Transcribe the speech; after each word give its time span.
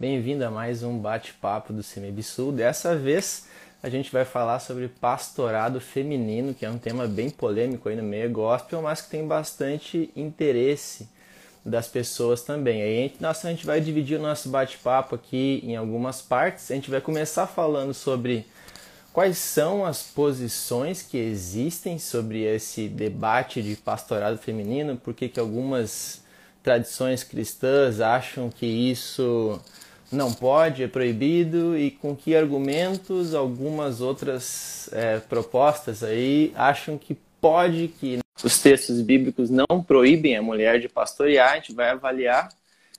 Bem-vindo 0.00 0.42
a 0.46 0.50
mais 0.50 0.82
um 0.82 0.96
bate-papo 0.96 1.74
do 1.74 1.82
CMBSul. 1.82 2.52
Dessa 2.52 2.96
vez 2.96 3.44
a 3.82 3.90
gente 3.90 4.10
vai 4.10 4.24
falar 4.24 4.58
sobre 4.58 4.88
pastorado 4.88 5.78
feminino, 5.78 6.54
que 6.54 6.64
é 6.64 6.70
um 6.70 6.78
tema 6.78 7.06
bem 7.06 7.28
polêmico 7.28 7.86
aí 7.86 7.96
no 7.96 8.02
meio 8.02 8.30
gospel, 8.30 8.80
mas 8.80 9.02
que 9.02 9.10
tem 9.10 9.28
bastante 9.28 10.10
interesse 10.16 11.06
das 11.62 11.86
pessoas 11.86 12.40
também. 12.40 12.80
Aí 12.80 13.14
nossa, 13.20 13.46
a 13.46 13.50
gente 13.50 13.66
vai 13.66 13.78
dividir 13.78 14.18
o 14.18 14.22
nosso 14.22 14.48
bate-papo 14.48 15.16
aqui 15.16 15.60
em 15.62 15.76
algumas 15.76 16.22
partes. 16.22 16.70
A 16.70 16.74
gente 16.76 16.90
vai 16.90 17.02
começar 17.02 17.46
falando 17.46 17.92
sobre 17.92 18.46
quais 19.12 19.36
são 19.36 19.84
as 19.84 20.02
posições 20.02 21.02
que 21.02 21.18
existem 21.18 21.98
sobre 21.98 22.44
esse 22.44 22.88
debate 22.88 23.60
de 23.62 23.76
pastorado 23.76 24.38
feminino, 24.38 24.96
por 24.96 25.12
que 25.12 25.38
algumas 25.38 26.22
tradições 26.62 27.22
cristãs 27.22 28.00
acham 28.00 28.48
que 28.48 28.64
isso 28.64 29.60
não 30.10 30.32
pode, 30.32 30.82
é 30.82 30.88
proibido 30.88 31.76
e 31.76 31.90
com 31.90 32.16
que 32.16 32.34
argumentos 32.34 33.34
algumas 33.34 34.00
outras 34.00 34.88
é, 34.92 35.18
propostas 35.20 36.02
aí 36.02 36.52
acham 36.56 36.98
que 36.98 37.16
pode, 37.40 37.88
que 38.00 38.18
os 38.42 38.58
textos 38.58 39.00
bíblicos 39.00 39.50
não 39.50 39.82
proíbem 39.86 40.36
a 40.36 40.42
mulher 40.42 40.80
de 40.80 40.88
pastorear, 40.88 41.52
a 41.52 41.54
gente 41.56 41.72
vai 41.72 41.90
avaliar 41.90 42.48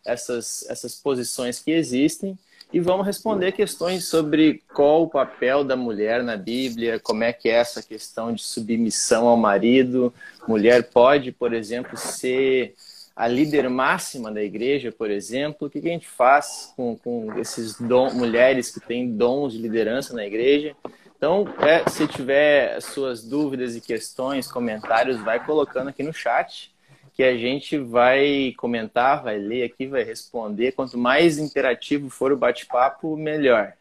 essas, 0.06 0.66
essas 0.70 0.96
posições 0.96 1.60
que 1.60 1.72
existem 1.72 2.38
e 2.74 2.80
vamos 2.80 3.06
responder 3.06 3.52
questões 3.52 4.06
sobre 4.06 4.64
qual 4.74 5.04
o 5.04 5.10
papel 5.10 5.64
da 5.64 5.76
mulher 5.76 6.24
na 6.24 6.38
Bíblia, 6.38 7.00
como 7.00 7.24
é 7.24 7.34
que 7.34 7.50
é 7.50 7.54
essa 7.54 7.84
questão 7.84 8.34
de 8.34 8.42
submissão 8.42 9.28
ao 9.28 9.36
marido. 9.36 10.14
Mulher 10.48 10.90
pode, 10.90 11.34
por 11.34 11.54
exemplo, 11.54 11.98
ser 11.98 12.74
a 13.22 13.28
líder 13.28 13.70
máxima 13.70 14.32
da 14.32 14.42
igreja, 14.42 14.92
por 14.92 15.12
exemplo, 15.12 15.68
o 15.68 15.70
que, 15.70 15.78
a 15.78 15.82
gente 15.84 16.08
faz 16.08 16.74
com, 16.76 16.98
com 16.98 17.38
esses 17.38 17.80
dom, 17.80 18.12
mulheres 18.12 18.72
que 18.72 18.80
têm 18.80 19.16
dons 19.16 19.54
de 19.54 19.60
liderança 19.60 20.16
na 20.16 20.26
igreja. 20.26 20.76
Então, 21.16 21.46
é, 21.60 21.88
se 21.88 22.08
tiver 22.08 22.82
suas 22.82 23.24
dúvidas 23.24 23.76
e 23.76 23.80
questões, 23.80 24.52
comentários, 24.52 25.22
vai 25.22 25.40
colocando 25.46 25.90
aqui 25.90 26.02
no 26.02 26.12
chat, 26.12 26.74
que 27.14 27.22
a 27.22 27.38
gente 27.38 27.78
vai 27.78 28.56
comentar, 28.58 29.22
vai 29.22 29.38
ler 29.38 29.66
aqui, 29.66 29.86
vai 29.86 30.02
responder. 30.02 30.72
Quanto 30.72 30.98
mais 30.98 31.38
interativo 31.38 32.10
for 32.10 32.32
o 32.32 32.38
bate-papo, 32.38 33.16
melhor. 33.16 33.74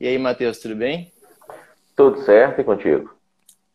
E 0.00 0.06
aí, 0.06 0.16
Matheus, 0.18 0.60
tudo 0.60 0.76
bem? 0.76 1.10
Tudo 1.96 2.22
certo 2.22 2.60
e 2.60 2.64
contigo? 2.64 3.15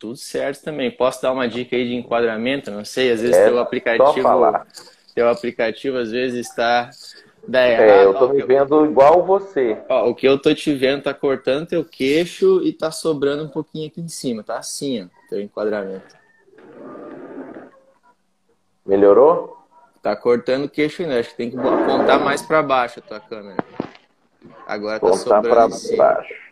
Tudo 0.02 0.16
certo 0.16 0.64
também. 0.64 0.90
Posso 0.90 1.22
dar 1.22 1.32
uma 1.32 1.48
dica 1.48 1.76
aí 1.76 1.88
de 1.88 1.94
enquadramento? 1.94 2.72
Não 2.72 2.84
sei, 2.84 3.12
às 3.12 3.22
vezes 3.22 3.38
é, 3.38 3.46
teu 3.46 3.60
aplicativo. 3.60 4.28
Teu 5.14 5.30
aplicativo 5.30 5.98
às 6.00 6.10
vezes 6.10 6.48
está 6.48 6.90
dá 7.48 7.70
errado. 7.70 7.88
É, 7.88 8.06
eu 8.06 8.14
tô 8.16 8.30
me 8.30 8.42
vendo 8.42 8.84
igual 8.84 9.24
você. 9.24 9.78
Ó, 9.88 10.10
o 10.10 10.16
que 10.16 10.28
eu 10.28 10.42
tô 10.42 10.56
te 10.56 10.74
vendo 10.74 11.04
tá 11.04 11.14
cortando 11.14 11.68
teu 11.68 11.86
queixo 11.86 12.64
e 12.64 12.74
tá 12.74 12.90
sobrando 12.90 13.44
um 13.44 13.48
pouquinho 13.48 13.90
aqui 13.90 14.02
em 14.02 14.08
cima. 14.08 14.42
Tá 14.42 14.58
assim, 14.58 15.04
ó, 15.04 15.08
teu 15.30 15.40
enquadramento. 15.40 16.18
Melhorou? 18.84 19.56
Tá 20.02 20.16
cortando 20.16 20.66
o 20.66 20.70
queixo 20.70 21.04
ainda. 21.04 21.20
Acho 21.20 21.30
que 21.30 21.38
tem 21.38 21.52
que 21.52 21.58
apontar 21.60 22.20
mais 22.20 22.42
para 22.42 22.64
baixo 22.64 22.98
a 22.98 23.08
tua 23.08 23.20
câmera. 23.20 23.64
Agora 24.66 25.00
tá 25.00 25.14
sobrando 25.14 25.76
pra 25.80 25.96
baixo. 25.96 26.51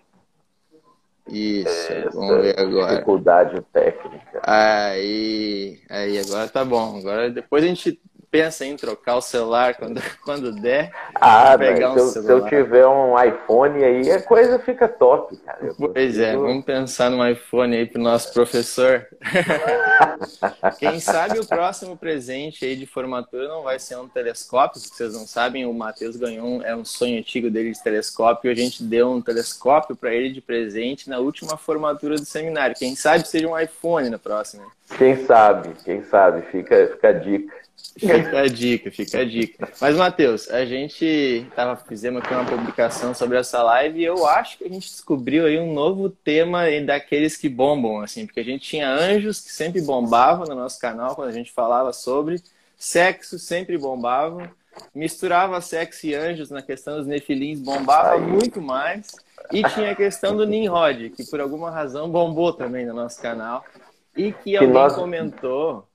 Isso, 1.31 1.91
Essa 1.91 2.09
vamos 2.11 2.41
ver 2.41 2.59
agora. 2.59 2.93
Dificuldade 2.93 3.61
técnica. 3.73 4.41
Aí, 4.43 5.79
aí, 5.89 6.17
agora 6.19 6.47
tá 6.47 6.65
bom. 6.65 6.97
Agora 6.97 7.29
depois 7.29 7.63
a 7.63 7.67
gente 7.67 8.01
pensa 8.31 8.65
em 8.65 8.75
trocar 8.75 9.15
o 9.15 9.21
celular 9.21 9.75
quando, 9.75 10.01
quando 10.23 10.51
der. 10.51 10.91
Ah, 11.15 11.57
pegar 11.57 11.93
um 11.93 11.99
se, 11.99 12.19
eu, 12.19 12.23
se, 12.23 12.31
eu, 12.31 12.45
tiver 12.45 12.85
um 12.87 13.21
iPhone 13.21 13.83
aí, 13.83 14.11
a 14.11 14.21
coisa 14.21 14.59
fica 14.59 14.87
top, 14.87 15.35
cara. 15.37 15.59
Eu 15.61 15.75
pois 15.75 16.17
é, 16.19 16.35
vamos 16.35 16.63
pensar 16.63 17.09
no 17.09 17.27
iPhone 17.27 17.75
aí 17.75 17.85
pro 17.85 18.01
nosso 18.01 18.33
professor. 18.33 19.07
Quem 20.79 20.99
sabe 20.99 21.39
o 21.39 21.45
próximo 21.45 21.97
presente 21.97 22.65
aí 22.65 22.75
de 22.75 22.85
formatura 22.85 23.47
não 23.47 23.63
vai 23.63 23.79
ser 23.79 23.97
um 23.97 24.07
telescópio, 24.07 24.79
se 24.79 24.89
vocês 24.89 25.13
não 25.13 25.25
sabem, 25.25 25.65
o 25.65 25.73
Matheus 25.73 26.15
ganhou 26.15 26.45
um, 26.45 26.63
é 26.63 26.75
um 26.75 26.85
sonho 26.85 27.19
antigo 27.19 27.49
dele 27.49 27.71
de 27.71 27.83
telescópio, 27.83 28.51
a 28.51 28.55
gente 28.55 28.83
deu 28.83 29.09
um 29.09 29.21
telescópio 29.21 29.95
para 29.95 30.13
ele 30.13 30.31
de 30.31 30.41
presente 30.41 31.09
na 31.09 31.19
última 31.19 31.57
formatura 31.57 32.15
do 32.15 32.25
seminário. 32.25 32.75
Quem 32.77 32.95
sabe 32.95 33.27
seja 33.27 33.47
um 33.47 33.59
iPhone 33.59 34.09
na 34.09 34.19
próxima. 34.19 34.65
Quem 34.97 35.25
sabe, 35.25 35.75
quem 35.85 36.03
sabe, 36.03 36.41
fica, 36.51 36.87
fica 36.87 37.09
a 37.09 37.13
dica. 37.13 37.53
Fica 37.97 38.39
a 38.39 38.47
dica, 38.47 38.91
fica 38.91 39.19
a 39.19 39.25
dica. 39.25 39.69
Mas, 39.79 39.95
Matheus, 39.95 40.49
a 40.49 40.65
gente 40.65 41.45
tava, 41.55 41.75
fizemos 41.75 42.21
aqui 42.21 42.33
uma 42.33 42.45
publicação 42.45 43.13
sobre 43.13 43.37
essa 43.37 43.61
live 43.63 43.99
e 43.99 44.05
eu 44.05 44.25
acho 44.25 44.57
que 44.57 44.65
a 44.65 44.69
gente 44.69 44.87
descobriu 44.87 45.45
aí 45.45 45.59
um 45.59 45.73
novo 45.73 46.09
tema 46.09 46.63
daqueles 46.85 47.35
que 47.35 47.49
bombam, 47.49 48.01
assim, 48.01 48.25
porque 48.25 48.39
a 48.39 48.43
gente 48.43 48.67
tinha 48.67 48.89
anjos 48.89 49.41
que 49.41 49.51
sempre 49.51 49.81
bombavam 49.81 50.45
no 50.45 50.55
nosso 50.55 50.79
canal 50.79 51.15
quando 51.15 51.29
a 51.29 51.33
gente 51.33 51.51
falava 51.51 51.91
sobre, 51.91 52.41
sexo 52.77 53.37
sempre 53.37 53.77
bombavam, 53.77 54.49
misturava 54.93 55.59
sexo 55.61 56.07
e 56.07 56.15
anjos 56.15 56.49
na 56.49 56.61
questão 56.61 56.97
dos 56.97 57.07
nefilins, 57.07 57.59
bombava 57.59 58.17
muito 58.17 58.61
mais, 58.61 59.11
e 59.51 59.63
tinha 59.63 59.91
a 59.91 59.95
questão 59.95 60.35
do 60.35 60.45
Nimrod, 60.45 61.09
que 61.09 61.25
por 61.25 61.41
alguma 61.41 61.71
razão 61.71 62.09
bombou 62.09 62.53
também 62.53 62.85
no 62.85 62.93
nosso 62.93 63.21
canal, 63.21 63.65
e 64.15 64.31
que, 64.31 64.43
que 64.43 64.57
alguém 64.57 64.73
nós... 64.73 64.95
comentou 64.95 65.87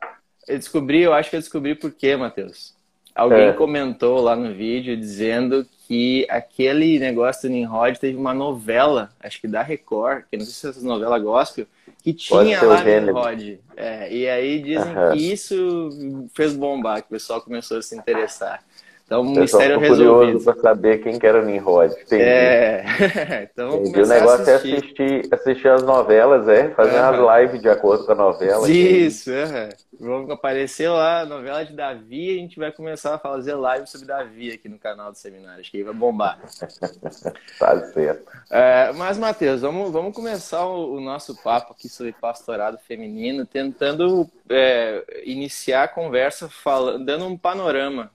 eu 0.47 0.59
descobri, 0.59 1.03
eu 1.03 1.13
acho 1.13 1.31
que 1.31 1.37
eu 1.37 1.41
descobri 1.41 1.75
por 1.75 1.91
quê, 1.91 2.17
Matheus. 2.17 2.75
Alguém 3.15 3.49
é. 3.49 3.53
comentou 3.53 4.21
lá 4.21 4.35
no 4.35 4.53
vídeo 4.53 4.97
dizendo 4.97 5.65
que 5.87 6.27
aquele 6.29 6.99
negócio 6.99 7.49
do 7.49 7.53
Nimrod 7.53 7.99
teve 7.99 8.17
uma 8.17 8.35
novela, 8.35 9.13
acho 9.21 9.41
que 9.41 9.47
da 9.47 9.63
Record, 9.63 10.25
que 10.31 10.37
não 10.37 10.45
sei 10.45 10.53
se 10.53 10.67
é 10.67 10.71
essa 10.71 10.87
novela 10.87 11.19
gospel, 11.19 11.67
que 12.03 12.13
tinha 12.13 12.61
lá 12.63 12.83
Nimrod. 12.83 13.61
É, 13.77 14.13
e 14.13 14.29
aí 14.29 14.61
dizem 14.61 14.97
uhum. 14.97 15.13
que 15.13 15.33
isso 15.33 16.29
fez 16.35 16.55
bombar, 16.55 17.03
que 17.03 17.07
o 17.07 17.11
pessoal 17.11 17.41
começou 17.41 17.79
a 17.79 17.83
se 17.83 17.97
interessar. 17.97 18.65
Então, 19.07 19.21
o 19.21 19.25
mistério 19.25 19.79
resolvido. 19.79 20.15
curioso 20.15 20.45
para 20.45 20.61
saber 20.63 20.99
quem 21.03 21.19
que 21.19 21.27
era 21.27 21.43
o 21.43 21.45
Nimrod. 21.45 21.93
Entendi. 21.93 22.23
É, 22.23 22.85
então 23.53 23.81
Entendi. 23.81 24.01
O 24.01 24.07
negócio 24.07 24.49
é 24.49 24.55
assistir, 24.55 25.29
assistir 25.31 25.69
as 25.69 25.83
novelas, 25.83 26.49
é? 26.49 26.71
Fazer 26.71 26.99
uhum. 26.99 27.25
umas 27.25 27.41
lives 27.43 27.61
de 27.61 27.69
acordo 27.69 28.07
com 28.07 28.13
a 28.13 28.15
novela. 28.15 28.69
Isso, 28.69 29.31
é. 29.31 29.69
Vamos 30.01 30.31
aparecer 30.31 30.89
lá, 30.89 31.21
a 31.21 31.27
novela 31.27 31.65
de 31.65 31.75
Davi, 31.75 32.33
e 32.33 32.39
a 32.39 32.41
gente 32.41 32.59
vai 32.59 32.73
começar 32.73 33.15
a 33.15 33.19
fazer 33.19 33.55
live 33.55 33.87
sobre 33.87 34.07
Davi 34.07 34.53
aqui 34.53 34.71
no 34.71 34.79
canal 34.79 35.13
do 35.13 35.19
seminário. 35.19 35.61
Acho 35.61 35.71
que 35.71 35.77
aí 35.77 35.83
vai 35.83 35.95
bombar. 35.95 36.41
tá 37.59 37.81
certo. 37.93 38.25
É, 38.51 38.91
mas, 38.95 39.19
Matheus, 39.19 39.61
vamos, 39.61 39.93
vamos 39.93 40.15
começar 40.15 40.65
o, 40.65 40.95
o, 40.95 41.01
nosso 41.01 41.37
papo 41.43 41.75
aqui 41.75 41.91
sobre 41.91 42.13
pastorado 42.19 42.79
feminino, 42.79 43.45
tentando 43.45 44.27
é, 44.49 45.05
iniciar 45.25 45.85
a 45.85 45.89
conversa 45.89 46.49
falando, 46.49 47.05
dando 47.05 47.27
um 47.27 47.37
panorama 47.37 48.11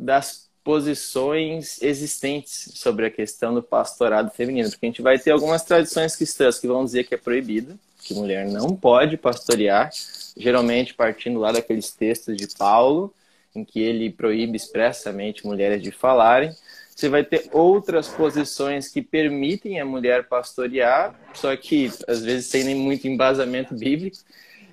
das 0.00 0.48
posições 0.64 1.80
existentes 1.82 2.72
sobre 2.74 3.06
a 3.06 3.10
questão 3.10 3.54
do 3.54 3.62
pastorado 3.62 4.30
feminino, 4.30 4.70
porque 4.70 4.86
a 4.86 4.88
gente 4.88 5.02
vai 5.02 5.18
ter 5.18 5.30
algumas 5.30 5.62
tradições 5.62 6.16
cristãs 6.16 6.58
que 6.58 6.66
vão 6.66 6.84
dizer 6.84 7.04
que 7.04 7.14
é 7.14 7.18
proibido, 7.18 7.78
que 8.02 8.14
mulher 8.14 8.46
não 8.46 8.74
pode 8.74 9.16
pastorear, 9.16 9.90
geralmente 10.36 10.94
partindo 10.94 11.38
lá 11.38 11.52
daqueles 11.52 11.90
textos 11.90 12.36
de 12.36 12.46
Paulo, 12.56 13.12
em 13.54 13.64
que 13.64 13.80
ele 13.80 14.10
proíbe 14.10 14.56
expressamente 14.56 15.46
mulheres 15.46 15.82
de 15.82 15.90
falarem. 15.90 16.54
Você 16.94 17.08
vai 17.08 17.24
ter 17.24 17.48
outras 17.52 18.08
posições 18.08 18.88
que 18.88 19.02
permitem 19.02 19.80
a 19.80 19.84
mulher 19.84 20.28
pastorear, 20.28 21.18
só 21.34 21.54
que 21.56 21.90
às 22.06 22.22
vezes 22.22 22.46
sem 22.46 22.64
nem 22.64 22.74
muito 22.74 23.08
embasamento 23.08 23.74
bíblico. 23.74 24.18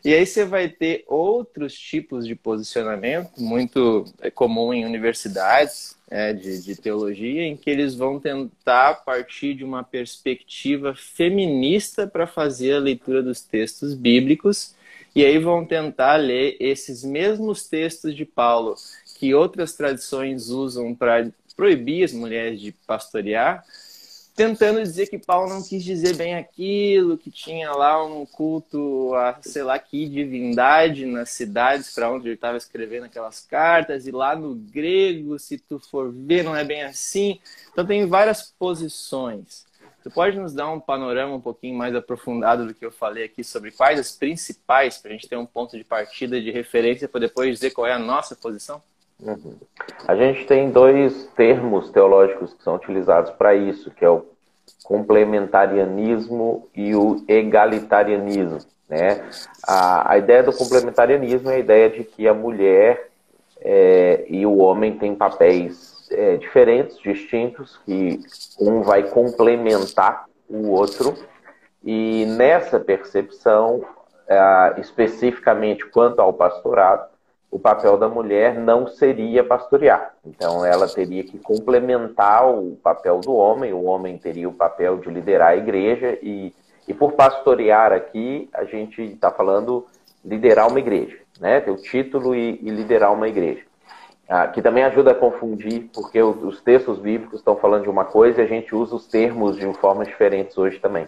E 0.04 0.14
aí 0.14 0.26
você 0.26 0.46
vai 0.46 0.70
ter 0.70 1.04
outros 1.08 1.74
tipos 1.74 2.26
de 2.26 2.36
posicionamento, 2.36 3.32
muito 3.38 4.06
é 4.22 4.30
comum 4.30 4.74
em 4.74 4.86
universidades 4.86 5.96
é, 6.10 6.34
de, 6.34 6.62
de 6.62 6.76
teologia, 6.76 7.44
em 7.44 7.58
que 7.58 7.70
eles 7.70 7.96
vão 7.96 8.20
tentar 8.20 8.96
partir 9.06 9.54
de 9.54 9.64
uma 9.64 9.84
perspectiva 9.84 10.96
feminista 10.96 12.08
para 12.08 12.28
fazer 12.28 12.74
a 12.74 12.80
leitura 12.80 13.22
dos 13.22 13.42
textos 13.42 13.94
bíblicos, 13.94 14.76
e 15.16 15.26
aí 15.26 15.40
vão 15.40 15.66
tentar 15.66 16.18
ler 16.18 16.56
esses 16.60 17.04
mesmos 17.04 17.68
textos 17.68 18.16
de 18.16 18.24
Paulo 18.24 18.76
que 19.18 19.34
outras 19.34 19.74
tradições 19.74 20.50
usam 20.50 20.94
para 20.94 21.30
proibir 21.56 22.04
as 22.04 22.14
mulheres 22.14 22.62
de 22.62 22.72
pastorear, 22.72 23.66
tentando 24.38 24.80
dizer 24.84 25.08
que 25.08 25.18
Paulo 25.18 25.50
não 25.50 25.64
quis 25.64 25.84
dizer 25.84 26.16
bem 26.16 26.36
aquilo, 26.36 27.18
que 27.18 27.32
tinha 27.32 27.72
lá 27.72 28.06
um 28.06 28.24
culto 28.24 29.12
a 29.16 29.40
sei 29.42 29.64
lá 29.64 29.80
que 29.80 30.08
divindade 30.08 31.08
nas 31.08 31.32
cidades 31.32 31.92
para 31.92 32.12
onde 32.12 32.28
ele 32.28 32.36
estava 32.36 32.56
escrevendo 32.56 33.06
aquelas 33.06 33.40
cartas, 33.40 34.06
e 34.06 34.12
lá 34.12 34.36
no 34.36 34.54
grego, 34.54 35.40
se 35.40 35.58
tu 35.58 35.80
for 35.80 36.14
ver, 36.14 36.44
não 36.44 36.56
é 36.56 36.64
bem 36.64 36.84
assim. 36.84 37.40
Então 37.72 37.84
tem 37.84 38.06
várias 38.06 38.54
posições. 38.60 39.66
Você 40.04 40.12
pode 40.12 40.38
nos 40.38 40.54
dar 40.54 40.72
um 40.72 40.80
panorama 40.80 41.34
um 41.34 41.42
pouquinho 41.42 41.76
mais 41.76 41.96
aprofundado 41.96 42.68
do 42.68 42.76
que 42.76 42.86
eu 42.86 42.92
falei 42.92 43.24
aqui 43.24 43.44
sobre 43.44 43.72
quais 43.72 44.00
as 44.00 44.16
principais, 44.16 45.00
para 45.00 45.10
a 45.10 45.14
gente 45.14 45.28
ter 45.28 45.36
um 45.36 45.48
ponto 45.48 45.76
de 45.76 45.84
partida 45.84 46.40
de 46.40 46.52
referência 46.52 47.10
para 47.10 47.22
depois 47.22 47.56
dizer 47.56 47.72
qual 47.72 47.88
é 47.88 47.94
a 47.94 48.00
nossa 48.00 48.36
posição? 48.36 48.84
Uhum. 49.20 49.56
A 50.08 50.16
gente 50.16 50.46
tem 50.46 50.70
dois 50.70 51.26
termos 51.36 51.90
teológicos 51.90 52.54
que 52.54 52.64
são 52.64 52.76
utilizados 52.76 53.32
para 53.32 53.56
isso, 53.56 53.92
que 53.92 54.06
é 54.06 54.10
o 54.10 54.26
complementarianismo 54.84 56.68
e 56.76 56.96
o 56.96 57.24
egalitarianismo. 57.28 58.60
Né? 58.88 59.28
A, 59.68 60.14
a 60.14 60.18
ideia 60.18 60.44
do 60.44 60.54
complementarianismo 60.54 61.50
é 61.50 61.56
a 61.56 61.60
ideia 61.60 61.90
de 61.90 62.04
que 62.04 62.28
a 62.28 62.34
mulher 62.34 63.10
é, 63.60 64.26
e 64.30 64.46
o 64.46 64.58
homem 64.58 64.98
têm 64.98 65.16
papéis 65.16 66.08
é, 66.12 66.38
diferentes, 66.38 66.98
distintos, 67.00 67.78
que 67.86 68.20
um 68.60 68.82
vai 68.82 69.04
complementar 69.04 70.26
o 70.50 70.70
outro, 70.70 71.16
e 71.84 72.26
nessa 72.38 72.80
percepção, 72.80 73.84
é, 74.28 74.76
especificamente 74.80 75.86
quanto 75.88 76.20
ao 76.20 76.34
pastorado, 76.34 77.10
o 77.50 77.58
papel 77.58 77.98
da 77.98 78.10
mulher 78.10 78.56
não 78.56 78.88
seria 78.88 79.44
pastorear. 79.44 80.14
Então, 80.26 80.66
ela 80.66 80.88
teria 80.88 81.24
que 81.24 81.38
complementar 81.40 82.48
o 82.48 82.78
papel 82.84 83.20
do 83.20 83.34
homem, 83.34 83.74
o 83.74 83.84
homem 83.84 84.18
teria 84.18 84.50
o 84.50 84.54
papel 84.54 84.98
de 84.98 85.10
liderar 85.10 85.50
a 85.50 85.58
igreja, 85.58 86.18
e, 86.22 86.54
e 86.88 86.94
por 86.94 87.14
pastorear 87.14 87.94
aqui, 87.94 88.50
a 88.54 88.66
gente 88.66 89.02
está 89.02 89.32
falando 89.32 89.86
liderar 90.24 90.68
uma 90.68 90.80
igreja, 90.80 91.18
né? 91.40 91.62
ter 91.62 91.72
o 91.72 91.78
título 91.78 92.36
e, 92.36 92.60
e 92.62 92.70
liderar 92.70 93.14
uma 93.14 93.28
igreja. 93.28 93.62
Ah, 94.30 94.46
que 94.46 94.62
também 94.62 94.84
ajuda 94.84 95.12
a 95.12 95.16
confundir, 95.16 95.90
porque 95.94 96.22
os 96.22 96.60
textos 96.62 97.00
bíblicos 97.00 97.40
estão 97.40 97.56
falando 97.56 97.84
de 97.84 97.90
uma 97.90 98.04
coisa 98.04 98.42
e 98.42 98.44
a 98.44 98.48
gente 98.48 98.76
usa 98.76 98.94
os 98.94 99.08
termos 99.08 99.56
de 99.56 99.72
formas 99.76 100.06
diferentes 100.06 100.58
hoje 100.58 100.80
também. 100.80 101.08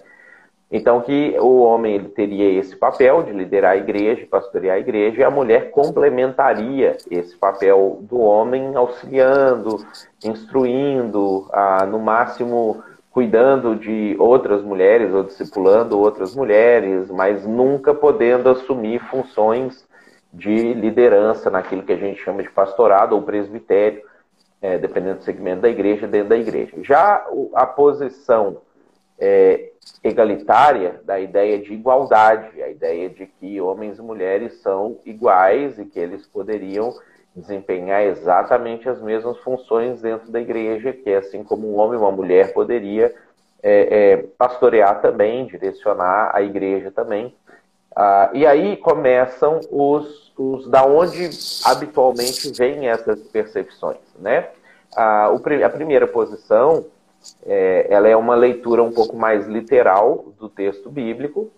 Então, 0.71 1.01
que 1.01 1.35
o 1.39 1.61
homem 1.61 1.95
ele 1.95 2.09
teria 2.09 2.59
esse 2.59 2.75
papel 2.75 3.23
de 3.23 3.31
liderar 3.31 3.71
a 3.71 3.77
igreja, 3.77 4.27
pastorear 4.29 4.75
a 4.75 4.79
igreja, 4.79 5.21
e 5.21 5.23
a 5.23 5.31
mulher 5.31 5.71
complementaria 5.71 6.95
esse 7.09 7.35
papel 7.35 7.97
do 8.01 8.19
homem, 8.19 8.75
auxiliando, 8.75 9.83
instruindo, 10.23 11.47
no 11.89 11.97
máximo 11.97 12.83
cuidando 13.11 13.75
de 13.75 14.15
outras 14.19 14.61
mulheres 14.61 15.11
ou 15.13 15.23
discipulando 15.23 15.99
outras 15.99 16.35
mulheres, 16.35 17.09
mas 17.09 17.45
nunca 17.45 17.93
podendo 17.93 18.49
assumir 18.49 18.99
funções 19.09 19.87
de 20.31 20.73
liderança 20.73 21.49
naquilo 21.49 21.81
que 21.81 21.91
a 21.91 21.97
gente 21.97 22.21
chama 22.21 22.43
de 22.43 22.49
pastorado 22.51 23.15
ou 23.15 23.23
presbitério, 23.23 24.03
é, 24.61 24.77
dependendo 24.77 25.17
do 25.17 25.23
segmento 25.23 25.61
da 25.61 25.69
igreja, 25.69 26.07
dentro 26.07 26.29
da 26.29 26.37
igreja. 26.37 26.77
Já 26.83 27.25
a 27.55 27.65
posição 27.65 28.57
é, 29.17 29.71
egalitária 30.03 31.01
da 31.03 31.19
ideia 31.19 31.59
de 31.59 31.73
igualdade, 31.73 32.61
a 32.61 32.69
ideia 32.69 33.09
de 33.09 33.25
que 33.25 33.59
homens 33.59 33.99
e 33.99 34.01
mulheres 34.01 34.61
são 34.61 34.97
iguais 35.05 35.77
e 35.77 35.85
que 35.85 35.99
eles 35.99 36.25
poderiam 36.27 36.93
desempenhar 37.35 38.03
exatamente 38.03 38.87
as 38.89 39.01
mesmas 39.01 39.37
funções 39.39 40.01
dentro 40.01 40.31
da 40.31 40.39
igreja, 40.39 40.93
que 40.93 41.09
é 41.09 41.17
assim 41.17 41.43
como 41.43 41.71
um 41.71 41.77
homem 41.77 41.97
e 41.97 42.01
uma 42.01 42.11
mulher 42.11 42.53
poderia 42.53 43.13
é, 43.61 44.13
é, 44.13 44.17
pastorear 44.37 45.01
também, 45.01 45.45
direcionar 45.45 46.31
a 46.33 46.41
igreja 46.41 46.91
também. 46.91 47.33
Ah, 47.95 48.29
e 48.33 48.45
aí 48.45 48.77
começam 48.77 49.59
os, 49.69 50.31
os 50.37 50.69
da 50.69 50.85
onde 50.85 51.29
habitualmente 51.65 52.51
vêm 52.57 52.87
essas 52.87 53.19
percepções, 53.27 53.99
né? 54.17 54.47
Ah, 54.95 55.29
a 55.65 55.69
primeira 55.69 56.07
posição 56.07 56.85
é, 57.45 57.87
ela 57.89 58.07
é 58.07 58.15
uma 58.15 58.35
leitura 58.35 58.83
um 58.83 58.91
pouco 58.91 59.15
mais 59.15 59.47
literal 59.47 60.33
do 60.39 60.49
texto 60.49 60.89
bíblico, 60.89 61.51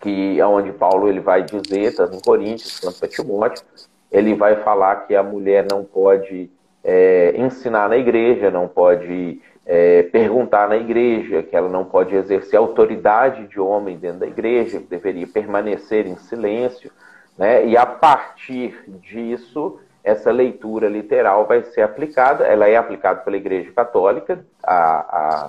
que 0.00 0.38
é 0.38 0.46
onde 0.46 0.72
Paulo 0.72 1.08
ele 1.08 1.20
vai 1.20 1.42
dizer, 1.42 1.94
tanto 1.94 2.16
em 2.16 2.20
Coríntios 2.20 2.78
quanto 2.80 2.98
para 2.98 3.08
Timóteo, 3.08 3.64
ele 4.10 4.34
vai 4.34 4.56
falar 4.62 5.06
que 5.06 5.14
a 5.14 5.22
mulher 5.22 5.66
não 5.70 5.84
pode 5.84 6.50
é, 6.82 7.34
ensinar 7.36 7.88
na 7.88 7.96
igreja, 7.96 8.50
não 8.50 8.68
pode 8.68 9.40
é, 9.66 10.04
perguntar 10.04 10.68
na 10.68 10.76
igreja, 10.76 11.42
que 11.42 11.54
ela 11.54 11.68
não 11.68 11.84
pode 11.84 12.14
exercer 12.14 12.58
autoridade 12.58 13.46
de 13.48 13.60
homem 13.60 13.98
dentro 13.98 14.20
da 14.20 14.26
igreja, 14.26 14.80
deveria 14.88 15.26
permanecer 15.26 16.06
em 16.06 16.16
silêncio, 16.16 16.90
né? 17.36 17.66
E 17.66 17.76
a 17.76 17.84
partir 17.84 18.82
disso 19.00 19.78
essa 20.08 20.30
leitura 20.30 20.88
literal 20.88 21.46
vai 21.46 21.62
ser 21.62 21.82
aplicada, 21.82 22.46
ela 22.46 22.66
é 22.66 22.76
aplicada 22.76 23.20
pela 23.20 23.36
Igreja 23.36 23.70
Católica 23.72 24.42
há, 24.62 25.44
há 25.44 25.48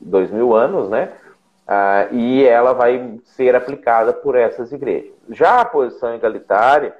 dois 0.00 0.30
mil 0.30 0.54
anos, 0.54 0.88
né? 0.88 1.12
Ah, 1.68 2.08
e 2.10 2.44
ela 2.44 2.72
vai 2.72 3.20
ser 3.24 3.54
aplicada 3.54 4.12
por 4.12 4.36
essas 4.36 4.72
igrejas. 4.72 5.12
Já 5.28 5.60
a 5.60 5.64
posição 5.64 6.14
egalitária, 6.14 6.94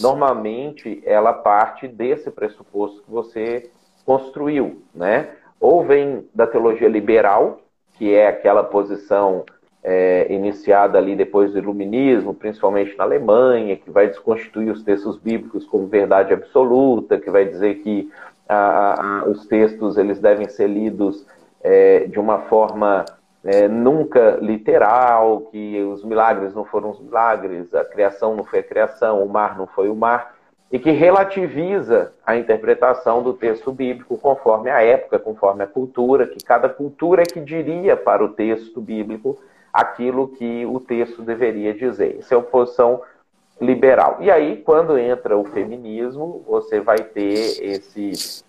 normalmente, 0.00 1.02
ela 1.04 1.32
parte 1.32 1.88
desse 1.88 2.30
pressuposto 2.30 3.02
que 3.02 3.10
você 3.10 3.70
construiu, 4.04 4.82
né? 4.94 5.30
Ou 5.60 5.84
vem 5.84 6.28
da 6.32 6.46
teologia 6.46 6.88
liberal, 6.88 7.60
que 7.94 8.14
é 8.14 8.28
aquela 8.28 8.62
posição 8.62 9.44
é, 9.88 10.26
iniciada 10.28 10.98
ali 10.98 11.14
depois 11.14 11.52
do 11.52 11.58
Iluminismo, 11.58 12.34
principalmente 12.34 12.98
na 12.98 13.04
Alemanha, 13.04 13.76
que 13.76 13.88
vai 13.88 14.08
desconstituir 14.08 14.68
os 14.68 14.82
textos 14.82 15.16
bíblicos 15.16 15.64
como 15.64 15.86
verdade 15.86 16.34
absoluta, 16.34 17.20
que 17.20 17.30
vai 17.30 17.44
dizer 17.44 17.76
que 17.76 18.10
a, 18.48 19.20
a, 19.20 19.24
os 19.26 19.46
textos 19.46 19.96
eles 19.96 20.18
devem 20.18 20.48
ser 20.48 20.66
lidos 20.66 21.24
é, 21.62 22.00
de 22.06 22.18
uma 22.18 22.40
forma 22.40 23.04
é, 23.44 23.68
nunca 23.68 24.38
literal, 24.40 25.42
que 25.52 25.80
os 25.84 26.02
milagres 26.04 26.52
não 26.52 26.64
foram 26.64 26.90
os 26.90 27.00
milagres, 27.00 27.72
a 27.72 27.84
criação 27.84 28.34
não 28.34 28.42
foi 28.42 28.58
a 28.58 28.64
criação, 28.64 29.22
o 29.22 29.28
mar 29.28 29.56
não 29.56 29.68
foi 29.68 29.88
o 29.88 29.94
mar, 29.94 30.34
e 30.72 30.80
que 30.80 30.90
relativiza 30.90 32.12
a 32.26 32.36
interpretação 32.36 33.22
do 33.22 33.32
texto 33.32 33.70
bíblico 33.70 34.18
conforme 34.18 34.68
a 34.68 34.82
época, 34.82 35.16
conforme 35.16 35.62
a 35.62 35.66
cultura, 35.68 36.26
que 36.26 36.44
cada 36.44 36.68
cultura 36.68 37.22
é 37.22 37.24
que 37.24 37.38
diria 37.38 37.96
para 37.96 38.24
o 38.24 38.30
texto 38.30 38.80
bíblico 38.80 39.38
aquilo 39.80 40.28
que 40.28 40.64
o 40.66 40.80
texto 40.80 41.22
deveria 41.22 41.74
dizer. 41.74 42.16
Isso 42.18 42.32
é 42.32 42.36
oposição 42.36 43.02
liberal. 43.60 44.18
E 44.20 44.30
aí, 44.30 44.58
quando 44.58 44.98
entra 44.98 45.36
o 45.36 45.44
feminismo, 45.44 46.44
você 46.46 46.80
vai 46.80 46.98
ter 46.98 47.62
esse 47.62 48.44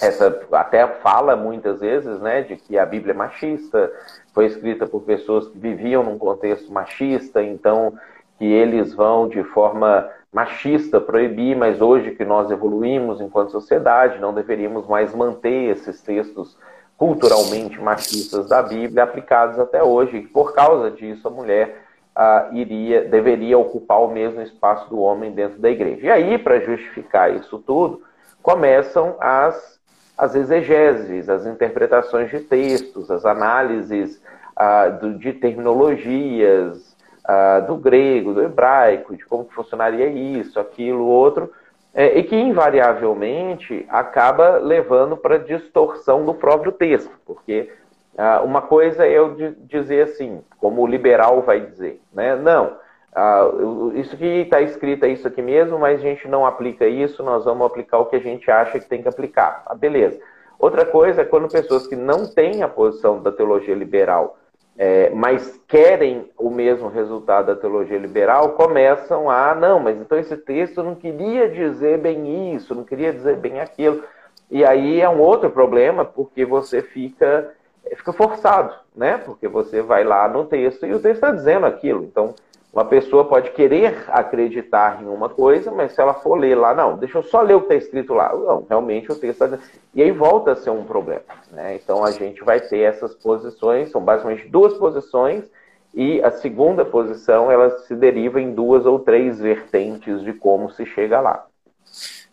essa 0.00 0.40
até 0.52 0.86
fala 0.86 1.36
muitas 1.36 1.80
vezes, 1.80 2.18
né, 2.20 2.40
de 2.40 2.56
que 2.56 2.78
a 2.78 2.86
Bíblia 2.86 3.12
é 3.12 3.16
machista, 3.16 3.92
foi 4.32 4.46
escrita 4.46 4.86
por 4.86 5.02
pessoas 5.02 5.46
que 5.48 5.58
viviam 5.58 6.02
num 6.02 6.16
contexto 6.16 6.72
machista, 6.72 7.42
então 7.42 7.92
que 8.38 8.46
eles 8.46 8.94
vão 8.94 9.28
de 9.28 9.44
forma 9.44 10.08
machista 10.32 10.98
proibir, 11.00 11.54
mas 11.54 11.82
hoje 11.82 12.12
que 12.12 12.24
nós 12.24 12.50
evoluímos 12.50 13.20
enquanto 13.20 13.52
sociedade, 13.52 14.18
não 14.18 14.32
deveríamos 14.32 14.86
mais 14.86 15.14
manter 15.14 15.70
esses 15.70 16.00
textos 16.00 16.56
culturalmente 17.00 17.80
machistas 17.80 18.46
da 18.46 18.60
Bíblia 18.60 19.04
aplicados 19.04 19.58
até 19.58 19.82
hoje. 19.82 20.18
E 20.18 20.26
por 20.26 20.52
causa 20.52 20.90
disso, 20.90 21.26
a 21.26 21.30
mulher 21.30 21.82
ah, 22.14 22.50
iria, 22.52 23.04
deveria 23.04 23.56
ocupar 23.56 24.02
o 24.02 24.10
mesmo 24.10 24.42
espaço 24.42 24.86
do 24.90 25.00
homem 25.00 25.32
dentro 25.32 25.58
da 25.58 25.70
igreja. 25.70 26.08
E 26.08 26.10
aí, 26.10 26.36
para 26.36 26.60
justificar 26.60 27.34
isso 27.34 27.58
tudo, 27.66 28.02
começam 28.42 29.16
as, 29.18 29.80
as 30.18 30.34
exegeses, 30.34 31.30
as 31.30 31.46
interpretações 31.46 32.30
de 32.30 32.40
textos, 32.40 33.10
as 33.10 33.24
análises 33.24 34.20
ah, 34.54 34.90
do, 34.90 35.14
de 35.14 35.32
terminologias, 35.32 36.94
ah, 37.24 37.60
do 37.60 37.76
grego, 37.76 38.34
do 38.34 38.42
hebraico, 38.42 39.16
de 39.16 39.24
como 39.24 39.48
funcionaria 39.54 40.06
isso, 40.06 40.60
aquilo, 40.60 41.06
outro, 41.06 41.50
é, 41.92 42.18
e 42.18 42.22
que 42.22 42.36
invariavelmente 42.36 43.84
acaba 43.88 44.58
levando 44.58 45.16
para 45.16 45.38
distorção 45.38 46.24
do 46.24 46.34
próprio 46.34 46.72
texto, 46.72 47.12
porque 47.26 47.70
ah, 48.16 48.42
uma 48.44 48.62
coisa 48.62 49.06
é 49.06 49.10
eu 49.10 49.34
dizer 49.60 50.02
assim, 50.02 50.42
como 50.58 50.82
o 50.82 50.86
liberal 50.86 51.42
vai 51.42 51.60
dizer, 51.60 52.00
né? 52.12 52.36
Não, 52.36 52.76
ah, 53.14 53.50
isso 53.94 54.16
que 54.16 54.24
está 54.24 54.60
escrito 54.60 55.04
é 55.04 55.08
isso 55.08 55.26
aqui 55.26 55.42
mesmo, 55.42 55.78
mas 55.78 55.98
a 55.98 56.02
gente 56.02 56.28
não 56.28 56.46
aplica 56.46 56.86
isso, 56.86 57.22
nós 57.22 57.44
vamos 57.44 57.66
aplicar 57.66 57.98
o 57.98 58.06
que 58.06 58.16
a 58.16 58.20
gente 58.20 58.50
acha 58.50 58.78
que 58.78 58.88
tem 58.88 59.02
que 59.02 59.08
aplicar. 59.08 59.62
Ah, 59.66 59.74
beleza. 59.74 60.20
Outra 60.58 60.84
coisa 60.84 61.22
é 61.22 61.24
quando 61.24 61.48
pessoas 61.48 61.86
que 61.86 61.96
não 61.96 62.26
têm 62.26 62.62
a 62.62 62.68
posição 62.68 63.22
da 63.22 63.32
teologia 63.32 63.74
liberal 63.74 64.36
é, 64.82 65.10
mas 65.10 65.60
querem 65.68 66.30
o 66.38 66.48
mesmo 66.48 66.88
resultado 66.88 67.48
da 67.48 67.54
teologia 67.54 67.98
liberal, 67.98 68.52
começam 68.52 69.28
a, 69.28 69.54
não, 69.54 69.78
mas 69.78 70.00
então 70.00 70.18
esse 70.18 70.34
texto 70.38 70.82
não 70.82 70.94
queria 70.94 71.50
dizer 71.50 71.98
bem 71.98 72.54
isso, 72.54 72.74
não 72.74 72.82
queria 72.82 73.12
dizer 73.12 73.36
bem 73.36 73.60
aquilo. 73.60 74.02
E 74.50 74.64
aí 74.64 74.98
é 74.98 75.06
um 75.06 75.20
outro 75.20 75.50
problema, 75.50 76.02
porque 76.02 76.46
você 76.46 76.80
fica, 76.80 77.52
fica 77.94 78.10
forçado, 78.14 78.74
né? 78.96 79.18
Porque 79.18 79.46
você 79.46 79.82
vai 79.82 80.02
lá 80.02 80.26
no 80.26 80.46
texto 80.46 80.86
e 80.86 80.94
o 80.94 80.98
texto 80.98 81.24
está 81.24 81.30
dizendo 81.30 81.66
aquilo. 81.66 82.02
Então, 82.02 82.34
uma 82.72 82.84
pessoa 82.84 83.24
pode 83.24 83.50
querer 83.50 84.04
acreditar 84.08 85.02
em 85.02 85.06
uma 85.06 85.28
coisa, 85.28 85.72
mas 85.72 85.92
se 85.92 86.00
ela 86.00 86.14
for 86.14 86.36
ler 86.36 86.54
lá, 86.54 86.72
não, 86.72 86.96
deixa 86.96 87.18
eu 87.18 87.22
só 87.22 87.42
ler 87.42 87.54
o 87.54 87.62
que 87.62 87.74
está 87.74 87.74
escrito 87.74 88.14
lá. 88.14 88.32
Não, 88.32 88.64
realmente 88.68 89.10
o 89.10 89.16
texto 89.16 89.42
está. 89.42 89.58
E 89.92 90.00
aí 90.00 90.12
volta 90.12 90.52
a 90.52 90.56
ser 90.56 90.70
um 90.70 90.84
problema. 90.84 91.22
Né? 91.50 91.74
Então 91.74 92.04
a 92.04 92.12
gente 92.12 92.44
vai 92.44 92.60
ter 92.60 92.78
essas 92.78 93.12
posições, 93.14 93.90
são 93.90 94.00
basicamente 94.00 94.46
duas 94.48 94.74
posições, 94.74 95.44
e 95.92 96.22
a 96.22 96.30
segunda 96.30 96.84
posição 96.84 97.50
ela 97.50 97.70
se 97.80 97.96
deriva 97.96 98.40
em 98.40 98.54
duas 98.54 98.86
ou 98.86 99.00
três 99.00 99.40
vertentes 99.40 100.22
de 100.22 100.32
como 100.32 100.70
se 100.70 100.86
chega 100.86 101.20
lá. 101.20 101.46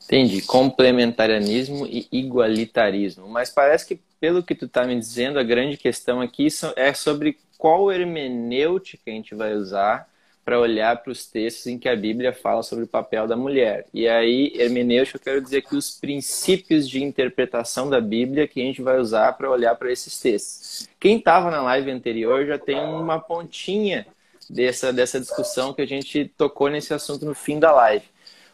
Entendi. 0.06 0.44
Complementarianismo 0.44 1.88
e 1.88 2.08
igualitarismo. 2.12 3.28
Mas 3.28 3.50
parece 3.50 3.88
que, 3.88 4.00
pelo 4.20 4.44
que 4.44 4.54
tu 4.54 4.66
está 4.66 4.86
me 4.86 4.96
dizendo, 4.98 5.40
a 5.40 5.44
grande 5.44 5.78
questão 5.78 6.22
aqui 6.22 6.48
é 6.76 6.94
sobre 6.94 7.40
qual 7.58 7.92
hermenêutica 7.92 9.02
a 9.08 9.10
gente 9.10 9.34
vai 9.34 9.54
usar 9.56 10.08
para 10.48 10.58
olhar 10.58 11.04
para 11.04 11.12
os 11.12 11.26
textos 11.26 11.68
em 11.68 11.78
que 11.78 11.90
a 11.90 11.96
Bíblia 11.96 12.32
fala 12.32 12.64
sobre 12.64 12.86
o 12.86 12.88
papel 12.88 13.28
da 13.28 13.36
mulher. 13.36 13.86
E 13.94 14.08
aí, 14.08 14.54
hermenêutica, 14.56 15.18
eu 15.18 15.22
quero 15.22 15.42
dizer 15.42 15.62
que 15.62 15.76
os 15.76 16.00
princípios 16.00 16.88
de 16.88 17.04
interpretação 17.04 17.90
da 17.90 18.00
Bíblia 18.00 18.48
que 18.48 18.62
a 18.62 18.64
gente 18.64 18.82
vai 18.82 18.98
usar 18.98 19.34
para 19.34 19.52
olhar 19.52 19.76
para 19.76 19.92
esses 19.92 20.18
textos. 20.18 20.88
Quem 21.02 21.18
estava 21.18 21.52
na 21.52 21.62
live 21.64 21.92
anterior 21.92 22.46
já 22.46 22.58
tem 22.58 22.80
uma 22.80 23.20
pontinha 23.20 24.08
dessa, 24.50 24.94
dessa 24.94 25.20
discussão 25.20 25.74
que 25.74 25.82
a 25.82 25.86
gente 25.86 26.32
tocou 26.38 26.70
nesse 26.70 26.94
assunto 26.94 27.26
no 27.26 27.36
fim 27.36 27.60
da 27.60 27.74
live. 27.74 28.06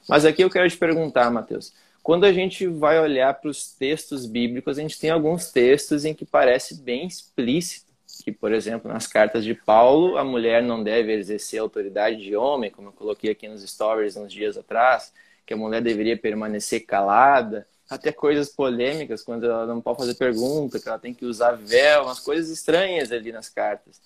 Mas 0.09 0.25
aqui 0.25 0.43
eu 0.43 0.49
quero 0.49 0.67
te 0.67 0.77
perguntar, 0.77 1.29
Mateus. 1.29 1.75
Quando 2.01 2.23
a 2.23 2.33
gente 2.33 2.65
vai 2.65 2.99
olhar 2.99 3.35
para 3.35 3.51
os 3.51 3.67
textos 3.67 4.25
bíblicos, 4.25 4.79
a 4.79 4.81
gente 4.81 4.99
tem 4.99 5.11
alguns 5.11 5.51
textos 5.51 6.05
em 6.05 6.15
que 6.15 6.25
parece 6.25 6.73
bem 6.73 7.05
explícito 7.05 7.82
que, 8.23 8.31
por 8.31 8.53
exemplo, 8.53 8.91
nas 8.91 9.05
cartas 9.05 9.43
de 9.43 9.53
Paulo, 9.53 10.17
a 10.17 10.23
mulher 10.23 10.63
não 10.63 10.81
deve 10.81 11.11
exercer 11.11 11.59
autoridade 11.59 12.17
de 12.17 12.35
homem, 12.35 12.71
como 12.71 12.87
eu 12.87 12.93
coloquei 12.93 13.31
aqui 13.31 13.47
nos 13.49 13.61
stories 13.61 14.15
uns 14.15 14.31
dias 14.31 14.57
atrás, 14.57 15.11
que 15.45 15.53
a 15.53 15.57
mulher 15.57 15.81
deveria 15.81 16.17
permanecer 16.17 16.85
calada, 16.85 17.67
até 17.89 18.13
coisas 18.13 18.47
polêmicas, 18.47 19.21
quando 19.21 19.45
ela 19.45 19.65
não 19.65 19.81
pode 19.81 19.97
fazer 19.97 20.15
pergunta, 20.15 20.79
que 20.79 20.87
ela 20.87 20.97
tem 20.97 21.13
que 21.13 21.25
usar 21.25 21.51
véu, 21.51 22.03
umas 22.03 22.21
coisas 22.21 22.49
estranhas 22.49 23.11
ali 23.11 23.31
nas 23.31 23.49
cartas. 23.49 24.01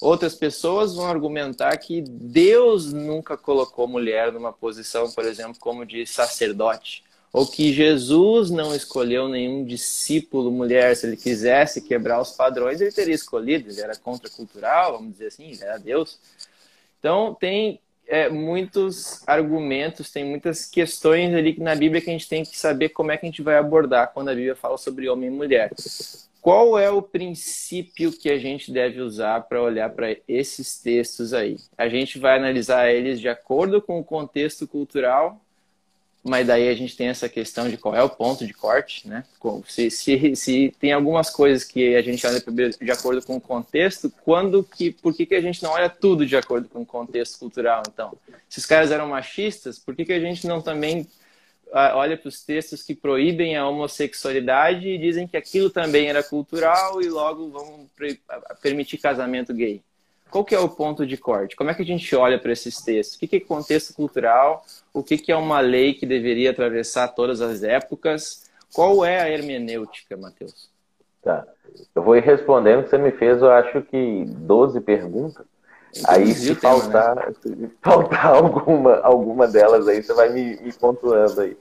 Outras 0.00 0.34
pessoas 0.34 0.94
vão 0.94 1.06
argumentar 1.06 1.76
que 1.78 2.02
Deus 2.02 2.92
nunca 2.92 3.36
colocou 3.36 3.88
mulher 3.88 4.30
numa 4.32 4.52
posição, 4.52 5.10
por 5.10 5.24
exemplo, 5.24 5.56
como 5.58 5.84
de 5.84 6.06
sacerdote, 6.06 7.02
ou 7.36 7.46
que 7.46 7.70
Jesus 7.70 8.50
não 8.50 8.74
escolheu 8.74 9.28
nenhum 9.28 9.62
discípulo 9.62 10.50
mulher. 10.50 10.96
Se 10.96 11.06
ele 11.06 11.18
quisesse 11.18 11.82
quebrar 11.82 12.18
os 12.18 12.30
padrões, 12.30 12.80
ele 12.80 12.90
teria 12.90 13.14
escolhido. 13.14 13.68
Ele 13.68 13.82
era 13.82 13.94
contracultural, 13.94 14.92
vamos 14.92 15.12
dizer 15.12 15.26
assim, 15.26 15.50
ele 15.50 15.62
era 15.62 15.78
Deus. 15.78 16.18
Então, 16.98 17.36
tem 17.38 17.78
é, 18.06 18.30
muitos 18.30 19.22
argumentos, 19.28 20.10
tem 20.10 20.24
muitas 20.24 20.64
questões 20.64 21.34
ali 21.34 21.54
na 21.60 21.74
Bíblia 21.74 22.00
que 22.00 22.08
a 22.08 22.12
gente 22.14 22.26
tem 22.26 22.42
que 22.42 22.56
saber 22.56 22.88
como 22.88 23.12
é 23.12 23.18
que 23.18 23.26
a 23.26 23.28
gente 23.28 23.42
vai 23.42 23.58
abordar 23.58 24.14
quando 24.14 24.30
a 24.30 24.34
Bíblia 24.34 24.56
fala 24.56 24.78
sobre 24.78 25.06
homem 25.06 25.28
e 25.28 25.30
mulher. 25.30 25.70
Qual 26.40 26.78
é 26.78 26.88
o 26.90 27.02
princípio 27.02 28.12
que 28.12 28.30
a 28.30 28.38
gente 28.38 28.72
deve 28.72 29.02
usar 29.02 29.42
para 29.42 29.60
olhar 29.60 29.90
para 29.90 30.16
esses 30.26 30.80
textos 30.80 31.34
aí? 31.34 31.58
A 31.76 31.86
gente 31.86 32.18
vai 32.18 32.38
analisar 32.38 32.90
eles 32.90 33.20
de 33.20 33.28
acordo 33.28 33.82
com 33.82 34.00
o 34.00 34.04
contexto 34.04 34.66
cultural, 34.66 35.38
mas 36.26 36.46
daí 36.46 36.68
a 36.68 36.74
gente 36.74 36.96
tem 36.96 37.08
essa 37.08 37.28
questão 37.28 37.68
de 37.68 37.76
qual 37.76 37.94
é 37.94 38.02
o 38.02 38.08
ponto 38.08 38.46
de 38.46 38.52
corte, 38.52 39.08
né? 39.08 39.24
Se, 39.66 39.90
se, 39.90 40.34
se 40.34 40.74
tem 40.80 40.92
algumas 40.92 41.30
coisas 41.30 41.62
que 41.64 41.94
a 41.94 42.02
gente 42.02 42.26
olha 42.26 42.42
de 42.80 42.90
acordo 42.90 43.24
com 43.24 43.36
o 43.36 43.40
contexto, 43.40 44.12
quando 44.24 44.64
que, 44.64 44.90
por 44.90 45.14
que, 45.14 45.24
que 45.24 45.34
a 45.34 45.40
gente 45.40 45.62
não 45.62 45.70
olha 45.70 45.88
tudo 45.88 46.26
de 46.26 46.36
acordo 46.36 46.68
com 46.68 46.80
o 46.80 46.86
contexto 46.86 47.38
cultural, 47.38 47.82
então? 47.86 48.16
Se 48.48 48.58
os 48.58 48.66
caras 48.66 48.90
eram 48.90 49.08
machistas, 49.08 49.78
por 49.78 49.94
que, 49.94 50.04
que 50.04 50.12
a 50.12 50.20
gente 50.20 50.46
não 50.46 50.60
também 50.60 51.06
olha 51.72 52.16
para 52.16 52.28
os 52.28 52.42
textos 52.42 52.82
que 52.82 52.94
proíbem 52.94 53.56
a 53.56 53.68
homossexualidade 53.68 54.88
e 54.88 54.98
dizem 54.98 55.26
que 55.26 55.36
aquilo 55.36 55.68
também 55.68 56.08
era 56.08 56.22
cultural 56.22 57.02
e 57.02 57.08
logo 57.08 57.50
vão 57.50 57.90
permitir 58.62 58.98
casamento 58.98 59.52
gay. 59.52 59.82
Qual 60.30 60.44
que 60.44 60.54
é 60.54 60.58
o 60.58 60.68
ponto 60.68 61.06
de 61.06 61.16
corte? 61.16 61.56
Como 61.56 61.70
é 61.70 61.74
que 61.74 61.82
a 61.82 61.86
gente 61.86 62.14
olha 62.14 62.38
para 62.38 62.52
esses 62.52 62.80
textos? 62.82 63.16
O 63.16 63.18
que 63.18 63.36
é 63.36 63.40
contexto 63.40 63.94
cultural? 63.94 64.64
O 64.92 65.02
que 65.02 65.30
é 65.30 65.36
uma 65.36 65.60
lei 65.60 65.94
que 65.94 66.04
deveria 66.04 66.50
atravessar 66.50 67.08
todas 67.08 67.40
as 67.40 67.62
épocas? 67.62 68.50
Qual 68.74 69.04
é 69.04 69.20
a 69.20 69.30
hermenêutica, 69.30 70.16
Matheus? 70.16 70.70
Tá. 71.22 71.46
Eu 71.94 72.02
vou 72.02 72.16
ir 72.16 72.22
respondendo 72.22 72.84
que 72.84 72.90
você 72.90 72.98
me 72.98 73.10
fez, 73.10 73.40
eu 73.40 73.50
acho 73.50 73.82
que 73.82 74.24
12 74.26 74.80
perguntas. 74.80 75.44
Aí 76.06 76.34
se 76.34 76.54
faltar, 76.54 77.16
né? 77.16 77.32
se 77.40 77.70
faltar 77.80 78.26
alguma, 78.36 78.96
alguma 78.98 79.48
delas 79.48 79.88
aí, 79.88 80.02
você 80.02 80.12
vai 80.12 80.28
me, 80.30 80.56
me 80.56 80.72
pontuando 80.72 81.40
aí. 81.40 81.56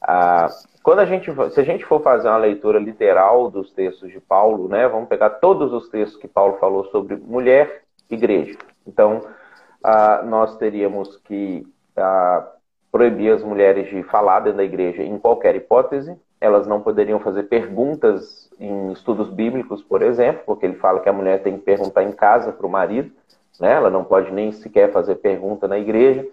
Ah, 0.00 0.48
quando 0.82 1.00
a 1.00 1.04
gente, 1.04 1.30
se 1.52 1.60
a 1.60 1.64
gente 1.64 1.84
for 1.84 2.00
fazer 2.00 2.28
uma 2.28 2.38
leitura 2.38 2.78
literal 2.78 3.50
dos 3.50 3.72
textos 3.72 4.10
de 4.10 4.20
Paulo, 4.20 4.68
né, 4.68 4.88
vamos 4.88 5.08
pegar 5.08 5.30
todos 5.30 5.72
os 5.72 5.88
textos 5.88 6.20
que 6.20 6.28
Paulo 6.28 6.58
falou 6.58 6.84
sobre 6.86 7.16
mulher, 7.16 7.82
igreja. 8.10 8.56
Então, 8.86 9.20
ah, 9.82 10.22
nós 10.24 10.56
teríamos 10.56 11.16
que 11.18 11.66
ah, 11.96 12.46
proibir 12.90 13.32
as 13.32 13.42
mulheres 13.42 13.88
de 13.88 14.02
falar 14.04 14.40
dentro 14.40 14.58
da 14.58 14.64
igreja 14.64 15.02
em 15.02 15.18
qualquer 15.18 15.54
hipótese. 15.56 16.16
Elas 16.40 16.66
não 16.66 16.80
poderiam 16.80 17.18
fazer 17.18 17.44
perguntas 17.44 18.50
em 18.60 18.92
estudos 18.92 19.30
bíblicos, 19.30 19.82
por 19.82 20.02
exemplo, 20.02 20.42
porque 20.44 20.66
ele 20.66 20.76
fala 20.76 21.00
que 21.00 21.08
a 21.08 21.12
mulher 21.12 21.42
tem 21.42 21.56
que 21.56 21.64
perguntar 21.64 22.02
em 22.02 22.12
casa 22.12 22.52
para 22.52 22.66
o 22.66 22.70
marido 22.70 23.10
né? 23.60 23.72
ela 23.72 23.90
não 23.90 24.04
pode 24.04 24.30
nem 24.32 24.52
sequer 24.52 24.92
fazer 24.92 25.16
pergunta 25.16 25.66
na 25.66 25.78
igreja. 25.78 26.26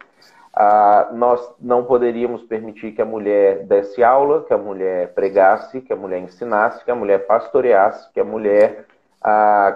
Ah, 0.55 1.09
nós 1.13 1.41
não 1.59 1.83
poderíamos 1.83 2.43
permitir 2.43 2.91
que 2.91 3.01
a 3.01 3.05
mulher 3.05 3.65
desse 3.65 4.03
aula, 4.03 4.43
que 4.43 4.53
a 4.53 4.57
mulher 4.57 5.13
pregasse, 5.13 5.81
que 5.81 5.91
a 5.91 5.95
mulher 5.95 6.19
ensinasse, 6.19 6.83
que 6.85 6.91
a 6.91 6.95
mulher 6.95 7.25
pastoreasse, 7.25 8.11
que 8.13 8.19
a 8.19 8.23
mulher 8.23 8.85
ah, 9.21 9.75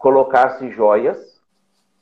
colocasse 0.00 0.68
joias. 0.70 1.38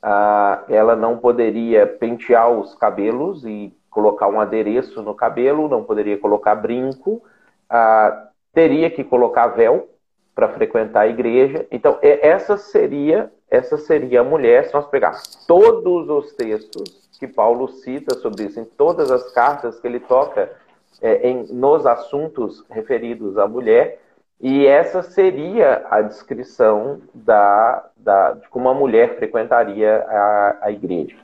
Ah, 0.00 0.64
ela 0.68 0.96
não 0.96 1.18
poderia 1.18 1.86
pentear 1.86 2.50
os 2.50 2.74
cabelos 2.76 3.44
e 3.44 3.76
colocar 3.90 4.28
um 4.28 4.40
adereço 4.40 5.02
no 5.02 5.12
cabelo, 5.14 5.68
não 5.68 5.84
poderia 5.84 6.16
colocar 6.16 6.54
brinco, 6.54 7.20
ah, 7.68 8.28
teria 8.54 8.88
que 8.88 9.04
colocar 9.04 9.48
véu 9.48 9.90
para 10.34 10.48
frequentar 10.50 11.00
a 11.00 11.08
igreja. 11.08 11.66
Então, 11.70 11.98
essa 12.00 12.56
seria 12.56 13.30
essa 13.50 13.78
seria 13.78 14.20
a 14.20 14.24
mulher, 14.24 14.66
se 14.66 14.74
nós 14.74 14.86
pegarmos 14.88 15.46
todos 15.46 16.08
os 16.10 16.32
textos 16.34 17.08
que 17.18 17.26
Paulo 17.26 17.68
cita 17.68 18.14
sobre 18.18 18.44
isso, 18.44 18.60
em 18.60 18.64
todas 18.64 19.10
as 19.10 19.32
cartas 19.32 19.80
que 19.80 19.86
ele 19.86 20.00
toca 20.00 20.52
é, 21.00 21.28
em, 21.28 21.46
nos 21.52 21.86
assuntos 21.86 22.64
referidos 22.70 23.38
à 23.38 23.48
mulher, 23.48 24.00
e 24.40 24.66
essa 24.66 25.02
seria 25.02 25.86
a 25.90 26.00
descrição 26.00 27.00
da, 27.12 27.90
da, 27.96 28.32
de 28.32 28.48
como 28.48 28.68
a 28.68 28.74
mulher 28.74 29.16
frequentaria 29.16 30.04
a, 30.08 30.58
a 30.62 30.70
igreja. 30.70 31.16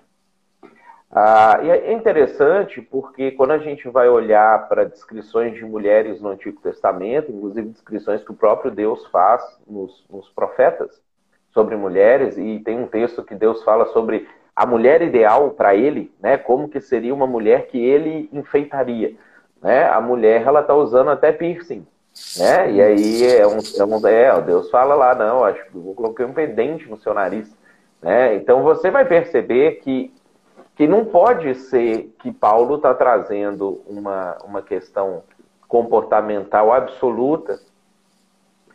Ah, 1.17 1.61
e 1.63 1.71
é 1.71 1.93
interessante 1.93 2.83
porque 2.83 3.31
quando 3.31 3.53
a 3.53 3.59
gente 3.59 3.89
vai 3.89 4.09
olhar 4.09 4.69
para 4.69 4.85
descrições 4.85 5.55
de 5.55 5.65
mulheres 5.65 6.21
no 6.21 6.31
Antigo 6.31 6.61
Testamento, 6.61 7.31
inclusive 7.31 7.69
descrições 7.69 8.25
que 8.25 8.33
o 8.33 8.37
próprio 8.37 8.73
Deus 8.73 9.07
faz 9.07 9.41
nos, 9.65 10.05
nos 10.11 10.29
profetas, 10.31 11.01
sobre 11.53 11.77
mulheres 11.77 12.37
e 12.37 12.59
tem 12.59 12.81
um 12.81 12.89
texto 12.89 13.23
que 13.23 13.37
Deus 13.37 13.63
fala 13.63 13.87
sobre 13.87 14.29
a 14.57 14.67
mulher 14.67 15.03
ideal 15.03 15.53
para 15.53 15.75
ele, 15.77 16.13
né? 16.21 16.37
Como 16.37 16.69
que 16.69 16.81
seria 16.81 17.15
uma 17.15 17.29
mulher 17.29 17.69
que 17.69 17.79
ele 17.79 18.29
enfeitaria, 18.33 19.15
né? 19.63 19.89
A 19.89 20.01
mulher 20.01 20.43
ela 20.43 20.65
tá 20.65 20.75
usando 20.75 21.11
até 21.11 21.31
piercing, 21.31 21.87
né? 22.39 22.71
E 22.73 22.83
aí 22.83 23.27
é 23.27 23.47
um, 23.47 23.59
é, 23.59 23.85
um, 23.85 24.07
é 24.07 24.41
Deus 24.43 24.71
fala 24.71 24.95
lá 24.95 25.15
não, 25.15 25.45
acho 25.45 25.65
que 25.65 25.79
vou 25.79 25.95
colocar 25.95 26.25
um 26.25 26.33
pendente 26.33 26.89
no 26.89 26.99
seu 26.99 27.13
nariz, 27.13 27.55
né? 28.01 28.35
Então 28.37 28.63
você 28.63 28.91
vai 28.91 29.05
perceber 29.05 29.81
que 29.83 30.13
que 30.77 30.89
não 30.89 31.05
pode 31.05 31.55
ser 31.55 32.13
que 32.19 32.33
Paulo 32.33 32.77
está 32.77 32.93
trazendo 32.93 33.81
uma, 33.87 34.37
uma 34.45 34.61
questão 34.61 35.23
comportamental 35.69 36.73
absoluta 36.73 37.61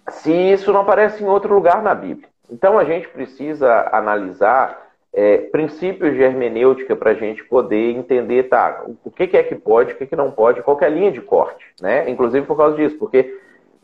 se 0.09 0.31
isso 0.31 0.71
não 0.71 0.81
aparece 0.81 1.23
em 1.23 1.27
outro 1.27 1.53
lugar 1.53 1.83
na 1.83 1.93
Bíblia. 1.93 2.29
Então 2.49 2.79
a 2.79 2.85
gente 2.85 3.07
precisa 3.09 3.89
analisar 3.91 4.88
é, 5.13 5.37
princípios 5.37 6.13
de 6.13 6.21
hermenêutica 6.21 6.95
para 6.95 7.11
a 7.11 7.15
gente 7.15 7.43
poder 7.43 7.91
entender, 7.91 8.43
tá, 8.43 8.85
o 9.03 9.09
que, 9.09 9.27
que, 9.27 9.37
é 9.37 9.43
que 9.43 9.55
pode, 9.55 9.93
o 9.93 9.97
que, 9.97 10.05
que 10.05 10.15
não 10.15 10.31
pode, 10.31 10.61
qual 10.61 10.79
é 10.81 10.85
a 10.85 10.89
linha 10.89 11.11
de 11.11 11.21
corte, 11.21 11.65
né? 11.81 12.09
Inclusive 12.09 12.45
por 12.45 12.55
causa 12.55 12.75
disso, 12.75 12.97
porque 12.97 13.37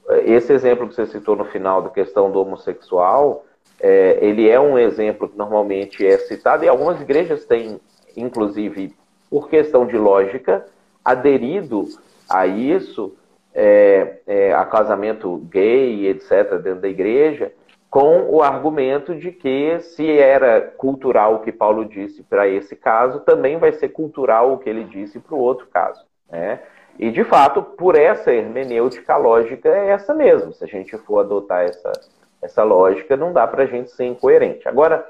é, 0.10 0.32
esse 0.32 0.54
exemplo 0.54 0.88
que 0.88 0.96
você 0.96 1.06
citou 1.08 1.36
no 1.36 1.46
final 1.46 1.82
da 1.82 1.90
questão 1.90 2.32
do 2.32 2.40
homossexual, 2.40 3.44
é, 3.80 4.20
ele 4.22 4.48
é 4.50 4.60
um 4.60 4.78
exemplo 4.78 5.28
que 5.28 5.38
normalmente 5.38 6.06
é 6.06 6.18
citado 6.18 6.64
e 6.64 6.68
algumas 6.68 7.02
igrejas 7.02 7.46
têm, 7.46 7.80
inclusive, 8.16 8.96
por 9.30 9.50
questão 9.50 9.86
de 9.86 9.98
lógica, 9.98 10.66
aderido 11.04 11.88
a 12.30 12.46
isso, 12.46 13.16
é, 13.54 14.18
é, 14.28 14.54
a 14.54 14.66
casamento 14.66 15.38
gay, 15.50 16.08
etc., 16.08 16.60
dentro 16.62 16.82
da 16.82 16.88
igreja, 16.88 17.52
com 17.96 18.30
o 18.30 18.44
argumento 18.44 19.16
de 19.16 19.32
que 19.32 19.80
se 19.80 20.20
era 20.20 20.60
cultural 20.60 21.36
o 21.36 21.40
que 21.40 21.50
Paulo 21.50 21.86
disse 21.86 22.24
para 22.24 22.46
esse 22.46 22.76
caso, 22.76 23.22
também 23.22 23.58
vai 23.58 23.72
ser 23.72 23.88
cultural 23.88 24.52
o 24.52 24.58
que 24.58 24.70
ele 24.70 24.84
disse 24.84 25.18
para 25.18 25.34
o 25.34 25.40
outro 25.40 25.68
caso. 25.68 26.06
Né? 26.30 26.60
E, 27.00 27.10
de 27.10 27.24
fato, 27.24 27.64
por 27.64 27.96
essa 27.96 28.34
hermenêutica, 28.34 29.16
lógica 29.16 29.70
é 29.70 29.92
essa 29.92 30.14
mesmo. 30.14 30.52
Se 30.52 30.66
a 30.66 30.68
gente 30.68 30.98
for 30.98 31.20
adotar 31.20 31.64
essa, 31.64 31.94
essa 32.42 32.64
lógica, 32.64 33.16
não 33.16 33.32
dá 33.32 33.48
para 33.48 33.64
a 33.64 33.66
gente 33.66 33.90
ser 33.92 34.04
incoerente. 34.04 34.68
Agora, 34.68 35.10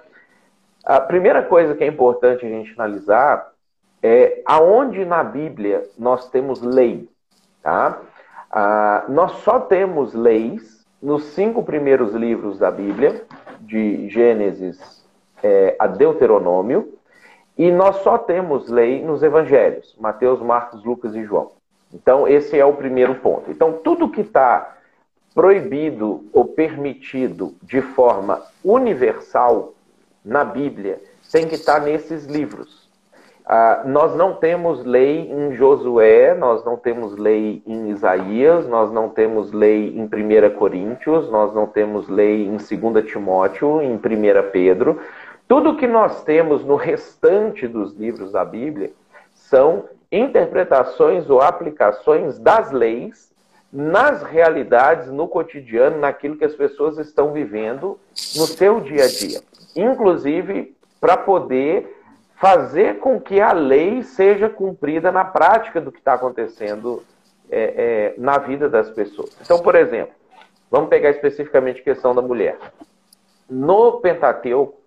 a 0.86 1.00
primeira 1.00 1.42
coisa 1.42 1.74
que 1.74 1.84
é 1.84 1.88
importante 1.88 2.46
a 2.46 2.50
gente 2.50 2.72
analisar 2.74 3.52
é 4.04 4.44
aonde 4.46 5.04
na 5.06 5.24
Bíblia 5.24 5.82
nós 5.98 6.30
temos 6.30 6.62
lei, 6.62 7.10
tá? 7.64 8.00
Ah, 8.52 9.06
nós 9.10 9.32
só 9.38 9.60
temos 9.60 10.14
leis 10.14 10.75
nos 11.06 11.24
cinco 11.36 11.62
primeiros 11.62 12.16
livros 12.16 12.58
da 12.58 12.72
Bíblia, 12.72 13.24
de 13.62 14.10
Gênesis 14.10 15.06
é, 15.44 15.76
a 15.78 15.86
Deuteronômio, 15.86 16.98
e 17.56 17.72
nós 17.72 17.98
só 17.98 18.18
temos 18.18 18.68
lei 18.70 19.04
nos 19.04 19.22
evangelhos, 19.22 19.96
Mateus, 20.00 20.42
Marcos, 20.42 20.84
Lucas 20.84 21.14
e 21.14 21.24
João. 21.24 21.52
Então, 21.94 22.28
esse 22.28 22.58
é 22.58 22.66
o 22.66 22.74
primeiro 22.74 23.14
ponto. 23.16 23.52
Então, 23.52 23.74
tudo 23.74 24.10
que 24.10 24.22
está 24.22 24.78
proibido 25.36 26.26
ou 26.34 26.44
permitido 26.44 27.54
de 27.62 27.84
forma 27.84 28.42
universal 28.64 29.76
na 30.24 30.44
Bíblia 30.44 31.00
tem 31.32 31.48
que 31.48 31.54
estar 31.54 31.82
tá 31.82 31.86
nesses 31.86 32.26
livros. 32.26 32.85
Ah, 33.48 33.84
nós 33.86 34.16
não 34.16 34.34
temos 34.34 34.84
lei 34.84 35.32
em 35.32 35.54
Josué, 35.54 36.34
nós 36.34 36.66
não 36.66 36.76
temos 36.78 37.16
lei 37.16 37.62
em 37.68 37.90
Isaías, 37.92 38.68
nós 38.68 38.92
não 38.92 39.10
temos 39.10 39.52
lei 39.52 39.96
em 39.96 40.06
1 40.06 40.56
Coríntios, 40.58 41.30
nós 41.30 41.54
não 41.54 41.68
temos 41.68 42.10
lei 42.10 42.48
em 42.48 42.58
2 42.58 43.06
Timóteo, 43.06 43.84
em 43.84 43.94
1 43.96 44.00
Pedro. 44.52 45.00
Tudo 45.48 45.78
que 45.78 45.86
nós 45.86 46.24
temos 46.24 46.66
no 46.66 46.76
restante 46.76 47.68
dos 47.68 47.96
livros 47.96 48.32
da 48.32 48.44
Bíblia 48.44 48.92
são 49.32 49.86
interpretações 50.12 51.30
ou 51.30 51.40
aplicações 51.40 52.40
das 52.40 52.72
leis 52.72 53.32
nas 53.72 54.24
realidades, 54.24 55.12
no 55.12 55.28
cotidiano, 55.28 56.00
naquilo 56.00 56.38
que 56.38 56.46
as 56.46 56.56
pessoas 56.56 56.98
estão 56.98 57.32
vivendo 57.32 58.00
no 58.36 58.48
seu 58.48 58.80
dia 58.80 59.04
a 59.04 59.08
dia. 59.08 59.42
Inclusive, 59.76 60.76
para 61.00 61.18
poder 61.18 61.95
fazer 62.36 63.00
com 63.00 63.20
que 63.20 63.40
a 63.40 63.54
lei 63.54 64.04
seja 64.04 64.50
cumprida 64.50 65.12
na 65.12 65.24
prática 65.24 65.80
do 65.80 65.92
que 65.92 66.00
está 66.00 66.14
acontecendo 66.14 67.04
é, 67.50 67.60
é, 67.60 68.16
na 68.18 68.38
vida 68.38 68.70
das 68.70 68.90
pessoas. 68.90 69.38
Então, 69.42 69.60
por 69.60 69.76
exemplo, 69.76 70.14
vamos 70.70 70.90
pegar 70.90 71.10
especificamente 71.10 71.82
a 71.82 71.84
questão 71.84 72.14
da 72.14 72.22
mulher. 72.22 72.58
No 73.50 74.00
Pentateuco, 74.00 74.80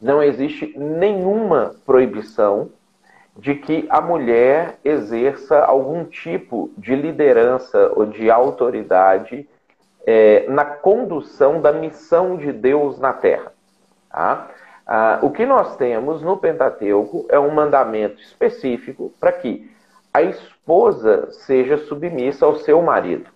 não 0.00 0.22
existe 0.22 0.76
nenhuma 0.76 1.74
proibição 1.86 2.70
de 3.36 3.54
que 3.54 3.86
a 3.88 4.00
mulher 4.00 4.78
exerça 4.84 5.58
algum 5.60 6.04
tipo 6.04 6.70
de 6.76 6.94
liderança 6.94 7.90
ou 7.94 8.04
de 8.04 8.30
autoridade 8.30 9.48
é, 10.06 10.44
na 10.48 10.64
condução 10.64 11.60
da 11.60 11.72
missão 11.72 12.36
de 12.36 12.52
Deus 12.52 12.98
na 12.98 13.12
Terra. 13.12 13.52
Tá? 14.10 14.50
Ah, 14.86 15.20
o 15.22 15.30
que 15.30 15.46
nós 15.46 15.76
temos 15.76 16.22
no 16.22 16.36
Pentateuco 16.36 17.26
é 17.28 17.38
um 17.38 17.54
mandamento 17.54 18.20
específico 18.20 19.12
para 19.20 19.32
que 19.32 19.70
a 20.12 20.22
esposa 20.22 21.30
seja 21.30 21.78
submissa 21.78 22.44
ao 22.44 22.56
seu 22.56 22.82
marido. 22.82 23.30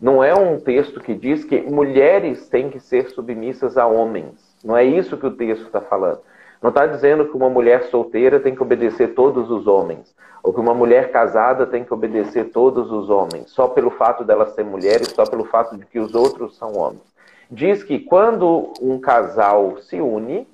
Não 0.00 0.22
é 0.22 0.32
um 0.32 0.60
texto 0.60 1.00
que 1.00 1.12
diz 1.14 1.44
que 1.44 1.60
mulheres 1.60 2.48
têm 2.48 2.70
que 2.70 2.78
ser 2.78 3.10
submissas 3.10 3.76
a 3.76 3.86
homens. 3.86 4.56
Não 4.64 4.76
é 4.76 4.84
isso 4.84 5.16
que 5.16 5.26
o 5.26 5.36
texto 5.36 5.66
está 5.66 5.80
falando. 5.80 6.20
Não 6.62 6.70
está 6.70 6.86
dizendo 6.86 7.26
que 7.26 7.36
uma 7.36 7.50
mulher 7.50 7.84
solteira 7.84 8.40
tem 8.40 8.54
que 8.54 8.62
obedecer 8.62 9.14
todos 9.14 9.50
os 9.50 9.66
homens, 9.66 10.14
ou 10.42 10.52
que 10.52 10.60
uma 10.60 10.74
mulher 10.74 11.12
casada 11.12 11.66
tem 11.66 11.84
que 11.84 11.94
obedecer 11.94 12.50
todos 12.50 12.90
os 12.90 13.10
homens, 13.10 13.50
só 13.50 13.68
pelo 13.68 13.90
fato 13.90 14.24
dela 14.24 14.46
ser 14.46 14.64
mulher 14.64 15.00
e 15.00 15.04
só 15.04 15.24
pelo 15.24 15.44
fato 15.44 15.76
de 15.76 15.84
que 15.86 15.98
os 15.98 16.14
outros 16.14 16.56
são 16.56 16.76
homens. 16.76 17.02
Diz 17.50 17.82
que 17.82 17.98
quando 17.98 18.72
um 18.80 18.98
casal 18.98 19.78
se 19.78 20.00
une, 20.00 20.46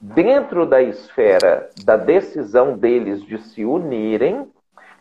dentro 0.00 0.66
da 0.66 0.82
esfera 0.82 1.68
da 1.84 1.96
decisão 1.96 2.76
deles 2.76 3.22
de 3.22 3.38
se 3.38 3.64
unirem, 3.64 4.50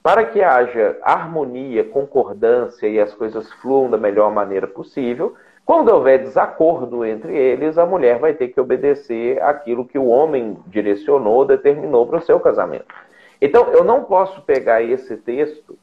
para 0.02 0.24
que 0.24 0.42
haja 0.42 0.98
harmonia, 1.02 1.84
concordância 1.84 2.88
e 2.88 3.00
as 3.00 3.14
coisas 3.14 3.52
fluam 3.54 3.90
da 3.90 3.98
melhor 3.98 4.32
maneira 4.32 4.68
possível, 4.68 5.36
quando 5.66 5.90
houver 5.90 6.20
desacordo 6.20 7.04
entre 7.04 7.36
eles, 7.36 7.78
a 7.80 7.88
mulher 7.88 8.20
vai 8.20 8.36
ter 8.36 8.50
que 8.50 8.62
obedecer 8.62 9.42
aquilo 9.42 9.84
que 9.84 9.98
o 9.98 10.06
homem 10.06 10.58
direcionou, 10.68 11.44
determinou 11.44 12.06
para 12.06 12.20
o 12.20 12.22
seu 12.22 12.40
casamento. 12.40 12.94
Então, 13.42 13.74
eu 13.74 13.84
não 13.84 14.04
posso 14.04 14.42
pegar 14.44 14.84
esse 14.84 15.18
texto 15.18 15.76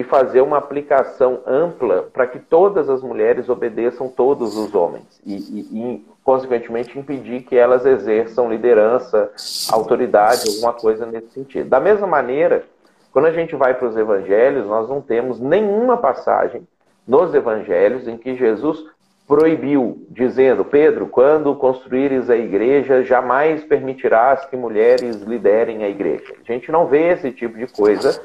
e 0.00 0.02
fazer 0.02 0.40
uma 0.40 0.56
aplicação 0.56 1.40
ampla 1.46 2.08
para 2.10 2.26
que 2.26 2.38
todas 2.38 2.88
as 2.88 3.02
mulheres 3.02 3.50
obedeçam 3.50 4.08
todos 4.08 4.56
os 4.56 4.74
homens 4.74 5.20
e, 5.26 5.34
e, 5.34 5.60
e, 5.60 6.04
consequentemente, 6.24 6.98
impedir 6.98 7.42
que 7.42 7.54
elas 7.54 7.84
exerçam 7.84 8.50
liderança, 8.50 9.30
autoridade, 9.70 10.48
alguma 10.48 10.72
coisa 10.72 11.04
nesse 11.04 11.28
sentido. 11.32 11.68
Da 11.68 11.78
mesma 11.78 12.06
maneira, 12.06 12.64
quando 13.12 13.26
a 13.26 13.32
gente 13.32 13.54
vai 13.54 13.74
para 13.74 13.88
os 13.88 13.96
evangelhos, 13.96 14.66
nós 14.66 14.88
não 14.88 15.02
temos 15.02 15.38
nenhuma 15.38 15.98
passagem 15.98 16.66
nos 17.06 17.34
evangelhos 17.34 18.08
em 18.08 18.16
que 18.16 18.34
Jesus 18.34 18.82
proibiu, 19.28 20.06
dizendo: 20.08 20.64
Pedro, 20.64 21.08
quando 21.08 21.54
construíres 21.56 22.30
a 22.30 22.36
igreja, 22.36 23.02
jamais 23.02 23.62
permitirás 23.64 24.46
que 24.46 24.56
mulheres 24.56 25.16
liderem 25.16 25.84
a 25.84 25.90
igreja. 25.90 26.34
A 26.42 26.52
gente 26.52 26.72
não 26.72 26.86
vê 26.86 27.08
esse 27.08 27.30
tipo 27.32 27.58
de 27.58 27.66
coisa 27.66 28.18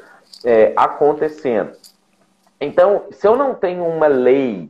é, 0.45 0.71
acontecendo. 0.75 1.71
Então, 2.61 3.05
se 3.11 3.27
eu 3.27 3.35
não 3.35 3.53
tenho 3.53 3.83
uma 3.83 4.07
lei 4.07 4.69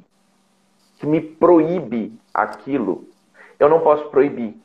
que 0.97 1.05
me 1.05 1.21
proíbe 1.21 2.17
aquilo, 2.33 3.07
eu 3.59 3.69
não 3.69 3.81
posso 3.81 4.09
proibir. 4.09 4.57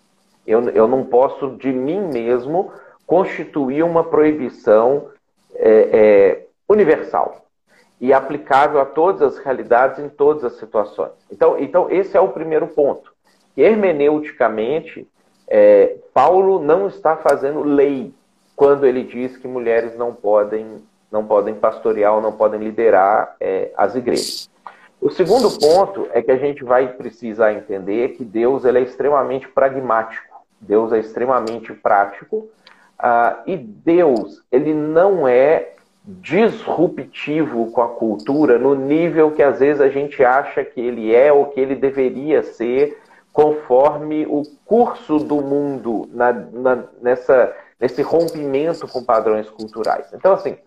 Eu, 0.46 0.68
eu 0.70 0.88
não 0.88 1.04
posso, 1.04 1.56
de 1.56 1.70
mim 1.72 2.00
mesmo, 2.00 2.72
constituir 3.06 3.82
uma 3.82 4.04
proibição 4.04 5.08
é, 5.54 5.68
é, 5.92 6.46
universal 6.68 7.44
e 8.00 8.12
aplicável 8.12 8.80
a 8.80 8.86
todas 8.86 9.20
as 9.20 9.38
realidades 9.44 9.98
em 9.98 10.08
todas 10.08 10.44
as 10.44 10.54
situações. 10.54 11.12
Então, 11.30 11.58
então 11.58 11.90
esse 11.90 12.16
é 12.16 12.20
o 12.20 12.28
primeiro 12.28 12.68
ponto. 12.68 13.12
Hermeneuticamente, 13.56 15.06
é, 15.46 15.96
Paulo 16.14 16.60
não 16.60 16.86
está 16.86 17.16
fazendo 17.16 17.62
lei 17.62 18.14
quando 18.56 18.86
ele 18.86 19.02
diz 19.02 19.36
que 19.36 19.48
mulheres 19.48 19.96
não 19.96 20.14
podem 20.14 20.82
não 21.10 21.24
podem 21.24 21.54
pastorear 21.54 22.14
ou 22.14 22.20
não 22.20 22.32
podem 22.32 22.60
liderar 22.60 23.36
é, 23.40 23.70
as 23.76 23.94
igrejas. 23.94 24.50
O 25.00 25.10
segundo 25.10 25.50
ponto 25.58 26.08
é 26.12 26.20
que 26.20 26.30
a 26.30 26.36
gente 26.36 26.62
vai 26.62 26.88
precisar 26.88 27.54
entender 27.54 28.10
que 28.10 28.24
Deus 28.24 28.64
ele 28.64 28.78
é 28.78 28.82
extremamente 28.82 29.48
pragmático, 29.48 30.44
Deus 30.60 30.92
é 30.92 30.98
extremamente 30.98 31.72
prático, 31.72 32.48
uh, 33.00 33.40
e 33.46 33.56
Deus 33.56 34.42
ele 34.52 34.74
não 34.74 35.26
é 35.26 35.72
disruptivo 36.04 37.70
com 37.70 37.82
a 37.82 37.88
cultura 37.88 38.58
no 38.58 38.74
nível 38.74 39.30
que 39.30 39.42
às 39.42 39.60
vezes 39.60 39.80
a 39.80 39.88
gente 39.88 40.22
acha 40.24 40.64
que 40.64 40.80
ele 40.80 41.14
é 41.14 41.32
ou 41.32 41.46
que 41.46 41.60
ele 41.60 41.74
deveria 41.74 42.42
ser 42.42 42.98
conforme 43.32 44.26
o 44.26 44.42
curso 44.66 45.18
do 45.18 45.36
mundo 45.36 46.08
na, 46.12 46.32
na, 46.32 46.84
nessa, 47.00 47.54
nesse 47.78 48.02
rompimento 48.02 48.88
com 48.88 49.04
padrões 49.04 49.48
culturais. 49.48 50.06
Então, 50.12 50.32
assim, 50.34 50.58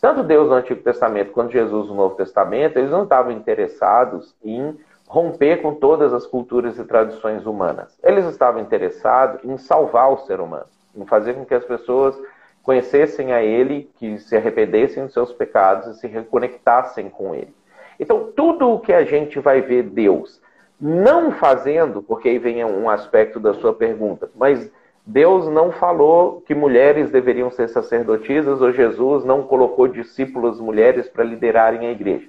tanto 0.00 0.22
Deus 0.22 0.48
no 0.48 0.54
Antigo 0.54 0.82
Testamento 0.82 1.32
quanto 1.32 1.52
Jesus 1.52 1.88
no 1.88 1.94
Novo 1.94 2.14
Testamento, 2.14 2.78
eles 2.78 2.90
não 2.90 3.02
estavam 3.02 3.32
interessados 3.32 4.34
em 4.44 4.78
romper 5.06 5.62
com 5.62 5.74
todas 5.74 6.12
as 6.12 6.26
culturas 6.26 6.78
e 6.78 6.84
tradições 6.84 7.46
humanas. 7.46 7.98
Eles 8.04 8.26
estavam 8.26 8.60
interessados 8.60 9.42
em 9.44 9.56
salvar 9.56 10.12
o 10.12 10.18
ser 10.18 10.40
humano, 10.40 10.66
em 10.94 11.06
fazer 11.06 11.34
com 11.34 11.44
que 11.44 11.54
as 11.54 11.64
pessoas 11.64 12.16
conhecessem 12.62 13.32
a 13.32 13.42
Ele, 13.42 13.90
que 13.96 14.18
se 14.18 14.36
arrependessem 14.36 15.04
dos 15.04 15.14
seus 15.14 15.32
pecados 15.32 15.86
e 15.88 16.00
se 16.00 16.06
reconectassem 16.06 17.08
com 17.08 17.34
Ele. 17.34 17.54
Então, 17.98 18.30
tudo 18.36 18.70
o 18.70 18.78
que 18.78 18.92
a 18.92 19.04
gente 19.04 19.40
vai 19.40 19.60
ver 19.60 19.84
Deus 19.84 20.40
não 20.80 21.32
fazendo, 21.32 22.02
porque 22.02 22.28
aí 22.28 22.38
vem 22.38 22.64
um 22.64 22.88
aspecto 22.88 23.40
da 23.40 23.54
sua 23.54 23.74
pergunta, 23.74 24.30
mas 24.36 24.70
Deus 25.10 25.48
não 25.48 25.72
falou 25.72 26.42
que 26.42 26.54
mulheres 26.54 27.10
deveriam 27.10 27.50
ser 27.50 27.66
sacerdotisas 27.70 28.60
ou 28.60 28.70
Jesus 28.70 29.24
não 29.24 29.42
colocou 29.42 29.88
discípulos 29.88 30.60
mulheres 30.60 31.08
para 31.08 31.24
liderarem 31.24 31.86
a 31.86 31.90
igreja. 31.90 32.28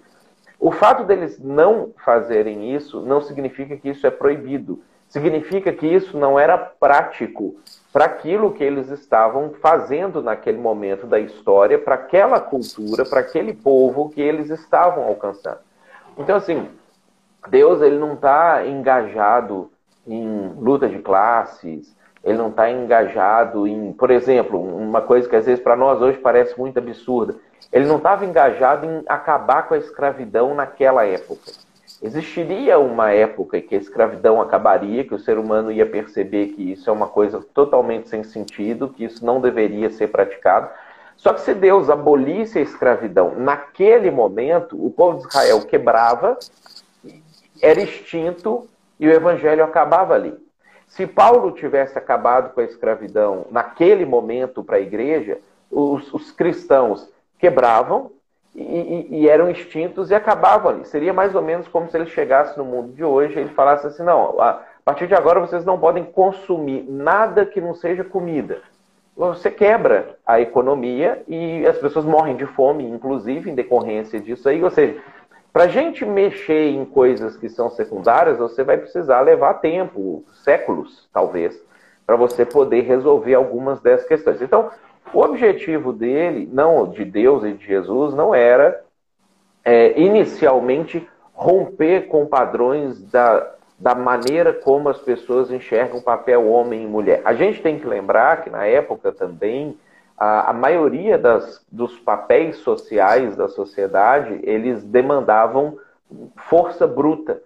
O 0.57 0.71
fato 0.71 1.03
deles 1.03 1.37
não 1.37 1.91
fazerem 2.05 2.73
isso 2.73 3.01
não 3.01 3.19
significa 3.19 3.75
que 3.75 3.89
isso 3.89 4.07
é 4.07 4.09
proibido. 4.09 4.81
Significa 5.09 5.73
que 5.73 5.85
isso 5.85 6.17
não 6.17 6.39
era 6.39 6.57
prático 6.57 7.57
para 7.91 8.05
aquilo 8.05 8.53
que 8.53 8.63
eles 8.63 8.89
estavam 8.89 9.55
fazendo 9.61 10.23
naquele 10.23 10.57
momento 10.57 11.05
da 11.05 11.19
história, 11.19 11.77
para 11.77 11.95
aquela 11.95 12.39
cultura, 12.39 13.03
para 13.03 13.19
aquele 13.19 13.51
povo 13.51 14.09
que 14.09 14.21
eles 14.21 14.49
estavam 14.49 15.03
alcançando. 15.03 15.59
Então, 16.17 16.37
assim, 16.37 16.69
Deus 17.49 17.81
ele 17.81 17.97
não 17.97 18.13
está 18.13 18.65
engajado 18.65 19.69
em 20.07 20.53
luta 20.57 20.87
de 20.87 20.99
classes, 20.99 21.98
ele 22.23 22.37
não 22.37 22.49
está 22.49 22.69
engajado 22.69 23.67
em, 23.67 23.93
por 23.93 24.11
exemplo, 24.11 24.61
uma 24.61 25.01
coisa 25.01 25.27
que 25.27 25.35
às 25.35 25.45
vezes 25.45 25.63
para 25.63 25.75
nós 25.75 26.01
hoje 26.01 26.17
parece 26.17 26.57
muito 26.59 26.77
absurda. 26.77 27.35
Ele 27.71 27.85
não 27.85 27.97
estava 27.97 28.25
engajado 28.25 28.85
em 28.85 29.03
acabar 29.07 29.67
com 29.67 29.73
a 29.73 29.77
escravidão 29.77 30.53
naquela 30.53 31.05
época. 31.05 31.51
Existiria 32.01 32.79
uma 32.79 33.11
época 33.11 33.59
que 33.61 33.75
a 33.75 33.77
escravidão 33.77 34.41
acabaria, 34.41 35.03
que 35.03 35.13
o 35.13 35.19
ser 35.19 35.37
humano 35.37 35.71
ia 35.71 35.85
perceber 35.85 36.47
que 36.47 36.71
isso 36.71 36.89
é 36.89 36.93
uma 36.93 37.07
coisa 37.07 37.41
totalmente 37.53 38.09
sem 38.09 38.23
sentido, 38.23 38.89
que 38.89 39.03
isso 39.03 39.25
não 39.25 39.41
deveria 39.41 39.89
ser 39.89 40.07
praticado. 40.07 40.69
Só 41.17 41.33
que 41.33 41.41
se 41.41 41.53
Deus 41.53 41.89
abolisse 41.89 42.57
a 42.57 42.61
escravidão 42.61 43.35
naquele 43.35 44.09
momento, 44.09 44.83
o 44.83 44.89
povo 44.89 45.19
de 45.19 45.27
Israel 45.27 45.61
quebrava, 45.61 46.39
era 47.61 47.81
extinto 47.81 48.65
e 48.97 49.07
o 49.07 49.11
evangelho 49.11 49.63
acabava 49.63 50.13
ali. 50.13 50.33
Se 50.89 51.05
Paulo 51.05 51.51
tivesse 51.51 51.97
acabado 51.97 52.53
com 52.53 52.59
a 52.59 52.65
escravidão 52.65 53.45
naquele 53.51 54.05
momento 54.05 54.63
para 54.63 54.77
a 54.77 54.81
igreja, 54.81 55.37
os, 55.71 56.11
os 56.13 56.31
cristãos 56.31 57.07
quebravam 57.37 58.11
e, 58.55 58.63
e, 58.63 59.07
e, 59.19 59.29
eram 59.29 59.49
extintos 59.49 60.09
e 60.09 60.15
acabavam 60.15 60.71
ali. 60.71 60.85
Seria 60.85 61.13
mais 61.13 61.35
ou 61.35 61.41
menos 61.41 61.67
como 61.67 61.89
se 61.89 61.95
ele 61.95 62.07
chegasse 62.07 62.57
no 62.57 62.65
mundo 62.65 62.91
de 62.93 63.03
hoje 63.03 63.35
e 63.37 63.39
ele 63.39 63.49
falasse 63.49 63.85
assim: 63.85 64.03
não, 64.03 64.41
a 64.41 64.61
partir 64.83 65.07
de 65.07 65.13
agora 65.13 65.39
vocês 65.39 65.63
não 65.63 65.79
podem 65.79 66.03
consumir 66.03 66.83
nada 66.89 67.45
que 67.45 67.61
não 67.61 67.75
seja 67.75 68.03
comida. 68.03 68.61
Você 69.15 69.51
quebra 69.51 70.17
a 70.25 70.41
economia 70.41 71.21
e 71.27 71.65
as 71.67 71.77
pessoas 71.77 72.05
morrem 72.05 72.35
de 72.35 72.45
fome, 72.45 72.89
inclusive, 72.89 73.51
em 73.51 73.55
decorrência 73.55 74.19
disso 74.19 74.49
aí. 74.49 74.63
Ou 74.63 74.71
seja, 74.71 74.99
para 75.51 75.63
a 75.63 75.67
gente 75.67 76.05
mexer 76.05 76.69
em 76.69 76.85
coisas 76.85 77.35
que 77.35 77.49
são 77.49 77.69
secundárias, 77.69 78.37
você 78.37 78.63
vai 78.63 78.77
precisar 78.77 79.21
levar 79.21 79.55
tempo, 79.55 80.23
séculos, 80.43 81.09
talvez, 81.11 81.59
para 82.05 82.15
você 82.15 82.45
poder 82.45 82.81
resolver 82.81 83.33
algumas 83.33 83.79
dessas 83.81 84.07
questões. 84.07 84.41
Então, 84.41 84.69
o 85.13 85.21
objetivo 85.21 85.91
dele, 85.91 86.47
não 86.51 86.87
de 86.87 87.03
Deus 87.03 87.43
e 87.43 87.53
de 87.53 87.65
Jesus, 87.65 88.13
não 88.13 88.33
era 88.33 88.83
é, 89.65 89.99
inicialmente 89.99 91.07
romper 91.33 92.07
com 92.07 92.25
padrões 92.27 93.01
da, 93.11 93.55
da 93.79 93.95
maneira 93.95 94.53
como 94.53 94.89
as 94.89 94.99
pessoas 94.99 95.49
enxergam 95.49 95.99
o 95.99 96.03
papel 96.03 96.47
homem 96.47 96.83
e 96.83 96.87
mulher. 96.87 97.21
A 97.25 97.33
gente 97.33 97.61
tem 97.61 97.79
que 97.79 97.87
lembrar 97.87 98.43
que 98.43 98.49
na 98.49 98.65
época 98.65 99.11
também 99.11 99.77
a, 100.19 100.49
a 100.49 100.53
maioria 100.53 101.17
das, 101.17 101.65
dos 101.71 101.97
papéis 101.99 102.57
sociais 102.57 103.35
da 103.35 103.47
sociedade 103.47 104.39
eles 104.43 104.83
demandavam 104.83 105.77
força 106.35 106.85
bruta. 106.85 107.41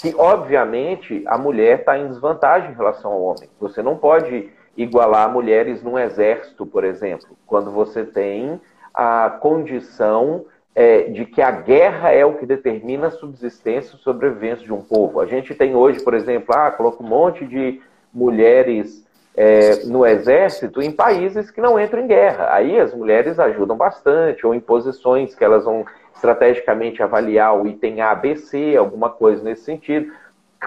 Que 0.00 0.14
obviamente 0.16 1.22
a 1.26 1.38
mulher 1.38 1.80
está 1.80 1.98
em 1.98 2.08
desvantagem 2.08 2.70
em 2.70 2.74
relação 2.74 3.12
ao 3.12 3.22
homem. 3.22 3.48
Você 3.60 3.82
não 3.82 3.96
pode 3.96 4.50
igualar 4.76 5.30
mulheres 5.32 5.82
num 5.82 5.98
exército, 5.98 6.66
por 6.66 6.84
exemplo, 6.84 7.28
quando 7.46 7.70
você 7.70 8.04
tem 8.04 8.60
a 8.92 9.30
condição 9.40 10.44
é, 10.74 11.04
de 11.04 11.24
que 11.24 11.40
a 11.40 11.50
guerra 11.50 12.12
é 12.12 12.24
o 12.24 12.34
que 12.34 12.44
determina 12.44 13.06
a 13.06 13.10
subsistência 13.10 13.96
e 13.96 13.98
sobrevivência 13.98 14.64
de 14.64 14.72
um 14.72 14.82
povo. 14.82 15.20
A 15.20 15.26
gente 15.26 15.54
tem 15.54 15.74
hoje, 15.74 16.02
por 16.02 16.12
exemplo, 16.12 16.54
ah, 16.54 16.70
coloca 16.70 17.02
um 17.02 17.06
monte 17.06 17.46
de 17.46 17.80
mulheres 18.12 19.05
é, 19.36 19.84
no 19.84 20.06
exército 20.06 20.80
em 20.80 20.90
países 20.90 21.50
que 21.50 21.60
não 21.60 21.78
entram 21.78 22.00
em 22.00 22.06
guerra. 22.06 22.54
Aí 22.54 22.80
as 22.80 22.94
mulheres 22.94 23.38
ajudam 23.38 23.76
bastante, 23.76 24.46
ou 24.46 24.54
em 24.54 24.60
posições 24.60 25.34
que 25.34 25.44
elas 25.44 25.64
vão 25.64 25.84
estrategicamente 26.14 27.02
avaliar 27.02 27.54
o 27.54 27.66
item 27.66 28.00
A, 28.00 28.14
B, 28.14 28.36
C, 28.36 28.74
alguma 28.76 29.10
coisa 29.10 29.44
nesse 29.44 29.64
sentido. 29.64 30.10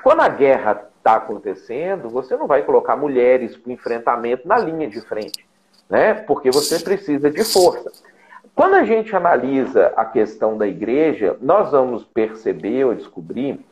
Quando 0.04 0.22
a 0.22 0.30
guerra 0.30 0.88
está 0.98 1.16
acontecendo, 1.16 2.10
você 2.10 2.38
não 2.38 2.46
vai 2.46 2.62
colocar 2.62 2.96
mulheres 2.96 3.58
para 3.58 3.70
o 3.70 3.74
enfrentamento 3.74 4.48
na 4.48 4.60
linha 4.60 4.88
de 4.88 5.02
frente, 5.02 5.44
né? 5.90 6.14
porque 6.14 6.52
você 6.52 6.80
precisa 6.80 7.32
de 7.32 7.44
força. 7.44 7.92
Quando 8.54 8.76
a 8.76 8.84
gente 8.84 9.16
analisa 9.16 9.94
a 9.96 10.06
questão 10.06 10.58
da 10.58 10.68
igreja, 10.68 11.36
nós 11.42 11.72
vamos 11.72 12.04
perceber 12.04 12.84
ou 12.84 12.94
descobrir 12.94 13.66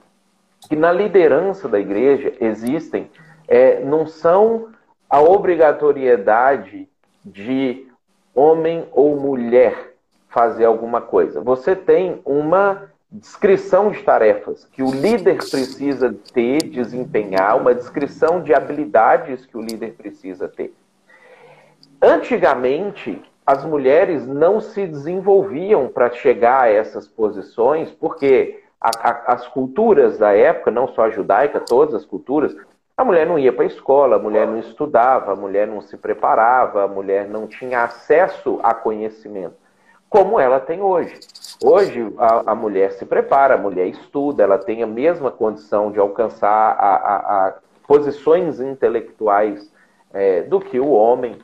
que 0.68 0.76
na 0.76 0.92
liderança 0.92 1.68
da 1.68 1.80
igreja 1.80 2.34
existem, 2.40 3.12
é, 3.48 3.82
não 3.82 4.08
são 4.08 4.70
a 5.10 5.22
obrigatoriedade 5.22 6.88
de 7.24 7.88
homem 8.34 8.88
ou 8.92 9.20
mulher 9.20 9.96
fazer 10.30 10.66
alguma 10.66 11.02
coisa. 11.02 11.42
Você 11.42 11.76
tem 11.76 12.22
uma 12.26 12.92
descrição 13.12 13.90
de 13.90 14.04
tarefas 14.04 14.66
que 14.66 14.84
o 14.84 14.92
líder 14.92 15.38
precisa 15.38 16.14
ter, 16.34 16.64
desempenhar, 16.64 17.58
uma 17.58 17.74
descrição 17.74 18.42
de 18.42 18.54
habilidades 18.54 19.46
que 19.46 19.58
o 19.58 19.62
líder 19.62 19.94
precisa 19.94 20.48
ter. 20.48 20.74
Antigamente, 22.02 23.22
as 23.46 23.64
mulheres 23.64 24.28
não 24.28 24.60
se 24.60 24.86
desenvolviam 24.86 25.88
para 25.88 26.12
chegar 26.12 26.64
a 26.64 26.70
essas 26.70 27.08
posições, 27.08 27.90
porque 27.92 28.62
a, 28.80 28.90
a, 28.90 29.34
as 29.34 29.48
culturas 29.48 30.18
da 30.18 30.34
época, 30.34 30.70
não 30.70 30.88
só 30.90 31.06
a 31.06 31.10
judaica, 31.10 31.62
todas 31.62 31.96
as 31.96 32.06
culturas, 32.06 32.56
a 32.98 33.06
mulher 33.06 33.28
não 33.28 33.38
ia 33.38 33.54
para 33.54 33.64
a 33.64 33.68
escola, 33.68 34.16
a 34.16 34.20
mulher 34.20 34.48
não 34.48 34.58
estudava, 34.58 35.32
a 35.32 35.36
mulher 35.36 35.68
não 35.68 35.82
se 35.82 35.96
preparava, 35.96 36.84
a 36.84 36.88
mulher 36.88 37.30
não 37.30 37.46
tinha 37.46 37.84
acesso 37.84 38.60
a 38.64 38.74
conhecimento, 38.74 39.54
como 40.10 40.40
ela 40.40 40.60
tem 40.60 40.82
hoje. 40.82 41.20
Hoje 41.64 42.12
a, 42.18 42.52
a 42.52 42.56
mulher 42.56 42.94
se 42.94 43.06
prepara, 43.06 43.54
a 43.54 43.58
mulher 43.58 43.86
estuda, 43.86 44.42
ela 44.42 44.58
tem 44.58 44.82
a 44.82 44.88
mesma 44.88 45.30
condição 45.30 45.92
de 45.92 46.00
alcançar 46.00 46.50
a, 46.50 47.48
a 47.48 47.54
posições 47.88 48.60
intelectuais 48.60 49.72
é, 50.12 50.42
do 50.42 50.60
que 50.60 50.80
o 50.80 50.90
homem. 50.90 51.38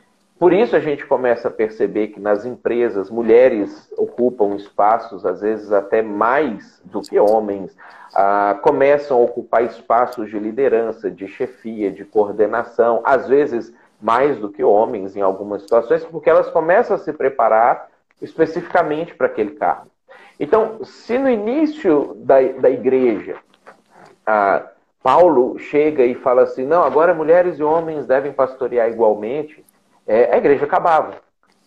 Por 0.43 0.51
isso 0.51 0.75
a 0.75 0.79
gente 0.81 1.05
começa 1.05 1.47
a 1.47 1.51
perceber 1.51 2.09
que 2.09 2.19
nas 2.19 2.45
empresas 2.45 3.09
mulheres 3.09 3.89
ocupam 3.97 4.57
espaços, 4.57 5.25
às 5.25 5.39
vezes 5.39 5.71
até 5.71 6.01
mais 6.01 6.81
do 6.83 6.99
que 6.99 7.17
homens, 7.17 7.73
ah, 8.13 8.59
começam 8.61 9.15
a 9.15 9.21
ocupar 9.21 9.63
espaços 9.63 10.29
de 10.29 10.37
liderança, 10.37 11.09
de 11.09 11.29
chefia, 11.29 11.89
de 11.89 12.03
coordenação, 12.03 12.99
às 13.05 13.25
vezes 13.25 13.73
mais 14.01 14.37
do 14.37 14.49
que 14.49 14.61
homens 14.61 15.15
em 15.15 15.21
algumas 15.21 15.61
situações, 15.61 16.03
porque 16.03 16.29
elas 16.29 16.49
começam 16.49 16.97
a 16.97 16.99
se 16.99 17.13
preparar 17.13 17.87
especificamente 18.21 19.15
para 19.15 19.27
aquele 19.27 19.51
cargo. 19.51 19.87
Então, 20.37 20.83
se 20.83 21.17
no 21.17 21.29
início 21.29 22.17
da, 22.17 22.41
da 22.41 22.69
igreja 22.69 23.37
ah, 24.27 24.61
Paulo 25.01 25.57
chega 25.57 26.03
e 26.03 26.13
fala 26.13 26.41
assim: 26.41 26.65
não, 26.65 26.83
agora 26.83 27.13
mulheres 27.13 27.59
e 27.59 27.63
homens 27.63 28.05
devem 28.05 28.33
pastorear 28.33 28.89
igualmente 28.89 29.63
é, 30.07 30.33
a 30.33 30.37
igreja 30.37 30.65
acabava, 30.65 31.15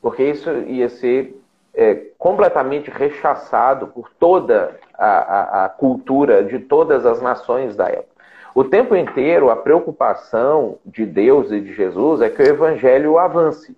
porque 0.01 0.23
isso 0.23 0.51
ia 0.51 0.89
ser 0.89 1.41
é, 1.75 1.95
completamente 2.19 2.91
rechaçado 2.91 3.89
por 3.89 4.11
toda 4.19 4.79
a, 4.95 5.07
a, 5.07 5.65
a, 5.65 5.69
cultura 5.69 6.43
de 6.43 6.59
todas 6.59 7.05
as 7.05 7.21
nações 7.21 7.77
da 7.77 7.89
época. 7.89 8.17
O 8.55 8.65
tempo 8.65 8.97
inteiro, 8.97 9.51
a 9.51 9.57
preocupação 9.57 10.79
de 10.85 11.05
Deus 11.05 11.53
e 11.53 11.61
de 11.61 11.75
Jesus 11.75 12.23
é 12.23 12.31
que 12.31 12.43
o 12.43 12.47
evangelho 12.47 13.19
avance. 13.19 13.77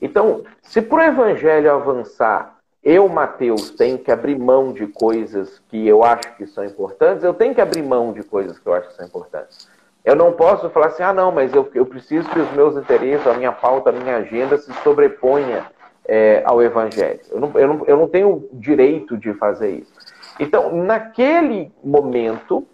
Então, 0.00 0.44
se 0.62 0.80
para 0.80 0.98
o 0.98 1.02
evangelho 1.02 1.72
avançar, 1.72 2.56
eu, 2.82 3.08
Mateus, 3.08 3.70
tenho 3.70 3.98
que 3.98 4.10
abrir 4.10 4.38
mão 4.38 4.72
de 4.72 4.86
coisas 4.86 5.60
que 5.68 5.86
eu 5.86 6.04
acho 6.04 6.36
que 6.36 6.46
são 6.46 6.64
importantes, 6.64 7.24
eu 7.24 7.34
tenho 7.34 7.54
que 7.54 7.60
abrir 7.60 7.82
mão 7.82 8.12
de 8.12 8.22
coisas 8.22 8.58
que 8.58 8.66
eu 8.66 8.72
acho 8.72 8.88
que 8.88 8.94
são 8.94 9.06
importantes. 9.06 9.68
Eu 10.04 10.16
não 10.16 10.32
posso 10.32 10.70
falar 10.70 10.86
assim, 10.86 11.02
ah, 11.02 11.12
não, 11.12 11.30
mas 11.30 11.54
eu, 11.54 11.70
eu 11.74 11.84
preciso 11.84 12.28
que 12.30 12.38
os 12.38 12.50
meus 12.52 12.76
interesses, 12.76 13.26
a 13.26 13.34
minha 13.34 13.52
pauta, 13.52 13.90
a 13.90 13.92
minha 13.92 14.16
agenda 14.16 14.56
se 14.56 14.72
sobreponha 14.82 15.66
é, 16.06 16.42
ao 16.44 16.62
Evangelho. 16.62 17.20
Eu 17.30 17.40
não, 17.40 17.52
eu, 17.58 17.68
não, 17.68 17.86
eu 17.86 17.96
não 17.96 18.08
tenho 18.08 18.48
direito 18.52 19.16
de 19.16 19.34
fazer 19.34 19.70
isso. 19.70 19.92
Então, 20.38 20.74
naquele 20.74 21.70
momento, 21.84 22.66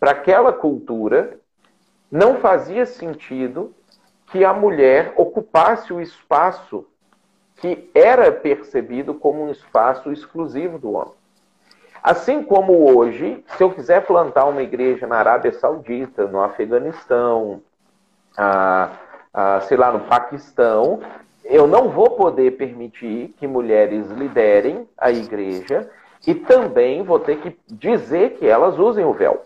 para 0.00 0.12
aquela 0.12 0.52
cultura, 0.52 1.38
não 2.10 2.36
fazia 2.36 2.86
sentido 2.86 3.74
que 4.30 4.44
a 4.44 4.52
mulher 4.54 5.12
ocupasse 5.16 5.92
o 5.92 6.00
espaço 6.00 6.86
que 7.56 7.90
era 7.94 8.30
percebido 8.30 9.14
como 9.14 9.44
um 9.44 9.50
espaço 9.50 10.12
exclusivo 10.12 10.78
do 10.78 10.92
homem. 10.92 11.17
Assim 12.02 12.42
como 12.42 12.96
hoje, 12.96 13.44
se 13.56 13.62
eu 13.62 13.70
quiser 13.70 14.06
plantar 14.06 14.46
uma 14.46 14.62
igreja 14.62 15.06
na 15.06 15.16
Arábia 15.16 15.52
Saudita, 15.52 16.26
no 16.26 16.40
Afeganistão, 16.40 17.60
a, 18.36 18.90
a, 19.32 19.60
sei 19.62 19.76
lá, 19.76 19.92
no 19.92 20.00
Paquistão, 20.00 21.00
eu 21.44 21.66
não 21.66 21.88
vou 21.88 22.10
poder 22.10 22.56
permitir 22.56 23.34
que 23.38 23.46
mulheres 23.46 24.10
liderem 24.10 24.88
a 24.96 25.10
igreja 25.10 25.88
e 26.26 26.34
também 26.34 27.02
vou 27.02 27.18
ter 27.18 27.40
que 27.40 27.58
dizer 27.66 28.34
que 28.34 28.46
elas 28.46 28.78
usem 28.78 29.04
o 29.04 29.12
véu. 29.12 29.42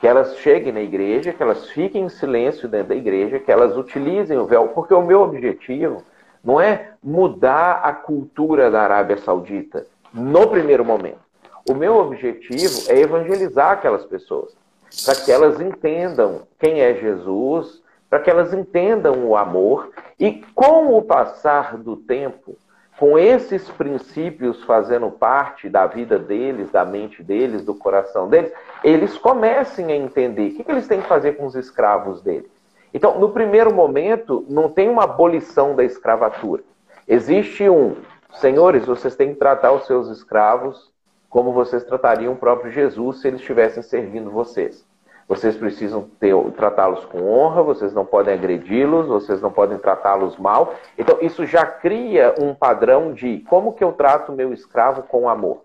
Que 0.00 0.08
elas 0.08 0.36
cheguem 0.38 0.72
na 0.72 0.80
igreja, 0.80 1.32
que 1.32 1.42
elas 1.42 1.68
fiquem 1.70 2.04
em 2.04 2.08
silêncio 2.08 2.68
dentro 2.68 2.88
da 2.88 2.96
igreja, 2.96 3.38
que 3.38 3.52
elas 3.52 3.76
utilizem 3.76 4.36
o 4.36 4.46
véu, 4.46 4.68
porque 4.68 4.92
o 4.92 5.02
meu 5.02 5.20
objetivo 5.20 6.02
não 6.42 6.60
é 6.60 6.90
mudar 7.02 7.80
a 7.84 7.92
cultura 7.92 8.70
da 8.70 8.82
Arábia 8.82 9.16
Saudita 9.18 9.86
no 10.12 10.48
primeiro 10.48 10.84
momento. 10.84 11.31
O 11.68 11.74
meu 11.74 11.96
objetivo 11.96 12.90
é 12.90 12.98
evangelizar 12.98 13.70
aquelas 13.70 14.04
pessoas, 14.04 14.56
para 15.04 15.14
que 15.14 15.30
elas 15.30 15.60
entendam 15.60 16.42
quem 16.58 16.80
é 16.80 16.94
Jesus, 16.94 17.82
para 18.10 18.18
que 18.18 18.28
elas 18.28 18.52
entendam 18.52 19.24
o 19.24 19.36
amor 19.36 19.90
e, 20.18 20.44
com 20.54 20.96
o 20.96 21.02
passar 21.02 21.78
do 21.78 21.96
tempo, 21.96 22.56
com 22.98 23.18
esses 23.18 23.70
princípios 23.70 24.62
fazendo 24.64 25.10
parte 25.10 25.68
da 25.68 25.86
vida 25.86 26.18
deles, 26.18 26.70
da 26.70 26.84
mente 26.84 27.22
deles, 27.22 27.64
do 27.64 27.74
coração 27.74 28.28
deles, 28.28 28.52
eles 28.84 29.16
comecem 29.16 29.92
a 29.92 29.96
entender 29.96 30.48
o 30.48 30.64
que, 30.64 30.70
eles 30.70 30.86
têm 30.86 31.00
que 31.00 31.08
fazer 31.08 31.32
com 31.32 31.46
os 31.46 31.54
escravos 31.54 32.20
deles. 32.20 32.50
Então, 32.92 33.18
no 33.18 33.30
primeiro 33.30 33.72
momento, 33.72 34.44
não 34.48 34.68
tem 34.68 34.90
uma 34.90 35.04
abolição 35.04 35.74
da 35.74 35.82
escravatura. 35.82 36.62
Existe 37.08 37.68
um, 37.68 37.96
senhores, 38.34 38.84
vocês 38.84 39.16
têm 39.16 39.32
que 39.32 39.38
tratar 39.38 39.72
os 39.72 39.86
seus 39.86 40.08
escravos 40.08 40.91
como 41.32 41.50
vocês 41.50 41.82
tratariam 41.82 42.34
o 42.34 42.36
próprio 42.36 42.70
Jesus 42.70 43.22
se 43.22 43.28
eles 43.28 43.40
estivessem 43.40 43.82
servindo 43.82 44.30
vocês. 44.30 44.86
Vocês 45.26 45.56
precisam 45.56 46.06
tratá-los 46.54 47.06
com 47.06 47.26
honra, 47.26 47.62
vocês 47.62 47.94
não 47.94 48.04
podem 48.04 48.34
agredi-los, 48.34 49.06
vocês 49.06 49.40
não 49.40 49.50
podem 49.50 49.78
tratá-los 49.78 50.36
mal. 50.36 50.74
Então, 50.98 51.16
isso 51.22 51.46
já 51.46 51.64
cria 51.64 52.34
um 52.38 52.54
padrão 52.54 53.14
de 53.14 53.38
como 53.48 53.72
que 53.72 53.82
eu 53.82 53.92
trato 53.92 54.30
meu 54.30 54.52
escravo 54.52 55.04
com 55.04 55.26
amor. 55.26 55.62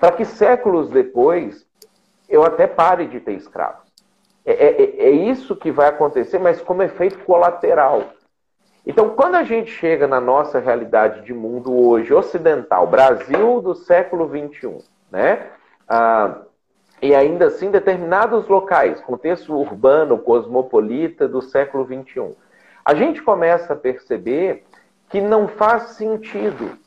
Para 0.00 0.10
que 0.10 0.24
séculos 0.24 0.90
depois 0.90 1.64
eu 2.28 2.42
até 2.42 2.66
pare 2.66 3.06
de 3.06 3.20
ter 3.20 3.34
escravos. 3.34 3.86
É, 4.44 4.52
é, 4.52 5.06
é 5.06 5.10
isso 5.10 5.54
que 5.54 5.70
vai 5.70 5.86
acontecer, 5.86 6.40
mas 6.40 6.60
como 6.60 6.82
efeito 6.82 7.20
colateral. 7.20 8.02
Então, 8.84 9.10
quando 9.10 9.36
a 9.36 9.44
gente 9.44 9.70
chega 9.70 10.08
na 10.08 10.20
nossa 10.20 10.58
realidade 10.58 11.22
de 11.22 11.32
mundo 11.32 11.72
hoje, 11.72 12.12
ocidental, 12.12 12.88
Brasil 12.88 13.60
do 13.60 13.76
século 13.76 14.28
XXI, 14.28 14.95
né? 15.10 15.46
Ah, 15.88 16.42
e 17.00 17.14
ainda 17.14 17.46
assim 17.46 17.70
determinados 17.70 18.48
locais, 18.48 19.00
contexto 19.00 19.54
urbano, 19.54 20.18
cosmopolita 20.18 21.28
do 21.28 21.42
século 21.42 21.84
XXI, 21.84 22.34
a 22.84 22.94
gente 22.94 23.22
começa 23.22 23.72
a 23.72 23.76
perceber 23.76 24.64
que 25.10 25.20
não 25.20 25.46
faz 25.46 25.90
sentido 25.90 26.78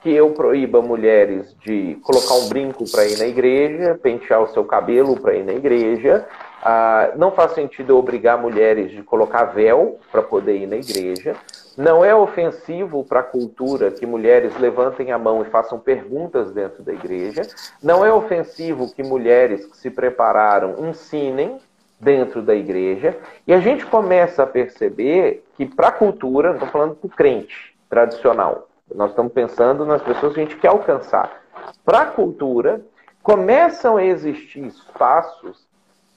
que 0.00 0.10
eu 0.10 0.30
proíba 0.30 0.80
mulheres 0.80 1.54
de 1.60 1.98
colocar 2.02 2.34
um 2.34 2.48
brinco 2.48 2.84
para 2.90 3.04
ir 3.04 3.18
na 3.18 3.26
igreja, 3.26 3.98
pentear 4.00 4.42
o 4.42 4.48
seu 4.48 4.64
cabelo 4.64 5.18
para 5.20 5.34
ir 5.34 5.44
na 5.44 5.52
igreja. 5.52 6.24
Ah, 6.62 7.10
não 7.16 7.32
faz 7.32 7.52
sentido 7.52 7.90
eu 7.90 7.98
obrigar 7.98 8.38
mulheres 8.38 8.90
de 8.90 9.02
colocar 9.02 9.44
véu 9.46 9.98
para 10.10 10.22
poder 10.22 10.56
ir 10.56 10.66
na 10.66 10.76
igreja. 10.76 11.34
Não 11.78 12.04
é 12.04 12.12
ofensivo 12.12 13.04
para 13.04 13.20
a 13.20 13.22
cultura 13.22 13.92
que 13.92 14.04
mulheres 14.04 14.58
levantem 14.58 15.12
a 15.12 15.18
mão 15.18 15.42
e 15.42 15.44
façam 15.44 15.78
perguntas 15.78 16.50
dentro 16.50 16.82
da 16.82 16.92
igreja. 16.92 17.42
Não 17.80 18.04
é 18.04 18.12
ofensivo 18.12 18.92
que 18.92 19.00
mulheres 19.04 19.64
que 19.64 19.76
se 19.76 19.88
prepararam 19.88 20.88
ensinem 20.88 21.60
dentro 22.00 22.42
da 22.42 22.52
igreja. 22.52 23.16
E 23.46 23.54
a 23.54 23.60
gente 23.60 23.86
começa 23.86 24.42
a 24.42 24.46
perceber 24.46 25.44
que, 25.56 25.66
para 25.66 25.86
a 25.86 25.92
cultura, 25.92 26.48
não 26.48 26.56
estou 26.56 26.68
falando 26.68 26.96
para 26.96 27.06
o 27.06 27.10
crente 27.10 27.76
tradicional, 27.88 28.66
nós 28.92 29.10
estamos 29.10 29.32
pensando 29.32 29.86
nas 29.86 30.02
pessoas 30.02 30.34
que 30.34 30.40
a 30.40 30.42
gente 30.42 30.56
quer 30.56 30.68
alcançar. 30.68 31.42
Para 31.84 32.00
a 32.00 32.06
cultura, 32.06 32.80
começam 33.22 33.96
a 33.96 34.04
existir 34.04 34.66
espaços 34.66 35.64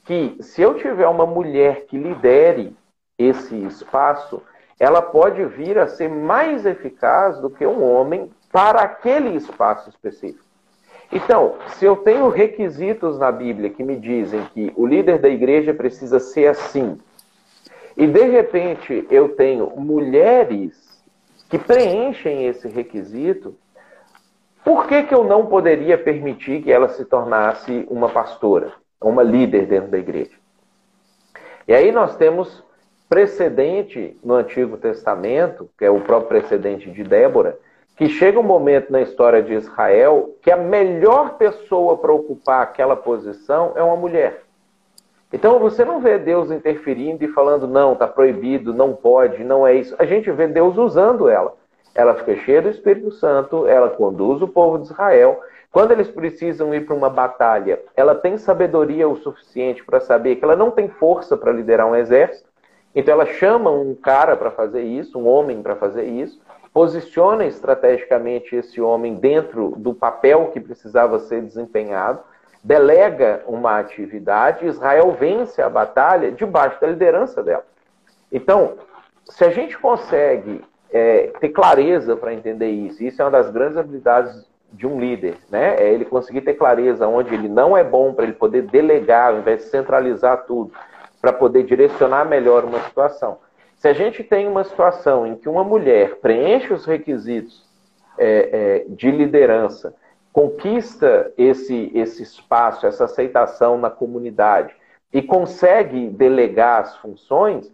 que, 0.04 0.36
se 0.40 0.60
eu 0.60 0.74
tiver 0.74 1.06
uma 1.06 1.24
mulher 1.24 1.86
que 1.86 1.96
lidere 1.96 2.76
esse 3.16 3.54
espaço, 3.64 4.42
ela 4.82 5.00
pode 5.00 5.44
vir 5.44 5.78
a 5.78 5.86
ser 5.86 6.08
mais 6.08 6.66
eficaz 6.66 7.38
do 7.38 7.48
que 7.48 7.64
um 7.64 7.84
homem 7.84 8.28
para 8.50 8.80
aquele 8.80 9.36
espaço 9.36 9.88
específico. 9.88 10.44
Então, 11.12 11.54
se 11.68 11.84
eu 11.84 11.94
tenho 11.94 12.28
requisitos 12.28 13.16
na 13.16 13.30
Bíblia 13.30 13.70
que 13.70 13.84
me 13.84 13.94
dizem 13.94 14.42
que 14.52 14.72
o 14.74 14.84
líder 14.84 15.20
da 15.20 15.28
igreja 15.28 15.72
precisa 15.72 16.18
ser 16.18 16.48
assim, 16.48 16.98
e 17.96 18.08
de 18.08 18.24
repente 18.24 19.06
eu 19.08 19.36
tenho 19.36 19.70
mulheres 19.76 21.00
que 21.48 21.58
preenchem 21.58 22.46
esse 22.48 22.66
requisito, 22.66 23.54
por 24.64 24.88
que, 24.88 25.04
que 25.04 25.14
eu 25.14 25.22
não 25.22 25.46
poderia 25.46 25.96
permitir 25.96 26.60
que 26.60 26.72
ela 26.72 26.88
se 26.88 27.04
tornasse 27.04 27.86
uma 27.88 28.08
pastora, 28.08 28.72
uma 29.00 29.22
líder 29.22 29.66
dentro 29.66 29.92
da 29.92 29.98
igreja? 29.98 30.36
E 31.68 31.72
aí 31.72 31.92
nós 31.92 32.16
temos 32.16 32.64
precedente 33.12 34.18
no 34.24 34.32
Antigo 34.32 34.78
Testamento, 34.78 35.68
que 35.76 35.84
é 35.84 35.90
o 35.90 36.00
próprio 36.00 36.40
precedente 36.40 36.90
de 36.90 37.04
Débora, 37.04 37.58
que 37.94 38.08
chega 38.08 38.40
um 38.40 38.42
momento 38.42 38.90
na 38.90 39.02
história 39.02 39.42
de 39.42 39.52
Israel 39.52 40.34
que 40.40 40.50
a 40.50 40.56
melhor 40.56 41.36
pessoa 41.36 41.98
para 41.98 42.10
ocupar 42.10 42.62
aquela 42.62 42.96
posição 42.96 43.74
é 43.76 43.82
uma 43.82 43.96
mulher. 43.96 44.44
Então 45.30 45.58
você 45.58 45.84
não 45.84 46.00
vê 46.00 46.18
Deus 46.18 46.50
interferindo 46.50 47.22
e 47.22 47.28
falando, 47.28 47.68
não, 47.68 47.92
está 47.92 48.06
proibido, 48.06 48.72
não 48.72 48.94
pode, 48.94 49.44
não 49.44 49.66
é 49.66 49.74
isso. 49.74 49.94
A 49.98 50.06
gente 50.06 50.30
vê 50.30 50.46
Deus 50.46 50.78
usando 50.78 51.28
ela. 51.28 51.52
Ela 51.94 52.14
fica 52.14 52.34
cheia 52.36 52.62
do 52.62 52.70
Espírito 52.70 53.10
Santo, 53.10 53.66
ela 53.66 53.90
conduz 53.90 54.40
o 54.40 54.48
povo 54.48 54.78
de 54.78 54.86
Israel. 54.86 55.38
Quando 55.70 55.90
eles 55.90 56.08
precisam 56.08 56.74
ir 56.74 56.86
para 56.86 56.96
uma 56.96 57.10
batalha, 57.10 57.78
ela 57.94 58.14
tem 58.14 58.38
sabedoria 58.38 59.06
o 59.06 59.18
suficiente 59.18 59.84
para 59.84 60.00
saber 60.00 60.36
que 60.36 60.44
ela 60.44 60.56
não 60.56 60.70
tem 60.70 60.88
força 60.88 61.36
para 61.36 61.52
liderar 61.52 61.86
um 61.86 61.94
exército. 61.94 62.51
Então 62.94 63.14
ela 63.14 63.26
chama 63.26 63.70
um 63.70 63.94
cara 63.94 64.36
para 64.36 64.50
fazer 64.50 64.82
isso, 64.82 65.18
um 65.18 65.26
homem 65.26 65.62
para 65.62 65.76
fazer 65.76 66.04
isso, 66.04 66.40
posiciona 66.72 67.44
estrategicamente 67.44 68.56
esse 68.56 68.80
homem 68.80 69.14
dentro 69.14 69.74
do 69.76 69.94
papel 69.94 70.50
que 70.52 70.60
precisava 70.60 71.18
ser 71.18 71.42
desempenhado 71.42 72.20
delega 72.62 73.42
uma 73.46 73.78
atividade, 73.78 74.66
Israel 74.66 75.16
vence 75.18 75.60
a 75.60 75.68
batalha 75.68 76.30
debaixo 76.30 76.80
da 76.80 76.86
liderança 76.86 77.42
dela. 77.42 77.64
Então, 78.30 78.74
se 79.24 79.44
a 79.44 79.50
gente 79.50 79.76
consegue 79.76 80.62
é, 80.92 81.32
ter 81.40 81.48
clareza 81.48 82.14
para 82.16 82.32
entender 82.32 82.70
isso, 82.70 83.02
isso 83.02 83.20
é 83.20 83.24
uma 83.24 83.30
das 83.30 83.50
grandes 83.50 83.76
habilidades 83.76 84.46
de 84.72 84.86
um 84.86 84.98
líder, 84.98 85.36
né? 85.50 85.76
É 85.76 85.92
ele 85.92 86.04
conseguir 86.04 86.40
ter 86.42 86.54
clareza 86.54 87.06
onde 87.06 87.34
ele 87.34 87.48
não 87.48 87.76
é 87.76 87.84
bom 87.84 88.14
para 88.14 88.24
ele 88.24 88.32
poder 88.32 88.62
delegar, 88.62 89.32
ao 89.32 89.38
invés 89.38 89.64
de 89.64 89.70
centralizar 89.70 90.44
tudo, 90.46 90.72
para 91.22 91.32
poder 91.32 91.62
direcionar 91.62 92.24
melhor 92.24 92.64
uma 92.64 92.80
situação. 92.80 93.38
Se 93.76 93.86
a 93.86 93.92
gente 93.92 94.24
tem 94.24 94.48
uma 94.48 94.64
situação 94.64 95.24
em 95.24 95.36
que 95.36 95.48
uma 95.48 95.62
mulher 95.62 96.16
preenche 96.16 96.72
os 96.72 96.84
requisitos 96.84 97.64
é, 98.18 98.26
é, 98.52 98.84
de 98.88 99.10
liderança 99.10 99.94
conquista 100.32 101.32
esse, 101.38 101.92
esse 101.94 102.22
espaço, 102.22 102.86
essa 102.86 103.04
aceitação 103.04 103.78
na 103.78 103.90
comunidade 103.90 104.74
e 105.12 105.22
consegue 105.22 106.08
delegar 106.08 106.80
as 106.80 106.96
funções, 106.96 107.70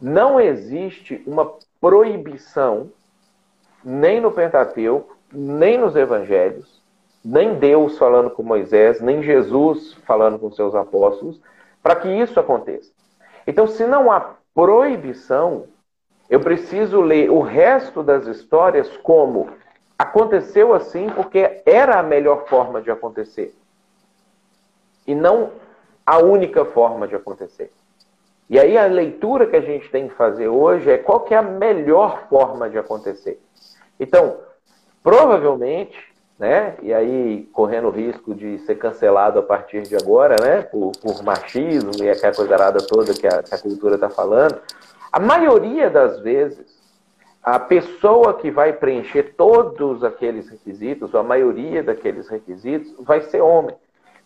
não 0.00 0.40
existe 0.40 1.22
uma 1.26 1.52
proibição, 1.80 2.90
nem 3.84 4.20
no 4.20 4.30
Pentateuco, 4.30 5.16
nem 5.32 5.76
nos 5.76 5.96
Evangelhos, 5.96 6.80
nem 7.24 7.54
Deus 7.54 7.98
falando 7.98 8.30
com 8.30 8.42
Moisés, 8.42 9.00
nem 9.00 9.22
Jesus 9.22 9.94
falando 10.06 10.38
com 10.38 10.50
seus 10.50 10.74
apóstolos, 10.74 11.40
para 11.86 11.94
que 11.94 12.08
isso 12.08 12.40
aconteça. 12.40 12.90
Então, 13.46 13.68
se 13.68 13.86
não 13.86 14.10
há 14.10 14.34
proibição, 14.52 15.66
eu 16.28 16.40
preciso 16.40 17.00
ler 17.00 17.30
o 17.30 17.40
resto 17.40 18.02
das 18.02 18.26
histórias 18.26 18.96
como 18.96 19.50
Aconteceu 19.98 20.74
assim 20.74 21.08
porque 21.08 21.62
era 21.64 21.98
a 21.98 22.02
melhor 22.02 22.46
forma 22.48 22.82
de 22.82 22.90
acontecer. 22.90 23.54
E 25.06 25.14
não 25.14 25.52
a 26.04 26.18
única 26.18 26.64
forma 26.64 27.08
de 27.08 27.14
acontecer. 27.14 27.72
E 28.50 28.58
aí 28.58 28.76
a 28.76 28.86
leitura 28.86 29.46
que 29.46 29.56
a 29.56 29.60
gente 29.60 29.88
tem 29.88 30.08
que 30.08 30.14
fazer 30.14 30.48
hoje 30.48 30.90
é 30.90 30.98
qual 30.98 31.20
que 31.20 31.32
é 31.32 31.38
a 31.38 31.42
melhor 31.42 32.26
forma 32.28 32.68
de 32.68 32.78
acontecer. 32.78 33.40
Então, 33.98 34.38
provavelmente, 35.02 36.12
né, 36.38 36.76
e 36.82 36.92
aí 36.92 37.48
correndo 37.52 37.88
o 37.88 37.90
risco 37.90 38.34
de 38.34 38.58
ser 38.60 38.76
cancelado 38.76 39.38
a 39.38 39.42
partir 39.42 39.82
de 39.82 39.96
agora, 39.96 40.36
né, 40.40 40.62
por, 40.62 40.92
por 40.92 41.22
machismo 41.22 41.92
e 42.02 42.10
aquela 42.10 42.34
coisa 42.34 42.56
toda 42.86 43.14
que 43.14 43.26
a, 43.26 43.42
que 43.42 43.54
a 43.54 43.58
cultura 43.58 43.94
está 43.94 44.10
falando, 44.10 44.60
a 45.10 45.18
maioria 45.18 45.88
das 45.88 46.20
vezes 46.20 46.76
a 47.46 47.60
pessoa 47.60 48.34
que 48.34 48.50
vai 48.50 48.72
preencher 48.72 49.34
todos 49.36 50.02
aqueles 50.02 50.48
requisitos, 50.48 51.14
ou 51.14 51.20
a 51.20 51.22
maioria 51.22 51.80
daqueles 51.80 52.26
requisitos, 52.26 52.92
vai 52.98 53.20
ser 53.20 53.40
homem. 53.40 53.76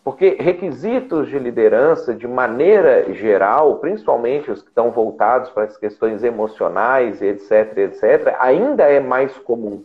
Porque 0.02 0.36
requisitos 0.40 1.28
de 1.28 1.38
liderança, 1.38 2.14
de 2.14 2.26
maneira 2.26 3.12
geral, 3.12 3.76
principalmente 3.76 4.50
os 4.50 4.62
que 4.62 4.68
estão 4.68 4.90
voltados 4.90 5.50
para 5.50 5.64
as 5.64 5.76
questões 5.76 6.24
emocionais, 6.24 7.20
etc., 7.20 7.76
etc., 7.76 8.34
ainda 8.38 8.84
é 8.84 8.98
mais 8.98 9.36
comum 9.38 9.82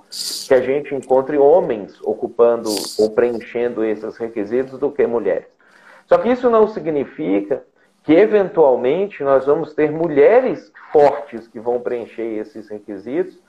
que 0.47 0.53
a 0.53 0.61
gente 0.61 0.95
encontre 0.95 1.37
homens 1.37 1.99
ocupando 2.01 2.69
ou 2.97 3.09
preenchendo 3.11 3.83
esses 3.83 4.15
requisitos 4.15 4.79
do 4.79 4.89
que 4.89 5.05
mulheres. 5.05 5.47
Só 6.07 6.17
que 6.17 6.29
isso 6.29 6.49
não 6.49 6.67
significa 6.67 7.63
que 8.03 8.13
eventualmente 8.13 9.23
nós 9.23 9.45
vamos 9.45 9.73
ter 9.73 9.91
mulheres 9.91 10.71
fortes 10.93 11.47
que 11.47 11.59
vão 11.59 11.81
preencher 11.81 12.37
esses 12.37 12.69
requisitos, 12.69 13.43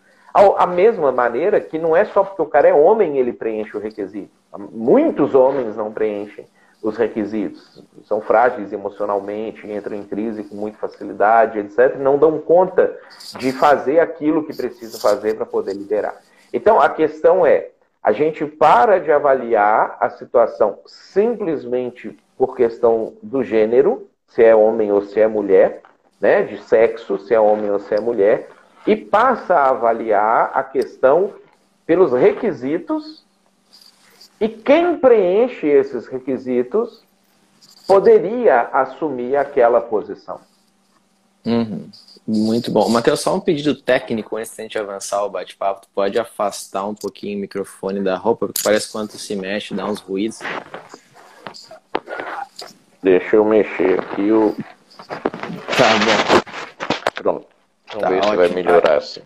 a 0.56 0.66
mesma 0.66 1.10
maneira 1.12 1.60
que 1.60 1.78
não 1.78 1.96
é 1.96 2.04
só 2.04 2.22
porque 2.22 2.42
o 2.42 2.46
cara 2.46 2.68
é 2.68 2.74
homem 2.74 3.18
ele 3.18 3.32
preenche 3.32 3.76
o 3.76 3.80
requisito. 3.80 4.30
Muitos 4.72 5.34
homens 5.34 5.76
não 5.76 5.92
preenchem 5.92 6.46
os 6.82 6.96
requisitos, 6.96 7.82
são 8.04 8.20
frágeis 8.20 8.72
emocionalmente, 8.72 9.66
entram 9.66 9.96
em 9.96 10.04
crise 10.04 10.44
com 10.44 10.54
muita 10.54 10.78
facilidade, 10.78 11.58
etc., 11.58 11.96
não 11.98 12.18
dão 12.18 12.38
conta 12.38 12.96
de 13.38 13.50
fazer 13.50 13.98
aquilo 13.98 14.44
que 14.44 14.56
precisa 14.56 15.00
fazer 15.00 15.34
para 15.34 15.46
poder 15.46 15.72
liderar. 15.72 16.20
Então, 16.52 16.80
a 16.80 16.88
questão 16.88 17.44
é, 17.44 17.70
a 18.02 18.12
gente 18.12 18.46
para 18.46 19.00
de 19.00 19.10
avaliar 19.10 19.96
a 19.98 20.10
situação 20.10 20.78
simplesmente 20.86 22.16
por 22.38 22.54
questão 22.54 23.14
do 23.22 23.42
gênero, 23.42 24.08
se 24.28 24.44
é 24.44 24.54
homem 24.54 24.92
ou 24.92 25.02
se 25.02 25.20
é 25.20 25.26
mulher, 25.26 25.82
né, 26.20 26.42
de 26.42 26.62
sexo, 26.62 27.18
se 27.18 27.34
é 27.34 27.40
homem 27.40 27.70
ou 27.70 27.80
se 27.80 27.94
é 27.94 28.00
mulher, 28.00 28.48
e 28.86 28.94
passa 28.94 29.54
a 29.54 29.70
avaliar 29.70 30.50
a 30.54 30.62
questão 30.62 31.34
pelos 31.84 32.12
requisitos 32.12 33.24
e 34.40 34.48
quem 34.48 34.98
preenche 34.98 35.66
esses 35.66 36.06
requisitos 36.06 37.02
poderia 37.86 38.62
assumir 38.72 39.36
aquela 39.36 39.80
posição. 39.80 40.40
Uhum. 41.44 41.88
Muito 42.26 42.72
bom. 42.72 42.88
Matheus, 42.88 43.20
só 43.20 43.36
um 43.36 43.40
pedido 43.40 43.74
técnico 43.74 44.36
antes 44.36 44.52
de 44.54 44.60
a 44.60 44.64
gente 44.64 44.78
avançar 44.78 45.24
o 45.24 45.30
bate-papo. 45.30 45.82
Tu 45.82 45.88
pode 45.94 46.18
afastar 46.18 46.84
um 46.84 46.94
pouquinho 46.94 47.38
o 47.38 47.40
microfone 47.40 48.02
da 48.02 48.16
roupa, 48.16 48.46
porque 48.46 48.62
parece 48.64 48.90
quando 48.90 49.10
tu 49.10 49.18
se 49.18 49.36
mexe, 49.36 49.72
dá 49.72 49.86
uns 49.86 50.00
ruídos. 50.00 50.40
Deixa 53.00 53.36
eu 53.36 53.44
mexer 53.44 54.00
aqui 54.00 54.32
o. 54.32 54.56
Tá 55.76 55.88
bom. 56.04 56.40
Pronto. 57.14 57.55
Vamos 57.88 58.02
tá 58.02 58.08
ver 58.08 58.18
ótimo. 58.18 58.30
se 58.30 58.36
vai 58.36 58.48
melhorar 58.48 58.98
assim. 58.98 59.22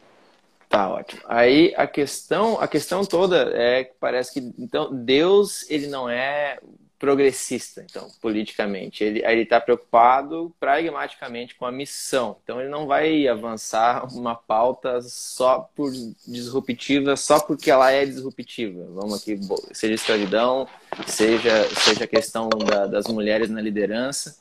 Tá 0.68 0.88
ótimo. 0.88 1.22
Aí 1.26 1.74
a 1.76 1.86
questão, 1.86 2.60
a 2.60 2.68
questão 2.68 3.04
toda 3.04 3.50
é 3.54 3.84
que 3.84 3.94
parece 3.98 4.32
que 4.32 4.54
então 4.58 4.94
Deus 4.94 5.68
ele 5.68 5.88
não 5.88 6.08
é 6.08 6.58
progressista, 7.00 7.82
então, 7.82 8.08
politicamente. 8.20 9.02
Ele 9.02 9.22
está 9.40 9.58
preocupado 9.58 10.54
pragmaticamente 10.60 11.54
com 11.54 11.64
a 11.64 11.72
missão. 11.72 12.36
Então, 12.44 12.60
ele 12.60 12.68
não 12.68 12.86
vai 12.86 13.26
avançar 13.26 14.06
uma 14.14 14.34
pauta 14.34 15.00
só 15.00 15.60
por 15.74 15.90
disruptiva, 16.28 17.16
só 17.16 17.40
porque 17.40 17.70
ela 17.70 17.90
é 17.90 18.04
disruptiva. 18.04 18.86
Vamos 18.90 19.22
aqui, 19.22 19.40
seja 19.72 19.94
escravidão, 19.94 20.68
seja, 21.06 21.66
seja 21.74 22.04
a 22.04 22.06
questão 22.06 22.50
da, 22.50 22.86
das 22.86 23.06
mulheres 23.06 23.48
na 23.48 23.62
liderança. 23.62 24.36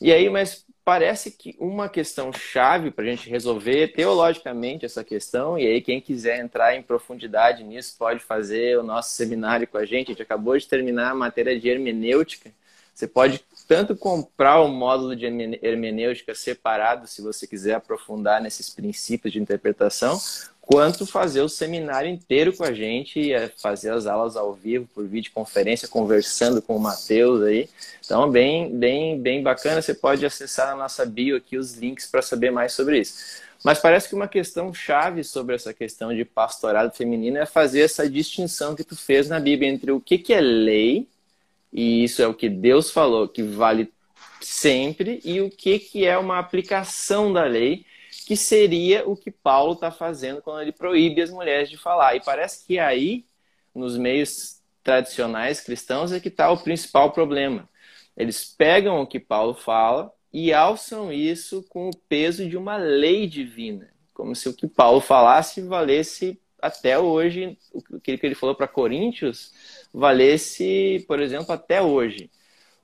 E 0.00 0.12
aí, 0.12 0.30
mas 0.30 0.64
parece 0.84 1.30
que 1.30 1.54
uma 1.58 1.88
questão 1.88 2.32
chave 2.32 2.90
para 2.90 3.04
a 3.04 3.08
gente 3.08 3.30
resolver 3.30 3.88
teologicamente 3.88 4.84
essa 4.84 5.04
questão, 5.04 5.58
e 5.58 5.66
aí 5.66 5.80
quem 5.80 6.00
quiser 6.00 6.40
entrar 6.40 6.74
em 6.74 6.82
profundidade 6.82 7.62
nisso 7.62 7.94
pode 7.98 8.20
fazer 8.20 8.78
o 8.78 8.82
nosso 8.82 9.10
seminário 9.10 9.66
com 9.66 9.78
a 9.78 9.84
gente. 9.84 10.08
A 10.08 10.12
gente 10.12 10.22
acabou 10.22 10.56
de 10.58 10.66
terminar 10.66 11.10
a 11.10 11.14
matéria 11.14 11.58
de 11.58 11.68
hermenêutica. 11.68 12.50
Você 12.94 13.06
pode 13.06 13.44
tanto 13.66 13.96
comprar 13.96 14.60
o 14.60 14.68
módulo 14.68 15.16
de 15.16 15.24
hermenêutica 15.62 16.34
separado, 16.34 17.06
se 17.06 17.22
você 17.22 17.46
quiser 17.46 17.74
aprofundar 17.74 18.40
nesses 18.42 18.68
princípios 18.68 19.32
de 19.32 19.40
interpretação, 19.40 20.20
quanto 20.72 21.04
fazer 21.04 21.42
o 21.42 21.50
seminário 21.50 22.08
inteiro 22.08 22.56
com 22.56 22.64
a 22.64 22.72
gente, 22.72 23.30
é 23.30 23.46
fazer 23.46 23.92
as 23.92 24.06
aulas 24.06 24.38
ao 24.38 24.54
vivo, 24.54 24.88
por 24.94 25.06
videoconferência, 25.06 25.86
conversando 25.86 26.62
com 26.62 26.74
o 26.74 26.80
Matheus 26.80 27.42
aí. 27.42 27.68
Então, 28.02 28.30
bem, 28.30 28.74
bem, 28.74 29.20
bem 29.20 29.42
bacana. 29.42 29.82
Você 29.82 29.92
pode 29.92 30.24
acessar 30.24 30.68
na 30.68 30.76
nossa 30.76 31.04
bio 31.04 31.36
aqui 31.36 31.58
os 31.58 31.74
links 31.74 32.06
para 32.06 32.22
saber 32.22 32.50
mais 32.50 32.72
sobre 32.72 33.00
isso. 33.00 33.42
Mas 33.62 33.80
parece 33.80 34.08
que 34.08 34.14
uma 34.14 34.26
questão 34.26 34.72
chave 34.72 35.22
sobre 35.22 35.54
essa 35.54 35.74
questão 35.74 36.16
de 36.16 36.24
pastorado 36.24 36.90
feminino 36.96 37.36
é 37.36 37.44
fazer 37.44 37.82
essa 37.82 38.08
distinção 38.08 38.74
que 38.74 38.82
tu 38.82 38.96
fez 38.96 39.28
na 39.28 39.38
Bíblia 39.38 39.70
entre 39.70 39.92
o 39.92 40.00
que, 40.00 40.16
que 40.16 40.32
é 40.32 40.40
lei, 40.40 41.06
e 41.70 42.02
isso 42.02 42.22
é 42.22 42.26
o 42.26 42.32
que 42.34 42.48
Deus 42.48 42.90
falou, 42.90 43.28
que 43.28 43.42
vale 43.42 43.92
sempre, 44.40 45.20
e 45.22 45.38
o 45.42 45.50
que, 45.50 45.78
que 45.78 46.06
é 46.06 46.16
uma 46.16 46.38
aplicação 46.38 47.30
da 47.30 47.44
lei, 47.44 47.84
que 48.24 48.36
seria 48.36 49.08
o 49.08 49.16
que 49.16 49.30
Paulo 49.30 49.74
está 49.74 49.90
fazendo 49.90 50.42
quando 50.42 50.62
ele 50.62 50.72
proíbe 50.72 51.22
as 51.22 51.30
mulheres 51.30 51.68
de 51.68 51.76
falar. 51.76 52.16
E 52.16 52.22
parece 52.22 52.64
que 52.66 52.78
aí, 52.78 53.24
nos 53.74 53.96
meios 53.96 54.60
tradicionais 54.82 55.60
cristãos, 55.60 56.12
é 56.12 56.20
que 56.20 56.28
está 56.28 56.50
o 56.50 56.62
principal 56.62 57.12
problema. 57.12 57.68
Eles 58.16 58.44
pegam 58.44 59.00
o 59.00 59.06
que 59.06 59.18
Paulo 59.20 59.54
fala 59.54 60.12
e 60.32 60.52
alçam 60.52 61.12
isso 61.12 61.62
com 61.68 61.88
o 61.88 61.96
peso 62.08 62.48
de 62.48 62.56
uma 62.56 62.76
lei 62.76 63.26
divina, 63.26 63.88
como 64.14 64.34
se 64.34 64.48
o 64.48 64.54
que 64.54 64.66
Paulo 64.66 65.00
falasse 65.00 65.60
valesse 65.62 66.40
até 66.60 66.98
hoje, 66.98 67.58
o 67.72 68.00
que 68.00 68.18
ele 68.22 68.34
falou 68.34 68.54
para 68.54 68.68
Coríntios 68.68 69.52
valesse, 69.92 71.04
por 71.08 71.20
exemplo, 71.20 71.52
até 71.52 71.82
hoje. 71.82 72.30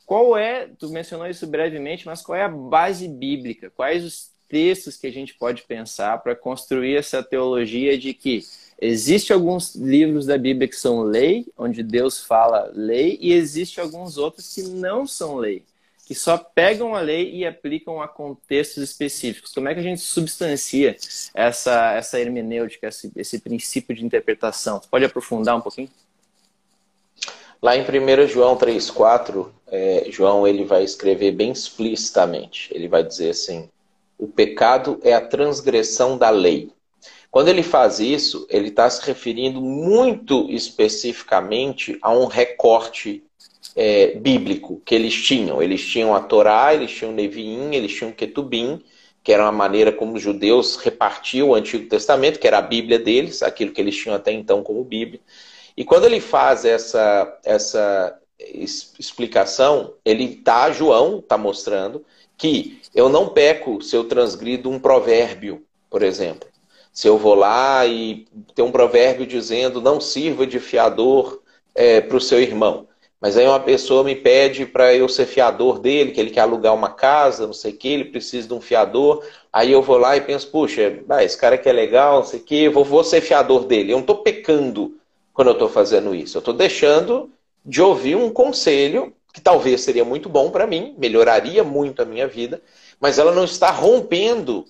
Qual 0.05 0.37
é, 0.37 0.66
tu 0.79 0.88
mencionou 0.90 1.27
isso 1.27 1.46
brevemente, 1.46 2.07
mas 2.07 2.22
qual 2.22 2.37
é 2.37 2.42
a 2.42 2.48
base 2.48 3.07
bíblica? 3.07 3.70
Quais 3.70 4.05
os 4.05 4.33
textos 4.48 4.96
que 4.96 5.06
a 5.06 5.12
gente 5.12 5.34
pode 5.34 5.62
pensar 5.62 6.18
para 6.22 6.34
construir 6.34 6.96
essa 6.96 7.22
teologia 7.22 7.98
de 7.98 8.14
que 8.14 8.44
existe 8.80 9.32
alguns 9.32 9.74
livros 9.74 10.26
da 10.26 10.38
Bíblia 10.38 10.68
que 10.68 10.76
são 10.76 11.02
lei, 11.02 11.46
onde 11.56 11.82
Deus 11.82 12.22
fala 12.22 12.70
lei, 12.74 13.18
e 13.20 13.32
existe 13.32 13.80
alguns 13.80 14.16
outros 14.16 14.54
que 14.54 14.62
não 14.62 15.06
são 15.06 15.37
lei, 15.37 15.62
que 16.06 16.14
só 16.14 16.38
pegam 16.38 16.94
a 16.94 17.00
lei 17.00 17.34
e 17.34 17.46
aplicam 17.46 18.00
a 18.00 18.08
contextos 18.08 18.82
específicos. 18.82 19.52
Como 19.52 19.68
é 19.68 19.74
que 19.74 19.80
a 19.80 19.82
gente 19.82 20.00
substancia 20.00 20.96
essa, 21.34 21.92
essa 21.92 22.18
hermenêutica, 22.18 22.88
esse, 22.88 23.12
esse 23.14 23.38
princípio 23.40 23.94
de 23.94 24.04
interpretação? 24.04 24.80
Você 24.80 24.88
pode 24.88 25.04
aprofundar 25.04 25.56
um 25.56 25.61
pouquinho? 25.61 25.90
Lá 27.61 27.76
em 27.76 27.82
1 27.82 28.28
João 28.28 28.56
3,4, 28.56 29.48
é, 29.66 30.06
João 30.11 30.46
ele 30.46 30.64
vai 30.64 30.84
escrever 30.84 31.32
bem 31.32 31.50
explicitamente. 31.50 32.70
Ele 32.72 32.87
vai 32.87 33.02
dizer 33.02 33.30
assim: 33.30 33.68
o 34.18 34.26
pecado 34.26 34.98
é 35.02 35.14
a 35.14 35.20
transgressão 35.20 36.18
da 36.18 36.28
lei. 36.28 36.70
Quando 37.31 37.48
ele 37.48 37.62
faz 37.62 38.00
isso, 38.00 38.46
ele 38.50 38.68
está 38.68 38.88
se 38.88 39.07
referindo 39.07 39.61
muito 39.61 40.46
especificamente 40.50 41.96
a 42.02 42.11
um 42.11 42.26
recorte 42.26 43.22
é, 43.76 44.14
bíblico 44.16 44.83
que 44.85 44.94
eles 44.94 45.14
tinham. 45.14 45.62
Eles 45.62 45.87
tinham 45.87 46.14
a 46.14 46.20
Torá, 46.20 46.74
eles 46.74 46.90
tinham 46.90 47.12
Neviim, 47.12 47.74
eles 47.74 47.94
tinham 47.94 48.12
Ketubim, 48.12 48.83
que 49.22 49.33
era 49.33 49.44
uma 49.44 49.52
maneira 49.52 49.92
como 49.92 50.14
os 50.14 50.22
judeus 50.22 50.76
repartiam 50.76 51.50
o 51.50 51.54
Antigo 51.54 51.88
Testamento, 51.88 52.38
que 52.38 52.46
era 52.46 52.59
a 52.59 52.62
Bíblia 52.62 52.98
deles, 52.98 53.42
aquilo 53.42 53.72
que 53.72 53.81
eles 53.81 53.96
tinham 53.96 54.16
até 54.16 54.33
então 54.33 54.62
como 54.62 54.83
Bíblia. 54.83 55.20
E 55.76 55.85
quando 55.85 56.07
ele 56.07 56.20
faz 56.20 56.64
essa, 56.64 57.38
essa 57.44 58.18
explicação, 58.98 59.94
ele 60.04 60.37
tá, 60.37 60.72
João 60.72 61.18
está 61.18 61.37
mostrando 61.37 62.04
que 62.38 62.81
eu 62.94 63.09
não 63.09 63.29
peco 63.29 63.83
se 63.83 63.94
eu 63.96 64.05
transgrido 64.05 64.70
um 64.70 64.79
provérbio, 64.79 65.64
por 65.90 66.03
exemplo. 66.03 66.48
Se 66.92 67.07
eu 67.07 67.18
vou 67.18 67.35
lá 67.35 67.85
e 67.85 68.27
tem 68.55 68.64
um 68.64 68.72
provérbio 68.72 69.27
dizendo 69.27 69.83
não 69.83 70.01
sirva 70.01 70.46
de 70.46 70.59
fiador 70.59 71.42
é, 71.74 72.01
para 72.01 72.16
o 72.16 72.20
seu 72.20 72.40
irmão. 72.40 72.87
Mas 73.20 73.37
aí 73.37 73.46
uma 73.46 73.59
pessoa 73.59 74.05
me 74.05 74.14
pede 74.14 74.64
para 74.64 74.94
eu 74.94 75.09
ser 75.09 75.27
fiador 75.27 75.81
dele, 75.81 76.12
que 76.12 76.20
ele 76.20 76.31
quer 76.31 76.40
alugar 76.42 76.72
uma 76.72 76.90
casa, 76.90 77.46
não 77.46 77.53
sei 77.53 77.72
o 77.72 77.77
que, 77.77 77.88
ele 77.88 78.05
precisa 78.05 78.46
de 78.46 78.55
um 78.55 78.61
fiador. 78.61 79.24
Aí 79.53 79.72
eu 79.72 79.83
vou 79.83 79.98
lá 79.98 80.16
e 80.16 80.20
penso, 80.20 80.48
puxa, 80.51 81.01
ah, 81.09 81.24
esse 81.24 81.37
cara 81.37 81.59
que 81.59 81.68
é 81.68 81.72
legal, 81.72 82.18
não 82.18 82.24
sei 82.24 82.38
o 82.38 82.44
que, 82.44 82.68
vou, 82.68 82.85
vou 82.85 83.03
ser 83.03 83.20
fiador 83.20 83.64
dele. 83.64 83.92
Eu 83.92 83.96
não 83.96 84.03
estou 84.03 84.18
pecando 84.18 84.96
quando 85.35 85.48
eu 85.48 85.55
estou 85.55 85.68
fazendo 85.68 86.14
isso. 86.14 86.37
Eu 86.37 86.40
estou 86.40 86.55
deixando 86.55 87.29
de 87.64 87.83
ouvir 87.83 88.14
um 88.16 88.31
conselho 88.31 89.12
que 89.38 89.42
talvez 89.44 89.83
seria 89.83 90.05
muito 90.05 90.29
bom 90.29 90.51
para 90.51 90.66
mim, 90.66 90.96
melhoraria 90.98 91.62
muito 91.62 92.03
a 92.03 92.05
minha 92.05 92.27
vida, 92.27 92.61
mas 93.01 93.20
ela 93.20 93.31
não 93.31 93.44
está 93.44 93.70
rompendo 93.70 94.64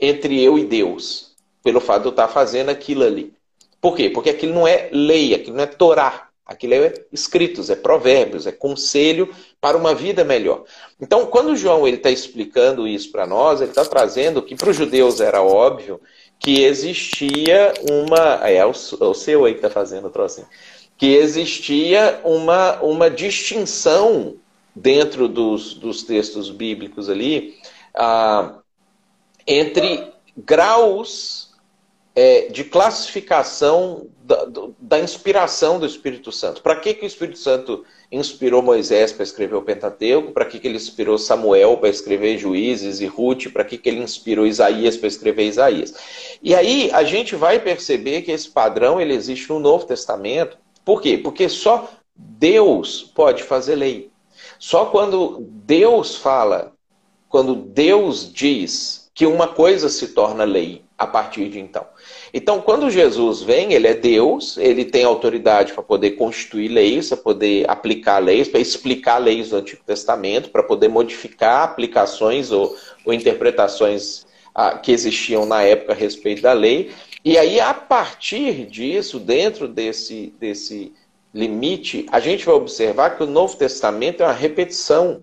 entre 0.00 0.42
eu 0.42 0.58
e 0.58 0.64
Deus, 0.64 1.34
pelo 1.62 1.78
fato 1.78 2.02
de 2.02 2.08
eu 2.08 2.12
estar 2.12 2.28
fazendo 2.28 2.70
aquilo 2.70 3.04
ali. 3.04 3.34
Por 3.78 3.94
quê? 3.94 4.08
Porque 4.08 4.30
aquilo 4.30 4.54
não 4.54 4.66
é 4.66 4.88
lei, 4.90 5.34
aquilo 5.34 5.56
não 5.56 5.64
é 5.64 5.66
Torá, 5.66 6.28
aquilo 6.46 6.72
é 6.72 6.94
escritos, 7.12 7.68
é 7.68 7.76
provérbios, 7.76 8.46
é 8.46 8.52
conselho 8.52 9.34
para 9.60 9.76
uma 9.76 9.94
vida 9.94 10.24
melhor. 10.24 10.64
Então, 10.98 11.26
quando 11.26 11.54
João 11.54 11.86
ele 11.86 11.98
está 11.98 12.10
explicando 12.10 12.88
isso 12.88 13.12
para 13.12 13.26
nós, 13.26 13.60
ele 13.60 13.70
está 13.70 13.84
trazendo 13.84 14.40
que 14.40 14.56
para 14.56 14.70
os 14.70 14.76
judeus 14.76 15.20
era 15.20 15.42
óbvio 15.42 16.00
que 16.40 16.64
existia 16.64 17.74
uma. 17.90 18.48
É, 18.48 18.64
o, 18.64 18.70
o 18.70 19.14
seu 19.14 19.44
aí 19.44 19.52
que 19.52 19.58
está 19.58 19.68
fazendo 19.68 20.06
o 20.06 20.10
trocinho 20.10 20.46
que 20.98 21.14
existia 21.14 22.20
uma, 22.24 22.80
uma 22.82 23.08
distinção 23.08 24.34
dentro 24.74 25.28
dos, 25.28 25.74
dos 25.74 26.02
textos 26.02 26.50
bíblicos 26.50 27.08
ali 27.08 27.56
ah, 27.94 28.58
entre 29.46 30.12
graus 30.36 31.48
é, 32.14 32.48
de 32.48 32.64
classificação 32.64 34.08
da, 34.24 34.44
da, 34.78 34.98
inspiração 34.98 35.78
do 35.78 35.86
Espírito 35.86 36.32
Santo. 36.32 36.62
Para 36.62 36.74
que, 36.74 36.92
que 36.92 37.04
o 37.04 37.06
Espírito 37.06 37.38
Santo 37.38 37.84
inspirou 38.10 38.60
Moisés 38.60 39.12
para 39.12 39.22
escrever 39.22 39.54
o 39.54 39.62
Pentateuco? 39.62 40.32
Para 40.32 40.44
que, 40.44 40.58
que 40.58 40.66
ele 40.66 40.76
inspirou 40.76 41.16
Samuel 41.16 41.76
para 41.76 41.88
escrever 41.88 42.36
Juízes 42.36 43.00
e 43.00 43.06
Ruth? 43.06 43.52
Para 43.52 43.64
que, 43.64 43.78
que 43.78 43.88
ele 43.88 44.00
inspirou 44.00 44.46
Isaías 44.46 44.96
para 44.96 45.06
escrever 45.06 45.46
Isaías? 45.46 45.94
E 46.42 46.56
aí 46.56 46.90
a 46.92 47.04
gente 47.04 47.36
vai 47.36 47.60
perceber 47.60 48.22
que 48.22 48.32
esse 48.32 48.50
padrão 48.50 49.00
ele 49.00 49.14
existe 49.14 49.48
no 49.48 49.60
Novo 49.60 49.86
Testamento 49.86 50.58
por 50.88 51.02
quê? 51.02 51.18
Porque 51.18 51.50
só 51.50 51.86
Deus 52.16 53.02
pode 53.14 53.42
fazer 53.42 53.74
lei. 53.74 54.10
Só 54.58 54.86
quando 54.86 55.46
Deus 55.66 56.16
fala, 56.16 56.72
quando 57.28 57.54
Deus 57.54 58.32
diz 58.32 59.10
que 59.14 59.26
uma 59.26 59.48
coisa 59.48 59.90
se 59.90 60.14
torna 60.14 60.44
lei 60.44 60.82
a 60.96 61.06
partir 61.06 61.50
de 61.50 61.60
então. 61.60 61.86
Então, 62.32 62.62
quando 62.62 62.88
Jesus 62.88 63.42
vem, 63.42 63.74
ele 63.74 63.86
é 63.86 63.92
Deus, 63.92 64.56
ele 64.56 64.82
tem 64.82 65.04
autoridade 65.04 65.74
para 65.74 65.82
poder 65.82 66.12
constituir 66.12 66.68
leis, 66.68 67.10
para 67.10 67.18
poder 67.18 67.68
aplicar 67.68 68.16
leis, 68.16 68.48
para 68.48 68.58
explicar 68.58 69.18
leis 69.18 69.50
do 69.50 69.56
Antigo 69.56 69.82
Testamento, 69.84 70.48
para 70.48 70.62
poder 70.62 70.88
modificar 70.88 71.64
aplicações 71.64 72.50
ou, 72.50 72.74
ou 73.04 73.12
interpretações 73.12 74.26
que 74.82 74.90
existiam 74.90 75.46
na 75.46 75.62
época 75.62 75.92
a 75.92 75.96
respeito 75.96 76.40
da 76.40 76.54
lei. 76.54 76.90
E 77.24 77.36
aí, 77.36 77.58
a 77.60 77.74
partir 77.74 78.66
disso, 78.66 79.18
dentro 79.18 79.66
desse, 79.66 80.32
desse 80.38 80.92
limite, 81.34 82.06
a 82.10 82.20
gente 82.20 82.46
vai 82.46 82.54
observar 82.54 83.16
que 83.16 83.22
o 83.22 83.26
Novo 83.26 83.56
Testamento 83.56 84.22
é 84.22 84.26
uma 84.26 84.32
repetição 84.32 85.22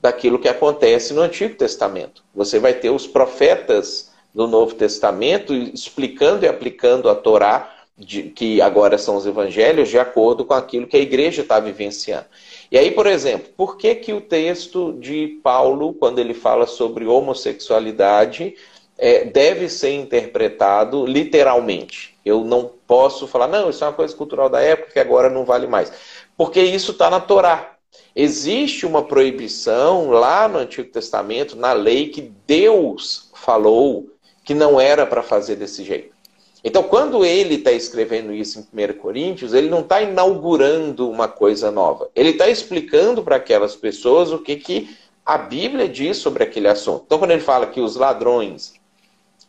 daquilo 0.00 0.38
que 0.38 0.48
acontece 0.48 1.14
no 1.14 1.22
Antigo 1.22 1.54
Testamento. 1.54 2.24
Você 2.34 2.58
vai 2.58 2.74
ter 2.74 2.90
os 2.90 3.06
profetas 3.06 4.12
do 4.34 4.46
Novo 4.46 4.74
Testamento 4.74 5.54
explicando 5.54 6.44
e 6.44 6.48
aplicando 6.48 7.08
a 7.08 7.14
Torá, 7.14 7.72
de, 7.96 8.24
que 8.24 8.60
agora 8.60 8.98
são 8.98 9.16
os 9.16 9.24
evangelhos, 9.24 9.88
de 9.88 9.98
acordo 9.98 10.44
com 10.44 10.52
aquilo 10.52 10.86
que 10.86 10.98
a 10.98 11.00
igreja 11.00 11.40
está 11.40 11.58
vivenciando. 11.58 12.26
E 12.70 12.76
aí, 12.76 12.90
por 12.90 13.06
exemplo, 13.06 13.48
por 13.56 13.78
que, 13.78 13.94
que 13.94 14.12
o 14.12 14.20
texto 14.20 14.92
de 15.00 15.40
Paulo, 15.42 15.94
quando 15.94 16.18
ele 16.18 16.34
fala 16.34 16.66
sobre 16.66 17.06
homossexualidade, 17.06 18.54
é, 18.98 19.24
deve 19.24 19.68
ser 19.68 19.92
interpretado 19.92 21.04
literalmente. 21.04 22.16
Eu 22.24 22.44
não 22.44 22.70
posso 22.86 23.26
falar, 23.26 23.46
não, 23.46 23.70
isso 23.70 23.84
é 23.84 23.86
uma 23.86 23.92
coisa 23.92 24.14
cultural 24.14 24.48
da 24.48 24.60
época 24.60 24.92
que 24.92 24.98
agora 24.98 25.28
não 25.28 25.44
vale 25.44 25.66
mais. 25.66 25.92
Porque 26.36 26.60
isso 26.60 26.92
está 26.92 27.10
na 27.10 27.20
Torá. 27.20 27.76
Existe 28.14 28.86
uma 28.86 29.02
proibição 29.02 30.10
lá 30.10 30.48
no 30.48 30.58
Antigo 30.58 30.90
Testamento, 30.90 31.56
na 31.56 31.72
lei, 31.72 32.08
que 32.08 32.32
Deus 32.46 33.30
falou 33.34 34.10
que 34.44 34.54
não 34.54 34.80
era 34.80 35.06
para 35.06 35.22
fazer 35.22 35.56
desse 35.56 35.84
jeito. 35.84 36.16
Então, 36.64 36.82
quando 36.82 37.24
ele 37.24 37.56
está 37.56 37.70
escrevendo 37.70 38.32
isso 38.32 38.58
em 38.58 38.84
1 38.84 38.94
Coríntios, 38.94 39.54
ele 39.54 39.68
não 39.68 39.80
está 39.80 40.02
inaugurando 40.02 41.08
uma 41.08 41.28
coisa 41.28 41.70
nova. 41.70 42.10
Ele 42.14 42.30
está 42.30 42.48
explicando 42.48 43.22
para 43.22 43.36
aquelas 43.36 43.76
pessoas 43.76 44.32
o 44.32 44.38
que, 44.38 44.56
que 44.56 44.96
a 45.24 45.38
Bíblia 45.38 45.88
diz 45.88 46.16
sobre 46.16 46.42
aquele 46.42 46.66
assunto. 46.66 47.04
Então, 47.06 47.18
quando 47.18 47.30
ele 47.30 47.40
fala 47.40 47.66
que 47.66 47.80
os 47.80 47.94
ladrões, 47.96 48.74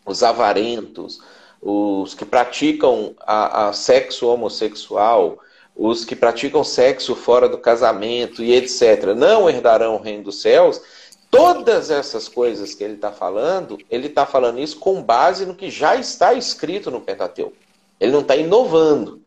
os 0.07 0.23
avarentos, 0.23 1.19
os 1.61 2.13
que 2.13 2.25
praticam 2.25 3.13
a, 3.19 3.67
a 3.67 3.73
sexo 3.73 4.27
homossexual, 4.27 5.37
os 5.75 6.03
que 6.03 6.15
praticam 6.15 6.63
sexo 6.63 7.15
fora 7.15 7.47
do 7.47 7.57
casamento 7.57 8.41
e 8.41 8.53
etc., 8.53 9.13
não 9.15 9.49
herdarão 9.49 9.95
o 9.95 10.01
reino 10.01 10.23
dos 10.23 10.41
céus, 10.41 10.81
todas 11.29 11.91
essas 11.91 12.27
coisas 12.27 12.73
que 12.73 12.83
ele 12.83 12.95
está 12.95 13.11
falando, 13.11 13.77
ele 13.91 14.07
está 14.07 14.25
falando 14.25 14.59
isso 14.59 14.79
com 14.79 15.03
base 15.03 15.45
no 15.45 15.55
que 15.55 15.69
já 15.69 15.95
está 15.95 16.33
escrito 16.33 16.89
no 16.89 17.01
Pentateuco. 17.01 17.55
Ele 17.99 18.11
não 18.11 18.21
está 18.21 18.35
inovando. 18.35 19.21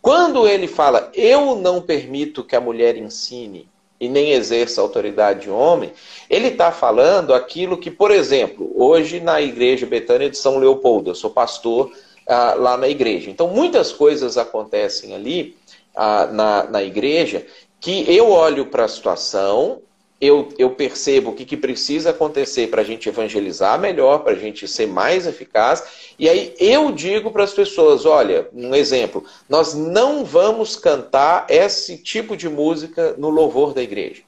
Quando 0.00 0.46
ele 0.46 0.68
fala, 0.68 1.10
eu 1.14 1.56
não 1.56 1.80
permito 1.80 2.44
que 2.44 2.54
a 2.54 2.60
mulher 2.60 2.96
ensine, 2.96 3.68
e 4.02 4.08
nem 4.08 4.32
exerça 4.32 4.80
autoridade 4.80 5.42
de 5.42 5.50
homem, 5.50 5.92
ele 6.28 6.48
está 6.48 6.72
falando 6.72 7.32
aquilo 7.32 7.78
que, 7.78 7.88
por 7.88 8.10
exemplo, 8.10 8.68
hoje 8.74 9.20
na 9.20 9.40
igreja 9.40 9.86
Betânia 9.86 10.28
de 10.28 10.36
São 10.36 10.58
Leopoldo, 10.58 11.10
eu 11.10 11.14
sou 11.14 11.30
pastor 11.30 11.92
ah, 12.26 12.54
lá 12.54 12.76
na 12.76 12.88
igreja. 12.88 13.30
Então, 13.30 13.46
muitas 13.46 13.92
coisas 13.92 14.36
acontecem 14.36 15.14
ali 15.14 15.56
ah, 15.94 16.26
na, 16.26 16.64
na 16.64 16.82
igreja 16.82 17.46
que 17.78 18.04
eu 18.12 18.28
olho 18.30 18.66
para 18.66 18.86
a 18.86 18.88
situação, 18.88 19.80
eu, 20.22 20.50
eu 20.56 20.70
percebo 20.70 21.30
o 21.30 21.34
que, 21.34 21.44
que 21.44 21.56
precisa 21.56 22.10
acontecer 22.10 22.68
para 22.68 22.82
a 22.82 22.84
gente 22.84 23.08
evangelizar 23.08 23.76
melhor, 23.80 24.18
para 24.18 24.34
a 24.34 24.38
gente 24.38 24.68
ser 24.68 24.86
mais 24.86 25.26
eficaz, 25.26 25.82
e 26.16 26.28
aí 26.28 26.54
eu 26.60 26.92
digo 26.92 27.32
para 27.32 27.42
as 27.42 27.52
pessoas: 27.52 28.06
olha, 28.06 28.48
um 28.54 28.72
exemplo, 28.72 29.24
nós 29.48 29.74
não 29.74 30.24
vamos 30.24 30.76
cantar 30.76 31.46
esse 31.50 31.98
tipo 31.98 32.36
de 32.36 32.48
música 32.48 33.16
no 33.18 33.30
louvor 33.30 33.74
da 33.74 33.82
igreja. 33.82 34.22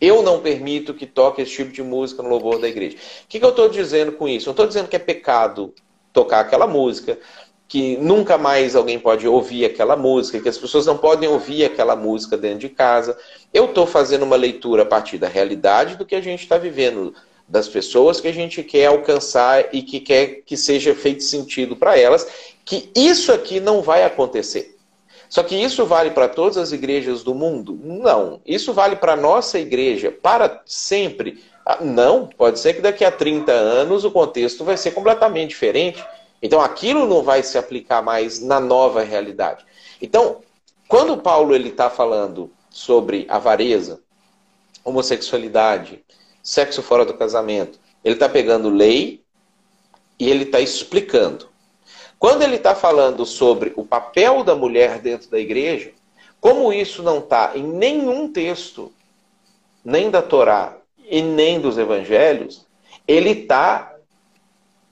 Eu 0.00 0.22
não 0.22 0.40
permito 0.40 0.94
que 0.94 1.04
toque 1.04 1.42
esse 1.42 1.52
tipo 1.52 1.72
de 1.72 1.82
música 1.82 2.22
no 2.22 2.28
louvor 2.30 2.58
da 2.58 2.66
igreja. 2.66 2.96
O 2.96 3.28
que, 3.28 3.38
que 3.38 3.44
eu 3.44 3.50
estou 3.50 3.68
dizendo 3.68 4.12
com 4.12 4.26
isso? 4.26 4.48
Eu 4.48 4.52
estou 4.52 4.66
dizendo 4.66 4.88
que 4.88 4.96
é 4.96 4.98
pecado 4.98 5.74
tocar 6.10 6.40
aquela 6.40 6.66
música, 6.66 7.18
que 7.66 7.96
nunca 7.96 8.36
mais 8.36 8.76
alguém 8.76 8.98
pode 8.98 9.26
ouvir 9.26 9.64
aquela 9.64 9.96
música, 9.96 10.40
que 10.40 10.48
as 10.48 10.58
pessoas 10.58 10.86
não 10.86 10.96
podem 10.96 11.28
ouvir 11.28 11.64
aquela 11.64 11.96
música 11.96 12.36
dentro 12.36 12.58
de 12.60 12.68
casa. 12.68 13.16
Eu 13.52 13.66
estou 13.66 13.86
fazendo 13.86 14.24
uma 14.24 14.36
leitura 14.36 14.82
a 14.82 14.86
partir 14.86 15.18
da 15.18 15.28
realidade 15.28 15.96
do 15.96 16.04
que 16.04 16.14
a 16.14 16.20
gente 16.20 16.42
está 16.42 16.58
vivendo, 16.58 17.14
das 17.48 17.68
pessoas 17.68 18.20
que 18.20 18.28
a 18.28 18.32
gente 18.32 18.62
quer 18.62 18.86
alcançar 18.86 19.74
e 19.74 19.82
que 19.82 20.00
quer 20.00 20.42
que 20.46 20.56
seja 20.56 20.94
feito 20.94 21.22
sentido 21.22 21.74
para 21.74 21.98
elas, 21.98 22.26
que 22.64 22.90
isso 22.94 23.32
aqui 23.32 23.60
não 23.60 23.82
vai 23.82 24.04
acontecer. 24.04 24.74
Só 25.28 25.42
que 25.42 25.56
isso 25.56 25.84
vale 25.84 26.10
para 26.10 26.28
todas 26.28 26.56
as 26.56 26.70
igrejas 26.70 27.24
do 27.24 27.34
mundo? 27.34 27.78
Não. 27.82 28.40
Isso 28.46 28.72
vale 28.72 28.94
para 28.94 29.14
a 29.14 29.16
nossa 29.16 29.58
igreja 29.58 30.12
para 30.12 30.62
sempre? 30.64 31.42
Ah, 31.66 31.78
não. 31.82 32.28
Pode 32.28 32.60
ser 32.60 32.74
que 32.74 32.80
daqui 32.80 33.04
a 33.04 33.10
30 33.10 33.50
anos 33.50 34.04
o 34.04 34.10
contexto 34.10 34.64
vai 34.64 34.76
ser 34.76 34.92
completamente 34.92 35.48
diferente. 35.48 36.04
Então 36.44 36.60
aquilo 36.60 37.06
não 37.06 37.22
vai 37.22 37.42
se 37.42 37.56
aplicar 37.56 38.02
mais 38.02 38.38
na 38.38 38.60
nova 38.60 39.02
realidade. 39.02 39.64
Então, 40.00 40.42
quando 40.86 41.16
Paulo 41.16 41.54
ele 41.54 41.70
está 41.70 41.88
falando 41.88 42.52
sobre 42.68 43.24
avareza, 43.30 44.02
homossexualidade, 44.84 46.04
sexo 46.42 46.82
fora 46.82 47.06
do 47.06 47.14
casamento, 47.14 47.80
ele 48.04 48.16
está 48.16 48.28
pegando 48.28 48.68
lei 48.68 49.24
e 50.18 50.28
ele 50.28 50.44
está 50.44 50.60
explicando. 50.60 51.48
Quando 52.18 52.42
ele 52.42 52.56
está 52.56 52.74
falando 52.74 53.24
sobre 53.24 53.72
o 53.74 53.82
papel 53.82 54.44
da 54.44 54.54
mulher 54.54 54.98
dentro 54.98 55.30
da 55.30 55.38
igreja, 55.38 55.92
como 56.42 56.74
isso 56.74 57.02
não 57.02 57.20
está 57.20 57.52
em 57.54 57.62
nenhum 57.62 58.30
texto, 58.30 58.92
nem 59.82 60.10
da 60.10 60.20
Torá 60.20 60.76
e 61.08 61.22
nem 61.22 61.58
dos 61.58 61.78
evangelhos, 61.78 62.66
ele 63.08 63.30
está 63.30 63.93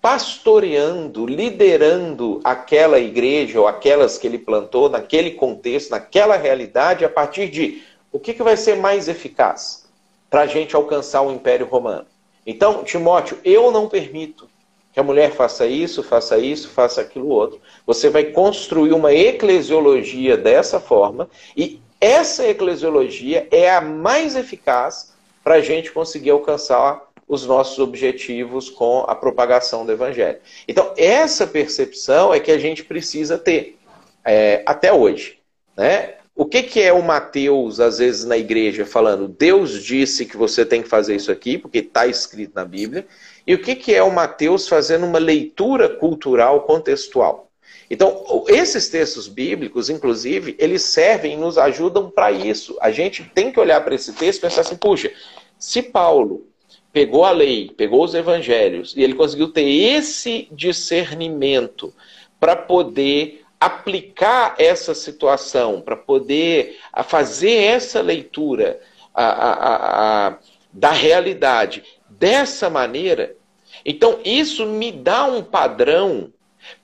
pastoreando, 0.03 1.25
liderando 1.25 2.41
aquela 2.43 2.99
igreja 2.99 3.61
ou 3.61 3.69
aquelas 3.69 4.19
que 4.19 4.27
ele 4.27 4.37
plantou 4.37 4.89
naquele 4.89 5.31
contexto, 5.31 5.93
naquela 5.93 6.37
realidade, 6.37 7.05
a 7.05 7.09
partir 7.09 7.49
de 7.49 7.85
o 8.11 8.19
que, 8.19 8.35
que 8.35 8.43
vai 8.43 8.57
ser 8.57 8.77
mais 8.77 9.07
eficaz 9.07 9.89
para 10.29 10.43
a 10.43 10.47
gente 10.47 10.75
alcançar 10.75 11.23
o 11.23 11.31
Império 11.31 11.67
Romano. 11.67 12.07
Então, 12.45 12.83
Timóteo, 12.83 13.39
eu 13.45 13.71
não 13.71 13.89
permito 13.89 14.51
que 14.93 14.99
a 14.99 15.05
mulher 15.05 15.31
faça 15.33 15.67
isso, 15.67 16.03
faça 16.03 16.37
isso, 16.37 16.69
faça 16.69 17.01
aquilo 17.01 17.29
outro. 17.29 17.61
Você 17.87 18.11
vai 18.11 18.25
construir 18.25 18.93
uma 18.93 19.15
eclesiologia 19.15 20.37
dessa 20.37 20.81
forma 20.81 21.31
e 21.57 21.81
essa 22.01 22.45
eclesiologia 22.45 23.47
é 23.53 23.71
a 23.71 23.81
mais 23.81 24.35
eficaz 24.35 25.15
para 25.45 25.55
a 25.55 25.61
gente 25.61 25.93
conseguir 25.93 26.31
alcançar 26.31 27.12
os 27.27 27.47
nossos 27.47 27.79
objetivos 27.79 28.68
com 28.68 29.05
a 29.09 29.14
propagação 29.14 29.87
do 29.87 29.93
Evangelho. 29.93 30.39
Então, 30.66 30.93
essa 30.97 31.47
percepção 31.47 32.33
é 32.33 32.41
que 32.41 32.51
a 32.51 32.59
gente 32.59 32.85
precisa 32.85 33.39
ter 33.39 33.79
é, 34.25 34.62
até 34.66 34.93
hoje. 34.93 35.39
Né? 35.77 36.14
O 36.35 36.47
que, 36.47 36.62
que 36.62 36.81
é 36.81 36.93
o 36.93 37.03
Mateus, 37.03 37.79
às 37.79 37.99
vezes, 37.99 38.25
na 38.25 38.37
igreja, 38.37 38.87
falando 38.87 39.29
Deus 39.29 39.83
disse 39.83 40.25
que 40.25 40.37
você 40.37 40.64
tem 40.64 40.83
que 40.83 40.89
fazer 40.89 41.14
isso 41.14 41.31
aqui, 41.31 41.59
porque 41.59 41.79
está 41.79 42.07
escrito 42.07 42.53
na 42.55 42.64
Bíblia, 42.64 43.07
e 43.47 43.55
o 43.55 43.61
que, 43.61 43.75
que 43.75 43.95
é 43.95 44.03
o 44.03 44.12
Mateus 44.12 44.66
fazendo 44.66 45.05
uma 45.05 45.18
leitura 45.18 45.89
cultural 45.89 46.62
contextual? 46.62 47.51
Então, 47.91 48.25
esses 48.49 48.89
textos 48.89 49.29
bíblicos, 49.29 49.91
inclusive, 49.91 50.57
eles 50.59 50.83
servem 50.83 51.35
e 51.35 51.37
nos 51.37 51.59
ajudam 51.59 52.11
para 52.11 52.33
isso. 52.33 52.79
A 52.81 52.91
gente 52.91 53.23
tem 53.35 53.53
que 53.53 53.61
olhar 53.61 53.83
para 53.85 53.95
esse 53.95 54.14
texto 54.14 54.39
e 54.39 54.43
pensar 54.43 54.62
assim, 54.62 54.77
puxa, 54.77 55.12
se 55.59 55.83
Paulo 55.83 56.47
pegou 56.93 57.24
a 57.24 57.30
lei, 57.30 57.70
pegou 57.76 58.05
os 58.05 58.14
evangelhos, 58.14 58.95
e 58.97 59.03
ele 59.03 59.14
conseguiu 59.14 59.49
ter 59.49 59.68
esse 59.68 60.49
discernimento 60.53 61.93
para 62.38 62.55
poder 62.55 63.43
aplicar 63.59 64.57
essa 64.59 64.95
situação, 64.95 65.80
para 65.80 65.97
poder 65.97 66.78
fazer 67.05 67.53
essa 67.53 68.01
leitura 68.01 68.80
a, 69.14 69.24
a, 69.24 70.26
a, 70.28 70.38
da 70.72 70.90
realidade 70.90 71.84
dessa 72.11 72.68
maneira. 72.68 73.36
Então, 73.84 74.18
isso 74.24 74.66
me 74.66 74.90
dá 74.90 75.24
um 75.24 75.43
padrão 75.43 76.32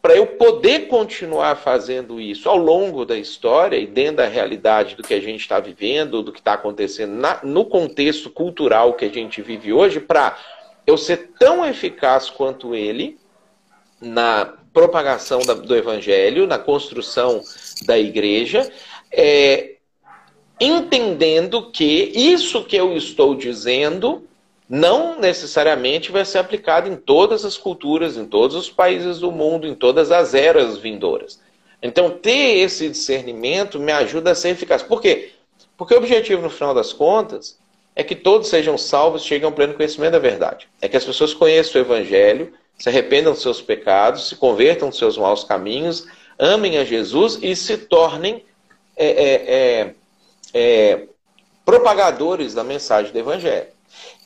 para 0.01 0.17
eu 0.17 0.27
poder 0.27 0.89
continuar 0.89 1.57
fazendo 1.57 2.21
isso 2.21 2.49
ao 2.49 2.57
longo 2.57 3.05
da 3.05 3.17
história 3.17 3.77
e 3.77 3.87
dentro 3.87 4.17
da 4.17 4.27
realidade 4.27 4.95
do 4.95 5.03
que 5.03 5.15
a 5.15 5.21
gente 5.21 5.41
está 5.41 5.59
vivendo, 5.61 6.23
do 6.23 6.33
que 6.33 6.41
está 6.41 6.55
acontecendo 6.55 7.15
na, 7.15 7.41
no 7.43 7.65
contexto 7.65 8.31
cultural 8.31 8.95
que 8.95 9.05
a 9.05 9.11
gente 9.11 9.43
vive 9.43 9.73
hoje, 9.73 10.01
para 10.01 10.37
eu 10.87 10.97
ser 10.97 11.33
tão 11.39 11.67
eficaz 11.67 12.31
quanto 12.31 12.75
ele 12.75 13.19
na 14.01 14.55
propagação 14.73 15.41
da, 15.41 15.55
do 15.55 15.75
evangelho, 15.75 16.47
na 16.47 16.59
construção 16.59 17.43
da 17.85 17.99
igreja, 17.99 18.71
é, 19.11 19.77
entendendo 20.61 21.71
que 21.71 22.13
isso 22.15 22.65
que 22.65 22.77
eu 22.77 22.97
estou 22.97 23.35
dizendo 23.35 24.28
não 24.69 25.19
necessariamente 25.19 26.13
vai 26.13 26.25
ser 26.25 26.39
aplicado 26.39 26.89
em 26.89 26.97
todas 26.97 27.45
as 27.45 27.57
culturas, 27.57 28.17
em 28.17 28.27
todos 28.27 28.55
os 28.55 28.71
países 28.71 29.19
do 29.19 29.33
mundo, 29.33 29.67
em 29.67 29.75
todas 29.75 30.13
as 30.13 30.35
eras 30.35 30.77
vindouras. 30.77 31.41
Então, 31.83 32.11
ter 32.11 32.59
esse 32.59 32.89
discernimento 32.89 33.79
me 33.79 33.93
ajuda 33.93 34.33
a 34.33 34.35
ser 34.35 34.51
eficaz. 34.51 34.83
Por 34.83 35.01
quê? 35.01 35.31
Porque 35.77 35.95
o 35.95 35.99
objetivo, 35.99 36.43
no 36.43 36.51
final 36.51 36.75
das 36.75 36.93
contas, 36.93 37.59
é 37.97 38.03
que 38.03 38.15
todos 38.15 38.49
sejam 38.49 38.77
salvos 38.77 39.23
cheguem 39.23 39.47
ao 39.47 39.53
pleno 39.53 39.75
conhecimento 39.75 40.13
da 40.13 40.19
verdade. 40.19 40.69
É 40.83 40.89
que 40.89 40.97
as 40.97 41.05
pessoas 41.05 41.33
conheçam 41.33 41.81
o 41.81 41.85
Evangelho, 41.85 42.53
se 42.77 42.89
arrependam 42.89 43.33
dos 43.33 43.43
seus 43.43 43.63
pecados, 43.63 44.29
se 44.29 44.37
convertam 44.37 44.89
dos 44.89 44.99
seus 44.99 45.17
maus 45.17 45.45
caminhos, 45.45 46.07
amem 46.39 46.79
a 46.79 46.85
Jesus 46.85 47.39
e 47.41 47.57
se 47.57 47.77
tornem 47.79 48.45
é, 48.97 49.07
é, 49.07 49.55
é, 49.55 49.95
é 50.55 51.07
propagadores 51.65 52.55
da 52.55 52.63
mensagem 52.63 53.13
do 53.13 53.19
Evangelho. 53.19 53.78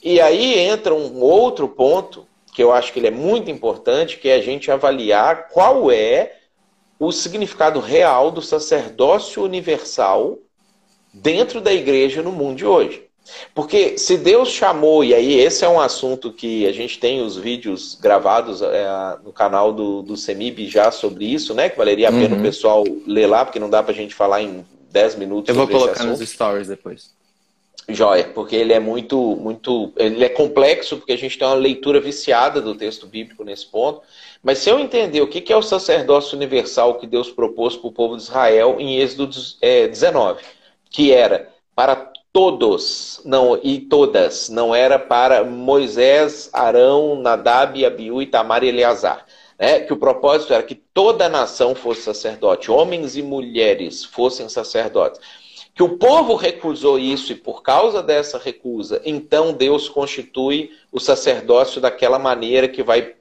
E 0.02 0.20
aí 0.20 0.58
entra 0.58 0.94
um 0.94 1.20
outro 1.20 1.68
ponto 1.68 2.26
que 2.52 2.62
eu 2.62 2.72
acho 2.72 2.92
que 2.92 2.98
ele 2.98 3.06
é 3.06 3.12
muito 3.12 3.50
importante, 3.50 4.18
que 4.18 4.28
é 4.28 4.34
a 4.34 4.42
gente 4.42 4.70
avaliar 4.70 5.48
qual 5.48 5.90
é 5.90 6.36
o 6.98 7.10
significado 7.10 7.80
real 7.80 8.30
do 8.30 8.42
sacerdócio 8.42 9.42
universal 9.42 10.38
dentro 11.12 11.60
da 11.60 11.72
igreja 11.72 12.22
no 12.22 12.30
mundo 12.32 12.56
de 12.56 12.66
hoje. 12.66 13.04
Porque 13.54 13.96
se 13.96 14.16
Deus 14.16 14.50
chamou, 14.50 15.04
e 15.04 15.14
aí 15.14 15.38
esse 15.38 15.64
é 15.64 15.68
um 15.68 15.80
assunto 15.80 16.32
que 16.32 16.66
a 16.66 16.72
gente 16.72 16.98
tem 16.98 17.22
os 17.22 17.36
vídeos 17.36 17.96
gravados 18.00 18.60
é, 18.60 18.86
no 19.24 19.32
canal 19.32 19.72
do, 19.72 20.02
do 20.02 20.16
CEMIB 20.16 20.68
já 20.68 20.90
sobre 20.90 21.24
isso, 21.24 21.54
né? 21.54 21.68
Que 21.68 21.78
valeria 21.78 22.08
a 22.08 22.12
pena 22.12 22.34
uhum. 22.34 22.40
o 22.40 22.42
pessoal 22.42 22.84
ler 23.06 23.26
lá, 23.26 23.44
porque 23.44 23.60
não 23.60 23.70
dá 23.70 23.82
pra 23.82 23.94
gente 23.94 24.14
falar 24.14 24.42
em 24.42 24.66
10 24.90 25.16
minutos. 25.16 25.48
Eu 25.48 25.54
vou 25.54 25.68
colocar 25.68 26.04
nos 26.04 26.18
stories 26.20 26.68
depois. 26.68 27.14
Joia, 27.88 28.24
porque 28.24 28.54
ele 28.54 28.72
é 28.72 28.78
muito, 28.78 29.36
muito. 29.36 29.92
Ele 29.96 30.24
é 30.24 30.28
complexo, 30.28 30.96
porque 30.96 31.12
a 31.12 31.18
gente 31.18 31.36
tem 31.36 31.46
uma 31.46 31.56
leitura 31.56 32.00
viciada 32.00 32.60
do 32.60 32.74
texto 32.74 33.06
bíblico 33.06 33.42
nesse 33.42 33.66
ponto. 33.66 34.02
Mas 34.42 34.58
se 34.58 34.70
eu 34.70 34.78
entender 34.78 35.20
o 35.20 35.26
que 35.26 35.52
é 35.52 35.56
o 35.56 35.62
sacerdócio 35.62 36.36
universal 36.36 36.94
que 36.94 37.06
Deus 37.06 37.30
propôs 37.30 37.76
para 37.76 37.88
o 37.88 37.92
povo 37.92 38.16
de 38.16 38.22
Israel 38.22 38.76
em 38.78 38.98
Êxodo 38.98 39.26
19, 39.26 40.40
é, 40.40 40.46
que 40.90 41.12
era 41.12 41.48
para 41.74 42.12
todos, 42.32 43.20
não 43.24 43.58
e 43.62 43.80
todas, 43.80 44.48
não 44.48 44.74
era 44.74 44.98
para 44.98 45.44
Moisés, 45.44 46.50
Arão, 46.52 47.16
Nadab, 47.16 47.84
Abiú, 47.84 48.22
Itamar 48.22 48.62
e 48.62 48.68
Eleazar. 48.68 49.26
Né? 49.58 49.80
Que 49.80 49.92
o 49.92 49.96
propósito 49.96 50.54
era 50.54 50.62
que 50.62 50.74
toda 50.74 51.26
a 51.26 51.28
nação 51.28 51.74
fosse 51.74 52.02
sacerdote, 52.02 52.70
homens 52.70 53.16
e 53.16 53.22
mulheres 53.22 54.04
fossem 54.04 54.48
sacerdotes 54.48 55.20
que 55.74 55.82
o 55.82 55.96
povo 55.96 56.34
recusou 56.34 56.98
isso 56.98 57.32
e 57.32 57.36
por 57.36 57.62
causa 57.62 58.02
dessa 58.02 58.38
recusa, 58.38 59.00
então 59.04 59.52
Deus 59.52 59.88
constitui 59.88 60.70
o 60.90 61.00
sacerdócio 61.00 61.80
daquela 61.80 62.18
maneira 62.18 62.68
que 62.68 62.82
vai 62.82 63.14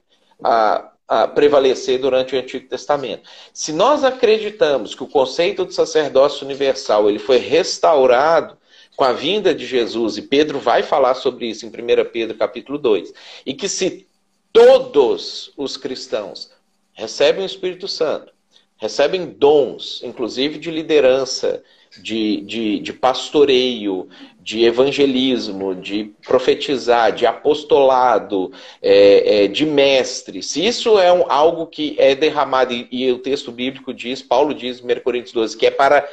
a, 0.43 0.91
a 1.07 1.27
prevalecer 1.27 1.99
durante 1.99 2.35
o 2.35 2.39
Antigo 2.39 2.67
Testamento. 2.67 3.29
Se 3.53 3.71
nós 3.71 4.03
acreditamos 4.03 4.93
que 4.93 5.03
o 5.03 5.07
conceito 5.07 5.63
do 5.63 5.71
sacerdócio 5.73 6.45
universal 6.45 7.09
ele 7.09 7.19
foi 7.19 7.37
restaurado 7.37 8.57
com 8.95 9.05
a 9.05 9.13
vinda 9.13 9.55
de 9.55 9.65
Jesus, 9.65 10.17
e 10.17 10.21
Pedro 10.21 10.59
vai 10.59 10.83
falar 10.83 11.15
sobre 11.15 11.47
isso 11.47 11.65
em 11.65 11.69
1 11.69 12.11
Pedro 12.11 12.37
capítulo 12.37 12.77
2, 12.77 13.13
e 13.45 13.53
que 13.53 13.69
se 13.69 14.07
todos 14.51 15.53
os 15.55 15.77
cristãos 15.77 16.51
recebem 16.91 17.43
o 17.43 17.45
Espírito 17.45 17.87
Santo, 17.87 18.33
recebem 18.75 19.25
dons, 19.25 20.01
inclusive 20.03 20.59
de 20.59 20.69
liderança, 20.69 21.63
de, 21.99 22.41
de, 22.41 22.79
de 22.79 22.93
pastoreio, 22.93 24.07
de 24.39 24.63
evangelismo, 24.63 25.75
de 25.75 26.13
profetizar, 26.25 27.11
de 27.11 27.25
apostolado, 27.25 28.51
é, 28.81 29.43
é, 29.43 29.47
de 29.47 29.65
mestre, 29.65 30.41
se 30.41 30.65
isso 30.65 30.97
é 30.97 31.11
um, 31.11 31.29
algo 31.29 31.67
que 31.67 31.95
é 31.99 32.15
derramado, 32.15 32.73
e, 32.73 32.87
e, 32.91 33.11
o 33.11 33.19
texto 33.19 33.51
bíblico 33.51 33.93
diz, 33.93 34.21
Paulo 34.21 34.53
diz 34.53 34.79
em 34.79 34.83
1 34.83 34.99
Coríntios 35.01 35.33
12, 35.33 35.57
que 35.57 35.65
é 35.65 35.71
para 35.71 36.07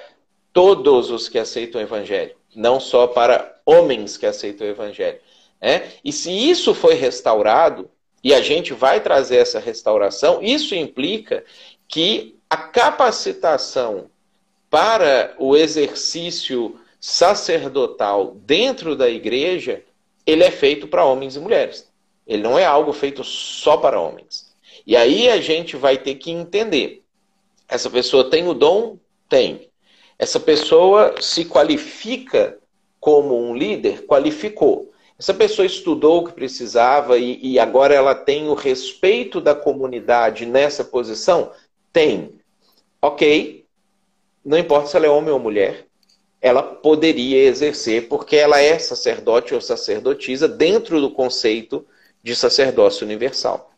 todos 0.52 1.10
os 1.10 1.28
que 1.28 1.38
aceitam 1.38 1.80
o 1.80 1.84
evangelho, 1.84 2.34
não 2.54 2.80
só 2.80 3.06
para 3.06 3.56
homens 3.64 4.16
que 4.16 4.26
aceitam 4.26 4.66
o 4.66 4.70
evangelho. 4.70 5.18
É? 5.60 5.82
E 6.04 6.12
se 6.12 6.30
isso 6.30 6.74
foi 6.74 6.94
restaurado, 6.94 7.90
e 8.22 8.34
a 8.34 8.40
gente 8.40 8.72
vai 8.72 9.00
trazer 9.00 9.36
essa 9.36 9.60
restauração, 9.60 10.40
isso 10.42 10.74
implica 10.74 11.44
que 11.86 12.36
a 12.50 12.56
capacitação 12.56 14.10
para 14.70 15.34
o 15.38 15.56
exercício 15.56 16.78
sacerdotal 17.00 18.36
dentro 18.44 18.96
da 18.96 19.08
igreja, 19.08 19.82
ele 20.26 20.44
é 20.44 20.50
feito 20.50 20.86
para 20.86 21.04
homens 21.04 21.36
e 21.36 21.40
mulheres. 21.40 21.88
Ele 22.26 22.42
não 22.42 22.58
é 22.58 22.64
algo 22.64 22.92
feito 22.92 23.24
só 23.24 23.76
para 23.76 24.00
homens. 24.00 24.52
E 24.86 24.96
aí 24.96 25.28
a 25.28 25.40
gente 25.40 25.76
vai 25.76 25.96
ter 25.96 26.16
que 26.16 26.30
entender. 26.30 27.02
Essa 27.68 27.88
pessoa 27.88 28.28
tem 28.28 28.46
o 28.46 28.54
dom? 28.54 28.98
Tem. 29.28 29.68
Essa 30.18 30.40
pessoa 30.40 31.14
se 31.20 31.44
qualifica 31.44 32.58
como 33.00 33.38
um 33.38 33.54
líder? 33.54 34.04
Qualificou. 34.06 34.92
Essa 35.18 35.34
pessoa 35.34 35.66
estudou 35.66 36.18
o 36.18 36.24
que 36.24 36.32
precisava 36.32 37.18
e, 37.18 37.38
e 37.42 37.58
agora 37.58 37.94
ela 37.94 38.14
tem 38.14 38.48
o 38.48 38.54
respeito 38.54 39.40
da 39.40 39.54
comunidade 39.54 40.46
nessa 40.46 40.84
posição? 40.84 41.52
Tem. 41.92 42.32
Ok, 43.00 43.57
não 44.48 44.56
importa 44.56 44.88
se 44.88 44.96
ela 44.96 45.04
é 45.06 45.10
homem 45.10 45.30
ou 45.30 45.38
mulher, 45.38 45.86
ela 46.40 46.62
poderia 46.62 47.44
exercer, 47.44 48.08
porque 48.08 48.34
ela 48.34 48.58
é 48.60 48.78
sacerdote 48.78 49.54
ou 49.54 49.60
sacerdotisa 49.60 50.48
dentro 50.48 51.00
do 51.00 51.10
conceito 51.10 51.86
de 52.22 52.34
sacerdócio 52.34 53.04
universal. 53.04 53.70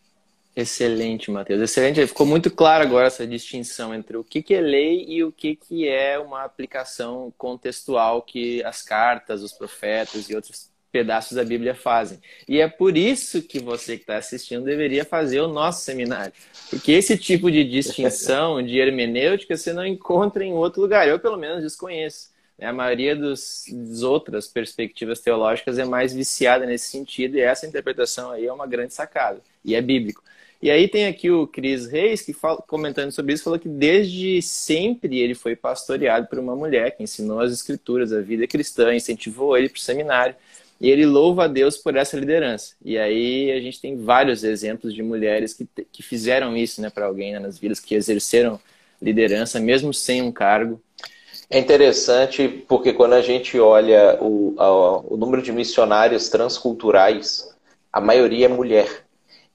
Excelente, 0.55 1.31
Matheus. 1.31 1.61
Excelente. 1.61 2.07
Ficou 2.07 2.27
muito 2.27 2.51
claro 2.51 2.85
agora 2.85 3.09
essa 3.09 3.27
distinção 3.27 3.95
entre 3.95 4.17
o 4.17 4.23
que 4.23 4.55
é 4.55 4.61
lei 4.61 5.05
e 5.09 5.25
o 5.25 5.33
que 5.33 5.59
é 5.89 6.19
uma 6.19 6.45
aplicação 6.45 7.33
contextual 7.37 8.23
que 8.23 8.63
as 8.65 8.83
cartas, 8.83 9.43
os 9.43 9.53
profetas 9.53 10.31
e 10.31 10.37
outros 10.37 10.70
pedaços 10.91 11.37
da 11.37 11.45
Bíblia 11.45 11.75
fazem. 11.75 12.19
E 12.49 12.61
é 12.61 12.69
por 12.69 12.97
isso 12.97 13.43
que 13.43 13.59
você 13.59 13.97
que 13.97 14.03
está 14.03 14.17
assistindo 14.17 14.65
deveria 14.65 15.05
fazer 15.05 15.41
o 15.41 15.49
nosso 15.49 15.85
seminário. 15.85 16.33
Porque 16.69 16.93
esse 16.93 17.17
tipo 17.17 17.51
de 17.51 17.65
distinção 17.65 18.63
de 18.63 18.79
hermenêutica 18.79 19.57
você 19.57 19.73
não 19.73 19.87
encontra 19.87 20.45
em 20.45 20.53
outro 20.53 20.81
lugar. 20.81 21.09
Eu, 21.09 21.19
pelo 21.19 21.37
menos, 21.37 21.63
desconheço. 21.63 22.31
Né? 22.59 22.67
A 22.67 22.73
maioria 22.73 23.17
dos, 23.17 23.65
das 23.73 24.03
outras 24.03 24.47
perspectivas 24.47 25.21
teológicas 25.21 25.79
é 25.79 25.85
mais 25.85 26.13
viciada 26.13 26.67
nesse 26.67 26.91
sentido, 26.91 27.37
e 27.37 27.41
essa 27.41 27.67
interpretação 27.67 28.31
aí 28.31 28.47
é 28.47 28.53
uma 28.53 28.67
grande 28.67 28.93
sacada. 28.93 29.41
E 29.65 29.75
é 29.75 29.81
bíblico. 29.81 30.23
E 30.63 30.71
aí 30.71 30.87
tem 30.89 31.07
aqui 31.07 31.31
o 31.31 31.47
Cris 31.47 31.87
Reis, 31.87 32.21
que 32.21 32.35
fala, 32.35 32.59
comentando 32.61 33.11
sobre 33.11 33.33
isso, 33.33 33.45
falou 33.45 33.59
que 33.59 33.69
desde 33.69 34.43
sempre 34.43 35.19
ele 35.19 35.35
foi 35.35 35.57
pastoreado 35.57 36.27
por 36.27 36.39
uma 36.39 36.55
mulher 36.55 36.95
que 36.95 37.03
ensinou 37.03 37.41
as 37.41 37.51
escrituras, 37.51 38.13
a 38.13 38.21
vida 38.21 38.47
cristã, 38.47 38.95
incentivou 38.95 39.57
ele 39.57 39.71
para 39.71 39.79
o 39.79 39.81
seminário. 39.81 40.37
E 40.81 40.89
ele 40.91 41.05
louva 41.05 41.45
a 41.45 41.49
Deus 41.49 41.77
por 41.77 41.95
essa 41.95 42.17
liderança. 42.17 42.75
E 42.83 42.97
aí 42.97 43.53
a 43.53 43.61
gente 43.61 43.81
tem 43.81 43.97
vários 43.97 44.43
exemplos 44.43 44.95
de 44.95 45.03
mulheres 45.03 45.53
que, 45.53 45.69
que 45.93 46.03
fizeram 46.03 46.57
isso 46.57 46.81
né, 46.81 46.89
para 46.89 47.07
alguém 47.07 47.33
né, 47.33 47.39
nas 47.39 47.59
vidas, 47.59 47.81
que 47.81 47.95
exerceram 47.95 48.59
liderança, 49.01 49.61
mesmo 49.61 49.93
sem 49.93 50.23
um 50.23 50.33
cargo. 50.33 50.81
É 51.51 51.59
interessante 51.59 52.49
porque 52.69 52.93
quando 52.93 53.13
a 53.15 53.21
gente 53.21 53.59
olha 53.59 54.17
o, 54.21 54.55
o 55.09 55.17
número 55.17 55.43
de 55.43 55.53
missionários 55.53 56.29
transculturais, 56.29 57.55
a 57.93 58.01
maioria 58.01 58.47
é 58.47 58.49
mulher. 58.49 59.05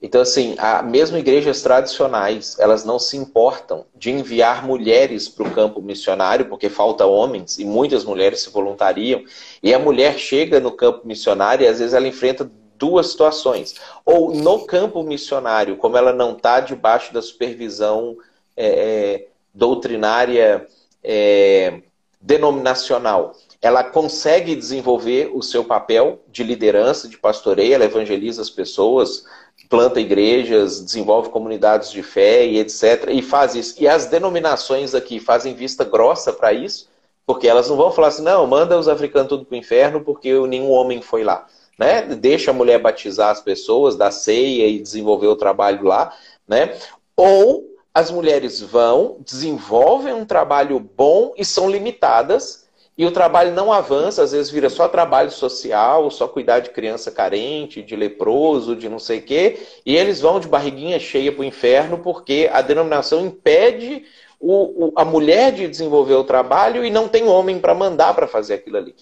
Então, 0.06 0.22
assim, 0.22 0.54
a, 0.60 0.84
mesmo 0.84 1.18
igrejas 1.18 1.64
tradicionais, 1.64 2.60
elas 2.60 2.86
não 2.86 3.00
se 3.00 3.18
importam 3.18 3.88
de 3.96 4.12
enviar 4.12 4.64
mulheres 4.64 5.28
para 5.28 5.48
o 5.48 5.52
campo 5.52 5.82
missionário, 5.82 6.46
porque 6.46 6.70
falta 6.70 7.08
homens, 7.08 7.58
e 7.58 7.66
muitas 7.66 8.06
mulheres 8.06 8.42
se 8.42 8.52
voluntariam. 8.52 9.24
E 9.64 9.74
a 9.74 9.80
mulher 9.80 10.20
chega 10.20 10.60
no 10.60 10.72
campo 10.72 11.08
missionário 11.08 11.66
e 11.66 11.68
às 11.68 11.80
vezes 11.80 11.96
ela 11.96 12.08
enfrenta 12.08 12.48
duas 12.78 13.08
situações. 13.08 13.74
Ou 14.06 14.32
no 14.32 14.68
campo 14.68 15.02
missionário, 15.02 15.76
como 15.76 15.98
ela 15.98 16.14
não 16.14 16.34
está 16.34 16.60
debaixo 16.60 17.12
da 17.12 17.22
supervisão 17.24 18.16
é, 18.56 18.68
é, 18.68 19.28
doutrinária 19.56 20.68
é, 21.04 21.82
denominacional, 22.22 23.34
ela 23.60 23.84
consegue 23.84 24.56
desenvolver 24.56 25.32
o 25.34 25.42
seu 25.42 25.64
papel 25.64 26.22
de 26.28 26.44
liderança, 26.44 27.08
de 27.08 27.18
pastoreio, 27.18 27.74
ela 27.74 27.86
evangeliza 27.86 28.40
as 28.40 28.50
pessoas, 28.52 29.24
planta 29.70 30.00
igrejas, 30.00 30.82
desenvolve 30.82 31.30
comunidades 31.30 31.92
de 31.92 32.04
fé 32.04 32.46
e 32.46 32.60
etc. 32.60 33.10
E 33.10 33.22
faz 33.22 33.56
isso. 33.56 33.76
E 33.82 33.88
as 33.88 34.06
denominações 34.06 34.94
aqui 34.94 35.20
fazem 35.20 35.54
vista 35.54 35.84
grossa 35.84 36.32
para 36.32 36.54
isso, 36.54 36.90
porque 37.26 37.48
elas 37.48 37.70
não 37.70 37.76
vão 37.76 37.92
falar 37.92 38.10
assim, 38.10 38.24
não, 38.24 38.46
manda 38.46 38.78
os 38.78 38.88
africanos 38.88 39.30
tudo 39.30 39.46
para 39.46 39.56
o 39.56 39.58
inferno 39.58 40.02
porque 40.02 40.34
nenhum 40.48 40.72
homem 40.72 41.02
foi 41.02 41.24
lá. 41.24 41.46
Né? 41.78 42.04
Deixa 42.04 42.52
a 42.52 42.54
mulher 42.54 42.80
batizar 42.80 43.32
as 43.32 43.42
pessoas, 43.42 43.96
dar 43.96 44.12
ceia 44.12 44.68
e 44.68 44.80
desenvolver 44.80 45.28
o 45.28 45.36
trabalho 45.36 45.84
lá. 45.84 46.14
Né? 46.48 46.78
Ou 47.16 47.76
as 47.94 48.12
mulheres 48.12 48.62
vão, 48.62 49.18
desenvolvem 49.22 50.14
um 50.14 50.26
trabalho 50.26 50.80
bom 50.80 51.34
e 51.38 51.46
são 51.46 51.70
limitadas 51.70 52.65
e 52.98 53.06
o 53.06 53.12
trabalho 53.12 53.52
não 53.52 53.74
avança, 53.74 54.24
às 54.24 54.32
vezes 54.32 54.50
vira 54.50 54.70
só 54.70 54.88
trabalho 54.88 55.30
social, 55.30 56.10
só 56.10 56.28
cuidar 56.28 56.60
de 56.60 56.70
criança 56.70 57.12
carente, 57.12 57.82
de 57.82 57.96
leproso, 57.96 58.76
de 58.76 58.88
não 58.88 59.00
sei 59.00 59.20
o 59.20 59.22
quê, 59.22 59.60
e 59.86 59.98
eles 59.98 60.22
vão 60.22 60.40
de 60.40 60.48
barriguinha 60.48 60.98
cheia 61.00 61.32
para 61.32 61.42
o 61.42 61.46
inferno 61.46 61.98
porque 61.98 62.50
a 62.52 62.62
denominação 62.62 63.26
impede 63.26 64.06
o, 64.40 64.88
o, 64.88 64.94
a 64.96 65.04
mulher 65.04 65.52
de 65.52 65.68
desenvolver 65.68 66.14
o 66.14 66.24
trabalho 66.24 66.86
e 66.86 66.90
não 66.90 67.10
tem 67.10 67.28
homem 67.28 67.60
para 67.60 67.74
mandar 67.74 68.14
para 68.14 68.28
fazer 68.28 68.54
aquilo 68.54 68.78
ali. 68.78 68.96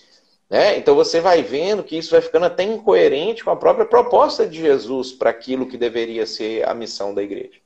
Né? 0.49 0.77
Então 0.77 0.95
você 0.95 1.19
vai 1.19 1.43
vendo 1.43 1.83
que 1.83 1.97
isso 1.97 2.11
vai 2.11 2.21
ficando 2.21 2.45
até 2.45 2.63
incoerente 2.63 3.43
com 3.43 3.51
a 3.51 3.55
própria 3.55 3.85
proposta 3.85 4.45
de 4.45 4.59
Jesus 4.59 5.11
para 5.11 5.29
aquilo 5.29 5.67
que 5.67 5.77
deveria 5.77 6.25
ser 6.25 6.67
a 6.67 6.73
missão 6.73 7.13
da 7.13 7.21
igreja. 7.21 7.62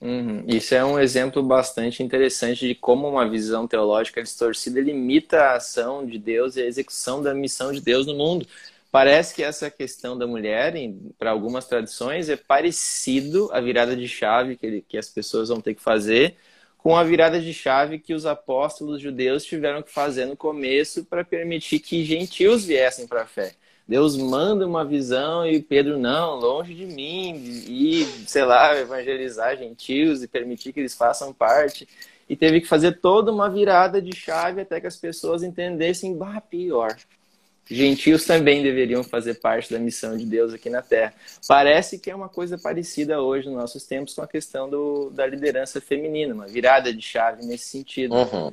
Uhum. 0.00 0.44
Isso 0.46 0.74
é 0.74 0.84
um 0.84 0.98
exemplo 0.98 1.42
bastante 1.42 2.02
interessante 2.04 2.68
de 2.68 2.74
como 2.74 3.08
uma 3.08 3.28
visão 3.28 3.66
teológica 3.66 4.22
distorcida 4.22 4.80
limita 4.80 5.40
a 5.40 5.56
ação 5.56 6.06
de 6.06 6.18
Deus 6.18 6.56
e 6.56 6.62
a 6.62 6.66
execução 6.66 7.20
da 7.20 7.34
missão 7.34 7.72
de 7.72 7.80
Deus 7.80 8.06
no 8.06 8.14
mundo. 8.14 8.46
Parece 8.92 9.34
que 9.34 9.42
essa 9.42 9.70
questão 9.70 10.16
da 10.16 10.26
mulher, 10.26 10.72
para 11.18 11.30
algumas 11.30 11.66
tradições, 11.66 12.28
é 12.28 12.36
parecido 12.36 13.50
à 13.52 13.60
virada 13.60 13.96
de 13.96 14.08
chave 14.08 14.56
que, 14.56 14.82
que 14.82 14.96
as 14.96 15.08
pessoas 15.10 15.48
vão 15.48 15.60
ter 15.60 15.74
que 15.74 15.82
fazer 15.82 16.36
com 16.78 16.96
a 16.96 17.02
virada 17.02 17.40
de 17.40 17.52
chave 17.52 17.98
que 17.98 18.14
os 18.14 18.24
apóstolos 18.24 19.00
judeus 19.00 19.44
tiveram 19.44 19.82
que 19.82 19.90
fazer 19.90 20.26
no 20.26 20.36
começo 20.36 21.04
para 21.04 21.24
permitir 21.24 21.80
que 21.80 22.04
gentios 22.04 22.64
viessem 22.64 23.06
para 23.06 23.22
a 23.22 23.26
fé. 23.26 23.54
Deus 23.88 24.16
manda 24.16 24.66
uma 24.66 24.84
visão 24.84 25.46
e 25.46 25.62
Pedro, 25.62 25.98
não, 25.98 26.34
longe 26.36 26.74
de 26.74 26.84
mim, 26.84 27.34
e, 27.66 28.04
sei 28.26 28.44
lá, 28.44 28.78
evangelizar 28.78 29.56
gentios 29.56 30.22
e 30.22 30.28
permitir 30.28 30.72
que 30.72 30.80
eles 30.80 30.94
façam 30.94 31.32
parte. 31.32 31.88
E 32.28 32.36
teve 32.36 32.60
que 32.60 32.68
fazer 32.68 33.00
toda 33.00 33.32
uma 33.32 33.48
virada 33.48 34.02
de 34.02 34.14
chave 34.14 34.60
até 34.60 34.78
que 34.80 34.86
as 34.86 34.96
pessoas 34.96 35.42
entendessem, 35.42 36.14
bah, 36.14 36.40
pior 36.40 36.94
gentios 37.70 38.24
também 38.24 38.62
deveriam 38.62 39.04
fazer 39.04 39.34
parte 39.34 39.72
da 39.72 39.78
missão 39.78 40.16
de 40.16 40.24
Deus 40.24 40.54
aqui 40.54 40.70
na 40.70 40.82
Terra. 40.82 41.12
Parece 41.46 41.98
que 41.98 42.10
é 42.10 42.14
uma 42.14 42.28
coisa 42.28 42.56
parecida 42.56 43.20
hoje, 43.20 43.46
nos 43.46 43.56
nossos 43.56 43.84
tempos, 43.84 44.14
com 44.14 44.22
a 44.22 44.28
questão 44.28 44.68
do, 44.68 45.10
da 45.10 45.26
liderança 45.26 45.80
feminina, 45.80 46.34
uma 46.34 46.46
virada 46.46 46.92
de 46.92 47.02
chave 47.02 47.44
nesse 47.44 47.68
sentido. 47.68 48.14
Uhum. 48.14 48.52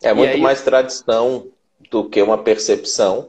É 0.00 0.12
muito 0.12 0.34
aí... 0.34 0.40
mais 0.40 0.62
tradição 0.62 1.48
do 1.90 2.08
que 2.08 2.22
uma 2.22 2.38
percepção. 2.38 3.28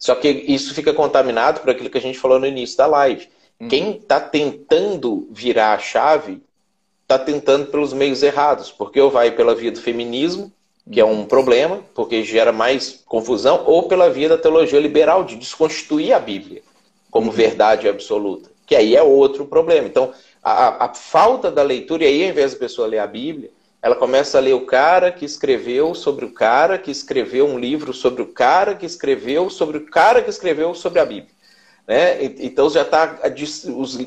Só 0.00 0.14
que 0.14 0.28
isso 0.28 0.74
fica 0.74 0.94
contaminado 0.94 1.60
por 1.60 1.70
aquilo 1.70 1.90
que 1.90 1.98
a 1.98 2.00
gente 2.00 2.18
falou 2.18 2.40
no 2.40 2.46
início 2.46 2.78
da 2.78 2.86
live. 2.86 3.28
Uhum. 3.60 3.68
Quem 3.68 3.90
está 3.92 4.18
tentando 4.18 5.28
virar 5.30 5.74
a 5.74 5.78
chave 5.78 6.42
está 7.02 7.18
tentando 7.18 7.66
pelos 7.66 7.92
meios 7.92 8.22
errados, 8.22 8.72
porque 8.72 8.98
ou 8.98 9.10
vai 9.10 9.30
pela 9.30 9.54
via 9.54 9.70
do 9.70 9.80
feminismo, 9.80 10.50
que 10.90 10.98
é 10.98 11.04
um 11.04 11.26
problema, 11.26 11.80
porque 11.94 12.24
gera 12.24 12.50
mais 12.50 13.02
confusão, 13.04 13.64
ou 13.66 13.82
pela 13.82 14.08
via 14.08 14.28
da 14.28 14.38
teologia 14.38 14.80
liberal, 14.80 15.22
de 15.22 15.36
desconstituir 15.36 16.14
a 16.14 16.18
Bíblia 16.18 16.62
como 17.10 17.26
uhum. 17.26 17.36
verdade 17.36 17.88
absoluta, 17.88 18.50
que 18.66 18.74
aí 18.74 18.96
é 18.96 19.02
outro 19.02 19.44
problema. 19.44 19.86
Então, 19.86 20.12
a, 20.42 20.86
a, 20.86 20.94
falta 20.94 21.50
da 21.50 21.62
leitura, 21.62 22.04
e 22.04 22.06
aí, 22.06 22.24
ao 22.24 22.30
invés 22.30 22.52
da 22.52 22.58
pessoa 22.58 22.88
ler 22.88 23.00
a 23.00 23.06
Bíblia, 23.06 23.50
ela 23.82 23.94
começa 23.94 24.38
a 24.38 24.40
ler 24.40 24.54
o 24.54 24.66
cara 24.66 25.10
que 25.10 25.24
escreveu 25.24 25.94
sobre 25.94 26.24
o 26.24 26.32
cara 26.32 26.78
que 26.78 26.90
escreveu 26.90 27.46
um 27.46 27.58
livro 27.58 27.94
sobre 27.94 28.22
o 28.22 28.26
cara 28.26 28.74
que 28.74 28.84
escreveu 28.84 29.48
sobre 29.48 29.78
o 29.78 29.86
cara 29.86 30.22
que 30.22 30.30
escreveu 30.30 30.74
sobre 30.74 31.00
a 31.00 31.06
Bíblia. 31.06 31.40
Né? 31.90 32.22
Então 32.38 32.70
já 32.70 32.82
está 32.82 33.18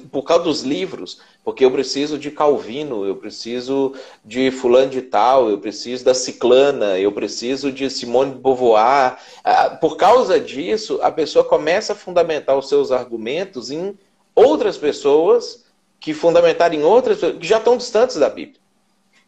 por 0.09 0.23
causa 0.23 0.45
dos 0.45 0.61
livros, 0.61 1.19
porque 1.43 1.65
eu 1.65 1.71
preciso 1.71 2.17
de 2.17 2.31
Calvino, 2.31 3.05
eu 3.05 3.17
preciso 3.17 3.93
de 4.23 4.51
fulano 4.51 4.89
de 4.89 5.01
tal, 5.01 5.49
eu 5.49 5.57
preciso 5.57 6.05
da 6.05 6.13
Ciclana, 6.13 6.97
eu 6.97 7.11
preciso 7.11 7.73
de 7.73 7.89
Simone 7.89 8.35
de 8.35 8.39
Beauvoir. 8.39 9.17
Ah, 9.43 9.71
por 9.71 9.97
causa 9.97 10.39
disso, 10.39 10.97
a 11.01 11.11
pessoa 11.11 11.43
começa 11.43 11.91
a 11.91 11.95
fundamentar 11.95 12.57
os 12.57 12.69
seus 12.69 12.89
argumentos 12.89 13.69
em 13.69 13.99
outras 14.33 14.77
pessoas 14.77 15.65
que 15.99 16.13
fundamentaram 16.13 16.75
em 16.75 16.83
outras 16.83 17.19
que 17.19 17.45
já 17.45 17.57
estão 17.57 17.75
distantes 17.75 18.15
da 18.15 18.29
Bíblia. 18.29 18.62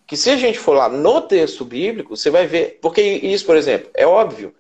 Que 0.08 0.16
se 0.16 0.30
a 0.30 0.38
gente 0.38 0.60
for 0.60 0.76
lá 0.76 0.88
no 0.88 1.22
texto 1.22 1.66
bíblico, 1.66 2.16
você 2.16 2.30
vai 2.30 2.45
ver, 2.45 2.80
porque 2.82 3.01
isso, 3.01 3.45
por 3.45 3.58
exemplo, 3.58 3.89
é 3.93 4.06
óbvio, 4.06 4.53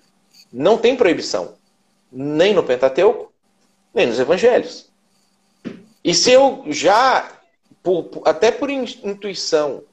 não 0.51 0.77
tem 0.77 0.95
proibição, 0.95 1.55
nem 2.11 2.53
no 2.53 2.63
Pentateuco, 2.63 3.31
nem 3.93 4.07
nos 4.07 4.19
evangelhos. 4.19 4.89
E 6.03 6.13
se 6.13 6.31
eu 6.31 6.63
já, 6.67 7.39
por, 7.83 8.09
até 8.25 8.51
por 8.51 8.69
intuição, 8.69 9.83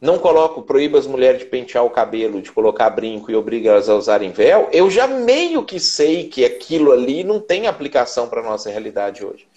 não 0.00 0.18
coloco, 0.18 0.62
proíba 0.62 0.98
as 0.98 1.06
mulheres 1.06 1.40
de 1.40 1.46
pentear 1.46 1.84
o 1.84 1.90
cabelo, 1.90 2.42
de 2.42 2.52
colocar 2.52 2.90
brinco 2.90 3.30
e 3.30 3.34
obriga 3.34 3.70
elas 3.70 3.88
a 3.88 3.94
usarem 3.94 4.30
véu, 4.30 4.68
eu 4.70 4.90
já 4.90 5.06
meio 5.06 5.64
que 5.64 5.80
sei 5.80 6.28
que 6.28 6.44
aquilo 6.44 6.92
ali 6.92 7.24
não 7.24 7.40
tem 7.40 7.66
aplicação 7.66 8.28
para 8.28 8.40
a 8.40 8.44
nossa 8.44 8.68
realidade 8.68 9.24
hoje. 9.24 9.48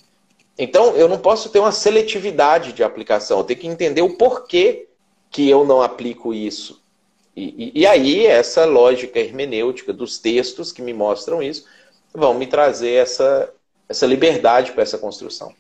Então, 0.57 0.95
eu 0.95 1.07
não 1.07 1.19
posso 1.19 1.49
ter 1.49 1.59
uma 1.59 1.71
seletividade 1.71 2.71
de 2.71 2.83
aplicação, 2.83 3.39
eu 3.39 3.43
tenho 3.43 3.59
que 3.59 3.67
entender 3.67 4.01
o 4.01 4.15
porquê 4.15 4.86
que 5.29 5.49
eu 5.49 5.65
não 5.65 5.81
aplico 5.81 6.33
isso. 6.33 6.81
E, 7.35 7.71
e, 7.75 7.81
e 7.81 7.85
aí, 7.85 8.25
essa 8.25 8.65
lógica 8.65 9.19
hermenêutica 9.19 9.93
dos 9.93 10.17
textos 10.17 10.71
que 10.71 10.81
me 10.81 10.93
mostram 10.93 11.41
isso 11.41 11.65
vão 12.13 12.33
me 12.33 12.47
trazer 12.47 12.93
essa, 12.93 13.53
essa 13.87 14.05
liberdade 14.05 14.71
para 14.71 14.83
essa 14.83 14.97
construção. 14.97 15.53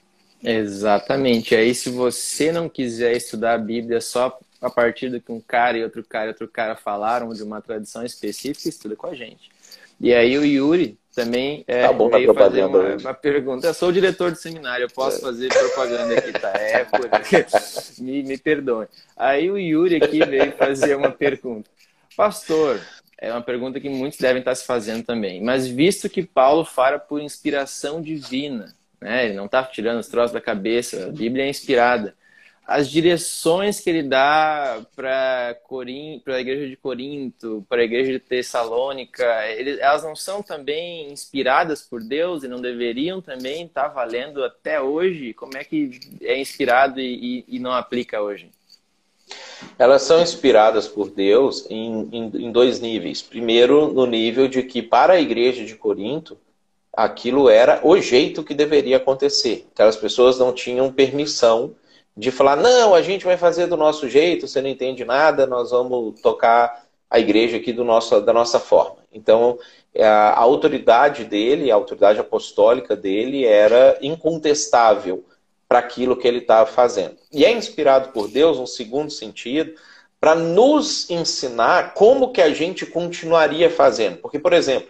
Exatamente. 0.43 1.55
Aí, 1.55 1.75
se 1.75 1.89
você 1.89 2.51
não 2.51 2.67
quiser 2.67 3.15
estudar 3.15 3.53
a 3.53 3.59
Bíblia 3.59 4.01
só 4.01 4.37
a 4.61 4.69
partir 4.69 5.09
do 5.09 5.21
que 5.21 5.31
um 5.31 5.39
cara 5.39 5.77
e 5.77 5.83
outro 5.83 6.03
cara 6.03 6.25
e 6.25 6.29
outro 6.29 6.47
cara 6.47 6.75
falaram 6.75 7.29
de 7.29 7.43
uma 7.43 7.61
tradição 7.61 8.03
específica, 8.03 8.69
estuda 8.69 8.95
com 8.95 9.07
a 9.07 9.13
gente. 9.13 9.51
E 9.99 10.13
aí 10.13 10.37
o 10.37 10.45
Yuri 10.45 10.97
também 11.17 11.63
é, 11.67 11.81
tá 11.81 11.91
bom, 11.91 12.11
veio 12.11 12.31
fazer 12.31 12.63
uma, 12.63 12.95
uma, 12.95 13.13
pergunta. 13.13 13.65
Eu 13.65 13.73
sou 13.73 13.89
o 13.89 13.91
diretor 13.91 14.29
do 14.29 14.37
seminário, 14.37 14.83
eu 14.83 14.89
posso 14.89 15.17
é. 15.17 15.21
fazer 15.21 15.49
propaganda 15.49 16.13
aqui, 16.13 16.31
tá? 16.31 16.49
É, 16.49 16.85
por... 16.85 17.09
me, 17.97 18.21
me 18.21 18.37
perdoe. 18.37 18.85
Aí 19.17 19.49
o 19.49 19.57
Yuri 19.57 19.95
aqui 19.95 20.23
veio 20.23 20.51
fazer 20.51 20.95
uma 20.95 21.09
pergunta. 21.09 21.67
Pastor, 22.15 22.79
é 23.17 23.31
uma 23.31 23.41
pergunta 23.41 23.79
que 23.79 23.89
muitos 23.89 24.19
devem 24.19 24.41
estar 24.41 24.53
se 24.53 24.63
fazendo 24.63 25.03
também. 25.03 25.41
Mas 25.41 25.67
visto 25.67 26.07
que 26.07 26.21
Paulo 26.21 26.63
fala 26.63 26.99
por 26.99 27.19
inspiração 27.19 27.99
divina, 27.99 28.75
né? 29.01 29.25
ele 29.25 29.33
não 29.33 29.47
está 29.47 29.63
tirando 29.63 29.99
os 29.99 30.07
troços 30.07 30.31
da 30.31 30.39
cabeça, 30.39 31.07
a 31.07 31.11
Bíblia 31.11 31.45
é 31.45 31.49
inspirada. 31.49 32.13
As 32.67 32.89
direções 32.89 33.79
que 33.79 33.89
ele 33.89 34.03
dá 34.03 34.85
para 34.93 35.55
a 35.55 36.39
igreja 36.41 36.67
de 36.67 36.75
Corinto, 36.75 37.65
para 37.69 37.81
a 37.81 37.85
igreja 37.85 38.11
de 38.11 38.19
Tessalônica, 38.19 39.23
ele, 39.51 39.79
elas 39.79 40.03
não 40.03 40.17
são 40.17 40.43
também 40.43 41.09
inspiradas 41.09 41.81
por 41.81 42.03
Deus 42.03 42.43
e 42.43 42.49
não 42.49 42.59
deveriam 42.59 43.21
também 43.21 43.63
estar 43.63 43.87
valendo 43.87 44.43
até 44.43 44.81
hoje? 44.81 45.33
Como 45.33 45.55
é 45.55 45.63
que 45.63 45.97
é 46.21 46.37
inspirado 46.37 46.99
e, 46.99 47.45
e, 47.47 47.55
e 47.55 47.57
não 47.57 47.71
aplica 47.71 48.21
hoje? 48.21 48.51
Elas 49.79 50.01
são 50.01 50.21
inspiradas 50.21 50.89
por 50.89 51.09
Deus 51.09 51.65
em, 51.69 52.09
em, 52.11 52.47
em, 52.47 52.51
dois 52.51 52.81
níveis. 52.81 53.21
Primeiro, 53.21 53.93
no 53.93 54.05
nível 54.05 54.49
de 54.49 54.61
que, 54.61 54.81
para 54.81 55.13
a 55.13 55.21
igreja 55.21 55.63
de 55.63 55.73
Corinto, 55.75 56.37
aquilo 56.91 57.49
era 57.49 57.79
o 57.81 57.97
jeito 58.01 58.43
que 58.43 58.53
deveria 58.53 58.97
acontecer. 58.97 59.65
Aquelas 59.73 59.95
pessoas 59.95 60.37
não 60.37 60.51
tinham 60.51 60.91
permissão 60.91 61.73
de 62.17 62.31
falar: 62.31 62.55
não, 62.55 62.95
a 62.95 63.01
gente 63.01 63.23
vai 63.23 63.37
fazer 63.37 63.67
do 63.67 63.77
nosso 63.77 64.09
jeito, 64.09 64.47
você 64.47 64.59
não 64.59 64.69
entende 64.69 65.05
nada, 65.05 65.45
nós 65.45 65.69
vamos 65.69 66.19
tocar 66.19 66.83
a 67.09 67.19
igreja 67.19 67.57
aqui 67.57 67.71
do 67.71 67.85
nosso, 67.85 68.19
da 68.19 68.33
nossa 68.33 68.59
forma. 68.59 68.97
Então, 69.13 69.57
a 69.97 70.39
autoridade 70.39 71.23
dele, 71.23 71.71
a 71.71 71.75
autoridade 71.75 72.19
apostólica 72.19 72.95
dele 72.95 73.45
era 73.45 73.97
incontestável 74.01 75.23
para 75.69 75.79
aquilo 75.79 76.17
que 76.17 76.27
ele 76.27 76.39
estava 76.39 76.69
fazendo. 76.69 77.15
E 77.31 77.45
é 77.45 77.51
inspirado 77.51 78.09
por 78.09 78.27
Deus, 78.27 78.57
um 78.57 78.65
segundo 78.65 79.11
sentido, 79.11 79.73
para 80.19 80.35
nos 80.35 81.09
ensinar 81.09 81.93
como 81.93 82.31
que 82.31 82.41
a 82.41 82.49
gente 82.49 82.85
continuaria 82.85 83.69
fazendo. 83.69 84.17
Porque, 84.17 84.39
por 84.39 84.53
exemplo, 84.53 84.89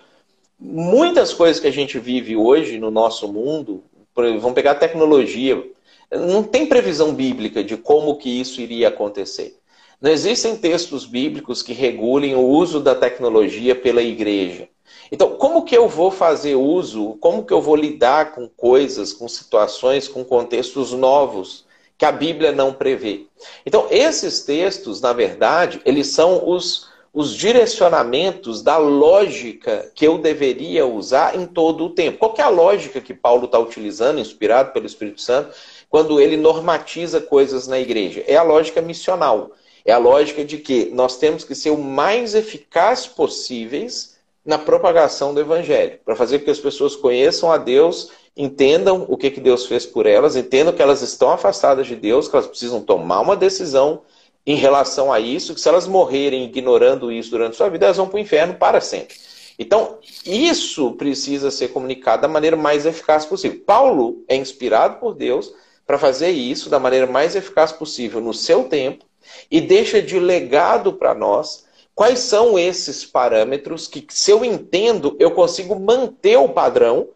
muitas 0.60 1.34
coisas 1.34 1.60
que 1.60 1.68
a 1.68 1.72
gente 1.72 2.00
vive 2.00 2.36
hoje 2.36 2.80
no 2.80 2.90
nosso 2.90 3.32
mundo, 3.32 3.84
vamos 4.16 4.54
pegar 4.54 4.72
a 4.72 4.76
tecnologia, 4.76 5.64
não 6.12 6.44
tem 6.44 6.66
previsão 6.66 7.14
bíblica 7.14 7.64
de 7.64 7.76
como 7.76 8.18
que 8.18 8.30
isso 8.30 8.62
iria 8.62 8.88
acontecer. 8.88 9.58
Não 10.00 10.12
existem 10.12 10.56
textos 10.56 11.06
bíblicos 11.06 11.64
que 11.64 11.74
regulem 11.74 12.36
o 12.36 12.42
uso 12.42 12.80
da 12.80 12.94
tecnologia 12.94 13.76
pela 13.76 14.02
igreja. 14.02 14.70
Então, 15.12 15.36
como 15.36 15.64
que 15.64 15.76
eu 15.76 15.88
vou 15.88 16.12
fazer 16.12 16.56
uso, 16.56 17.18
como 17.20 17.44
que 17.44 17.54
eu 17.54 17.62
vou 17.62 17.76
lidar 17.76 18.34
com 18.34 18.48
coisas, 18.48 19.14
com 19.14 19.28
situações, 19.28 20.08
com 20.08 20.24
contextos 20.24 20.92
novos 20.92 21.66
que 21.98 22.06
a 22.06 22.12
Bíblia 22.12 22.52
não 22.52 22.74
prevê? 22.74 23.26
Então, 23.66 23.88
esses 23.90 24.44
textos, 24.44 25.02
na 25.02 25.14
verdade, 25.14 25.82
eles 25.84 26.08
são 26.08 26.48
os, 26.48 26.88
os 27.14 27.34
direcionamentos 27.34 28.62
da 28.62 28.78
lógica 28.78 29.92
que 29.96 30.06
eu 30.06 30.18
deveria 30.18 30.86
usar 30.86 31.36
em 31.36 31.46
todo 31.46 31.86
o 31.86 31.90
tempo. 31.90 32.20
Qual 32.20 32.36
é 32.38 32.42
a 32.42 32.50
lógica 32.50 33.02
que 33.02 33.14
Paulo 33.14 33.46
está 33.46 33.58
utilizando, 33.58 34.20
inspirado 34.20 34.74
pelo 34.74 34.86
Espírito 34.86 35.22
Santo, 35.22 35.56
quando 35.90 36.20
ele 36.20 36.38
normatiza 36.38 37.22
coisas 37.22 37.68
na 37.68 37.80
igreja? 37.80 38.24
É 38.28 38.36
a 38.36 38.44
lógica 38.44 38.82
missional. 38.82 39.52
É 39.86 39.94
a 39.94 39.98
lógica 39.98 40.44
de 40.44 40.58
que 40.58 40.90
nós 40.94 41.18
temos 41.18 41.44
que 41.44 41.56
ser 41.56 41.70
o 41.70 41.78
mais 41.78 42.36
eficaz 42.36 43.08
possíveis 43.08 44.18
na 44.46 44.58
propagação 44.58 45.34
do 45.34 45.40
evangelho, 45.40 46.00
para 46.06 46.16
fazer 46.16 46.40
com 46.40 46.46
que 46.46 46.52
as 46.52 46.60
pessoas 46.60 46.96
conheçam 46.96 47.52
a 47.52 47.58
Deus, 47.58 48.12
entendam 48.36 49.06
o 49.10 49.18
que, 49.18 49.32
que 49.32 49.42
Deus 49.42 49.66
fez 49.66 49.86
por 49.86 50.06
elas, 50.06 50.36
entendam 50.36 50.74
que 50.74 50.82
elas 50.82 51.02
estão 51.02 51.32
afastadas 51.32 51.88
de 51.88 51.96
Deus, 51.96 52.28
que 52.28 52.36
elas 52.36 52.48
precisam 52.48 52.82
tomar 52.82 53.22
uma 53.22 53.36
decisão 53.36 54.02
em 54.46 54.56
relação 54.56 55.12
a 55.12 55.20
isso, 55.20 55.54
que 55.54 55.60
se 55.60 55.68
elas 55.68 55.88
morrerem 55.88 56.46
ignorando 56.46 57.12
isso 57.12 57.30
durante 57.30 57.58
sua 57.58 57.68
vida, 57.68 57.86
elas 57.86 57.98
vão 57.98 58.08
para 58.08 58.16
o 58.16 58.20
inferno 58.20 58.54
para 58.54 58.80
sempre. 58.80 59.16
Então, 59.60 59.98
isso 60.26 60.92
precisa 60.94 61.52
ser 61.52 61.70
comunicado 61.70 62.22
da 62.22 62.28
maneira 62.28 62.56
mais 62.56 62.86
eficaz 62.86 63.26
possível. 63.26 63.62
Paulo 63.66 64.24
é 64.28 64.36
inspirado 64.36 65.00
por 65.00 65.14
Deus 65.14 65.54
para 65.88 65.98
fazer 65.98 66.32
isso 66.32 66.70
da 66.70 66.78
maneira 66.78 67.08
mais 67.08 67.34
eficaz 67.34 67.72
possível 67.72 68.20
no 68.20 68.34
seu 68.34 68.66
tempo 68.66 69.06
e 69.50 69.62
deixa 69.62 70.02
de 70.02 70.20
legado 70.20 70.92
para 70.92 71.16
nós 71.16 71.66
quais 71.96 72.20
são 72.20 72.60
esses 72.60 73.06
parâmetros 73.06 73.88
que, 73.88 74.06
se 74.10 74.30
eu 74.30 74.44
entendo, 74.44 75.16
eu 75.18 75.32
consigo 75.32 75.80
manter 75.80 76.38
o 76.38 76.50
padrão 76.50 77.08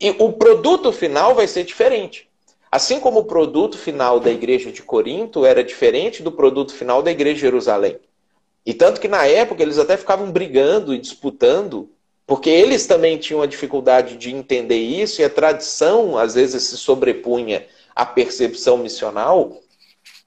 e 0.00 0.10
o 0.18 0.32
produto 0.32 0.92
final 0.92 1.34
vai 1.34 1.46
ser 1.46 1.64
diferente. 1.64 2.28
Assim 2.70 2.98
como 2.98 3.20
o 3.20 3.24
produto 3.24 3.78
final 3.78 4.18
da 4.18 4.30
igreja 4.30 4.72
de 4.72 4.82
Corinto 4.82 5.46
era 5.46 5.64
diferente 5.64 6.22
do 6.22 6.32
produto 6.32 6.74
final 6.74 7.00
da 7.00 7.12
igreja 7.12 7.36
de 7.36 7.40
Jerusalém. 7.40 7.98
E 8.66 8.74
tanto 8.74 9.00
que 9.00 9.08
na 9.08 9.24
época 9.24 9.62
eles 9.62 9.78
até 9.78 9.96
ficavam 9.96 10.30
brigando 10.30 10.92
e 10.92 10.98
disputando, 10.98 11.88
porque 12.26 12.50
eles 12.50 12.86
também 12.86 13.16
tinham 13.16 13.40
a 13.40 13.46
dificuldade 13.46 14.16
de 14.16 14.34
entender 14.34 14.76
isso 14.78 15.22
e 15.22 15.24
a 15.24 15.30
tradição 15.30 16.18
às 16.18 16.34
vezes 16.34 16.64
se 16.64 16.76
sobrepunha 16.76 17.64
à 17.96 18.04
percepção 18.04 18.76
missional. 18.76 19.58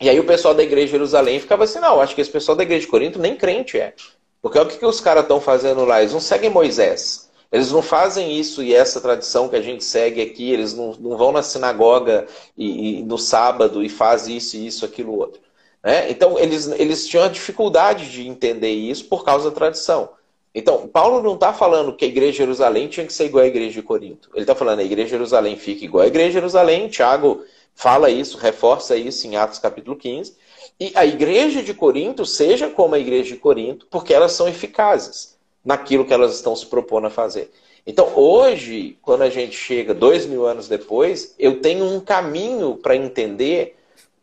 E 0.02 0.10
aí 0.10 0.20
o 0.20 0.26
pessoal 0.26 0.56
da 0.56 0.64
igreja 0.64 0.88
de 0.88 0.92
Jerusalém 0.94 1.40
ficava 1.40 1.64
assim: 1.64 1.80
não, 1.80 2.02
acho 2.02 2.16
que 2.16 2.22
esse 2.22 2.32
pessoal 2.32 2.58
da 2.58 2.64
igreja 2.64 2.82
de 2.82 2.88
Corinto 2.88 3.20
nem 3.20 3.36
crente 3.36 3.78
é. 3.78 3.94
Porque 4.42 4.58
o 4.58 4.66
que, 4.66 4.78
que 4.78 4.86
os 4.86 5.00
caras 5.00 5.24
estão 5.24 5.40
fazendo 5.40 5.86
lá, 5.86 6.02
eles 6.02 6.14
não 6.14 6.20
seguem 6.20 6.50
Moisés. 6.50 7.30
Eles 7.52 7.72
não 7.72 7.82
fazem 7.82 8.38
isso 8.38 8.62
e 8.62 8.76
essa 8.76 9.02
tradição 9.02 9.50
que 9.50 9.56
a 9.56 9.62
gente 9.62 9.84
segue 9.84 10.22
aqui, 10.22 10.52
eles 10.52 10.74
não, 10.74 10.94
não 11.00 11.18
vão 11.18 11.32
na 11.32 11.42
sinagoga 11.42 12.28
e, 12.56 13.00
e 13.00 13.04
no 13.04 13.18
sábado 13.18 13.84
e 13.84 13.90
fazem 13.90 14.38
isso, 14.38 14.56
isso, 14.56 14.86
aquilo, 14.86 15.18
outro. 15.18 15.42
Né? 15.84 16.12
Então, 16.12 16.38
eles, 16.38 16.68
eles 16.68 17.08
tinham 17.08 17.26
a 17.26 17.30
dificuldade 17.30 18.12
de 18.12 18.28
entender 18.28 18.72
isso 18.72 19.06
por 19.06 19.26
causa 19.26 19.50
da 19.50 19.56
tradição. 19.56 20.10
Então, 20.54 20.88
Paulo 20.88 21.24
não 21.24 21.34
está 21.36 21.52
falando 21.52 21.96
que 21.96 22.06
a 22.06 22.08
igreja 22.08 22.34
de 22.34 22.38
Jerusalém 22.40 22.88
tinha 22.88 23.06
que 23.06 23.14
ser 23.14 23.26
igual 23.26 23.44
à 23.44 23.48
igreja 23.48 23.74
de 23.74 23.82
Corinto. 23.82 24.30
Ele 24.34 24.44
está 24.44 24.54
falando 24.54 24.78
que 24.78 24.84
a 24.84 24.88
igreja 24.88 25.06
de 25.06 25.12
Jerusalém 25.12 25.56
fica 25.58 25.86
igual 25.86 26.04
à 26.04 26.08
igreja 26.08 26.28
de 26.28 26.34
Jerusalém. 26.34 26.88
Tiago 26.88 27.44
fala 27.80 28.10
isso, 28.10 28.38
reforça 28.38 28.98
isso 28.98 29.26
em 29.26 29.38
Atos 29.38 29.58
capítulo 29.58 29.96
15. 29.96 30.36
E 30.78 30.92
a 30.96 31.06
igreja 31.06 31.64
de 31.64 31.74
Corinto 31.74 32.26
seja 32.26 32.68
como 32.70 32.94
a 32.94 33.00
igreja 33.00 33.36
de 33.36 33.40
Corinto, 33.40 33.88
porque 33.90 34.14
elas 34.14 34.34
são 34.34 34.50
eficazes 34.50 35.38
naquilo 35.64 36.04
que 36.04 36.14
elas 36.14 36.36
estão 36.36 36.54
se 36.58 36.66
propondo 36.66 37.08
a 37.08 37.10
fazer. 37.10 37.50
Então, 37.88 38.12
hoje, 38.18 38.98
quando 39.02 39.22
a 39.22 39.30
gente 39.30 39.56
chega 39.56 39.94
dois 39.94 40.26
mil 40.26 40.46
anos 40.46 40.68
depois, 40.68 41.34
eu 41.40 41.62
tenho 41.62 41.86
um 41.86 42.02
caminho 42.02 42.76
para 42.76 42.98
entender 42.98 43.78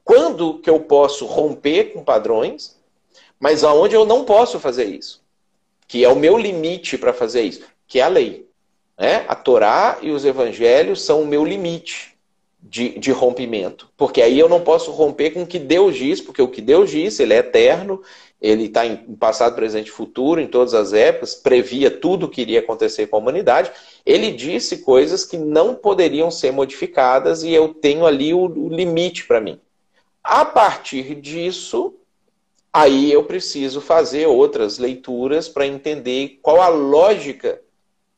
quando 0.05 0.59
que 0.59 0.69
eu 0.69 0.81
posso 0.81 1.25
romper 1.25 1.95
com 1.95 2.05
padrões, 2.05 2.77
mas 3.41 3.65
aonde 3.65 3.95
eu 3.95 4.05
não 4.05 4.27
posso 4.27 4.61
fazer 4.61 4.85
isso, 4.85 5.23
que 5.89 6.05
é 6.05 6.09
o 6.11 6.17
meu 6.17 6.37
limite 6.37 6.99
para 6.99 7.15
fazer 7.15 7.41
isso, 7.41 7.63
que 7.89 8.01
é 8.01 8.03
a 8.03 8.09
lei. 8.09 8.47
Né? 8.99 9.25
A 9.27 9.35
Torá 9.35 9.97
e 10.03 10.11
os 10.11 10.27
evangelhos 10.27 11.01
são 11.01 11.23
o 11.23 11.27
meu 11.27 11.43
limite 11.43 12.16
de, 12.61 12.99
de 12.99 13.13
rompimento, 13.13 13.89
porque 13.97 14.21
aí 14.21 14.39
eu 14.39 14.49
não 14.49 14.61
posso 14.61 14.91
romper 14.91 15.31
com 15.31 15.43
o 15.43 15.47
que 15.47 15.59
Deus 15.59 15.97
diz, 15.97 16.21
porque 16.21 16.43
o 16.43 16.49
que 16.49 16.61
Deus 16.61 16.91
diz, 16.91 17.21
ele 17.21 17.35
é 17.35 17.39
eterno, 17.39 18.03
ele 18.41 18.65
está 18.65 18.85
em 18.85 18.97
passado, 19.17 19.55
presente 19.55 19.89
e 19.89 19.93
futuro, 19.93 20.41
em 20.41 20.47
todas 20.47 20.75
as 20.75 20.93
épocas, 20.93 21.35
previa 21.35 21.91
tudo 21.91 22.27
o 22.27 22.29
que 22.29 22.43
iria 22.43 22.61
acontecer 22.61 23.07
com 23.07 23.17
a 23.17 23.19
humanidade. 23.19 23.71
Ele 24.05 24.31
disse 24.31 24.79
coisas 24.79 25.25
que 25.25 25.39
não 25.39 25.75
poderiam 25.75 26.31
ser 26.31 26.53
modificadas 26.53 27.43
e 27.43 27.53
eu 27.53 27.73
tenho 27.73 28.05
ali 28.05 28.35
o, 28.35 28.41
o 28.41 28.69
limite 28.69 29.27
para 29.27 29.41
mim. 29.41 29.59
A 30.23 30.45
partir 30.45 31.15
disso, 31.15 31.95
aí 32.73 33.11
eu 33.11 33.25
preciso 33.25 33.81
fazer 33.81 34.27
outras 34.27 34.79
leituras 34.79 35.49
para 35.49 35.67
entender 35.67 36.39
qual 36.43 36.61
a 36.61 36.69
lógica 36.69 37.61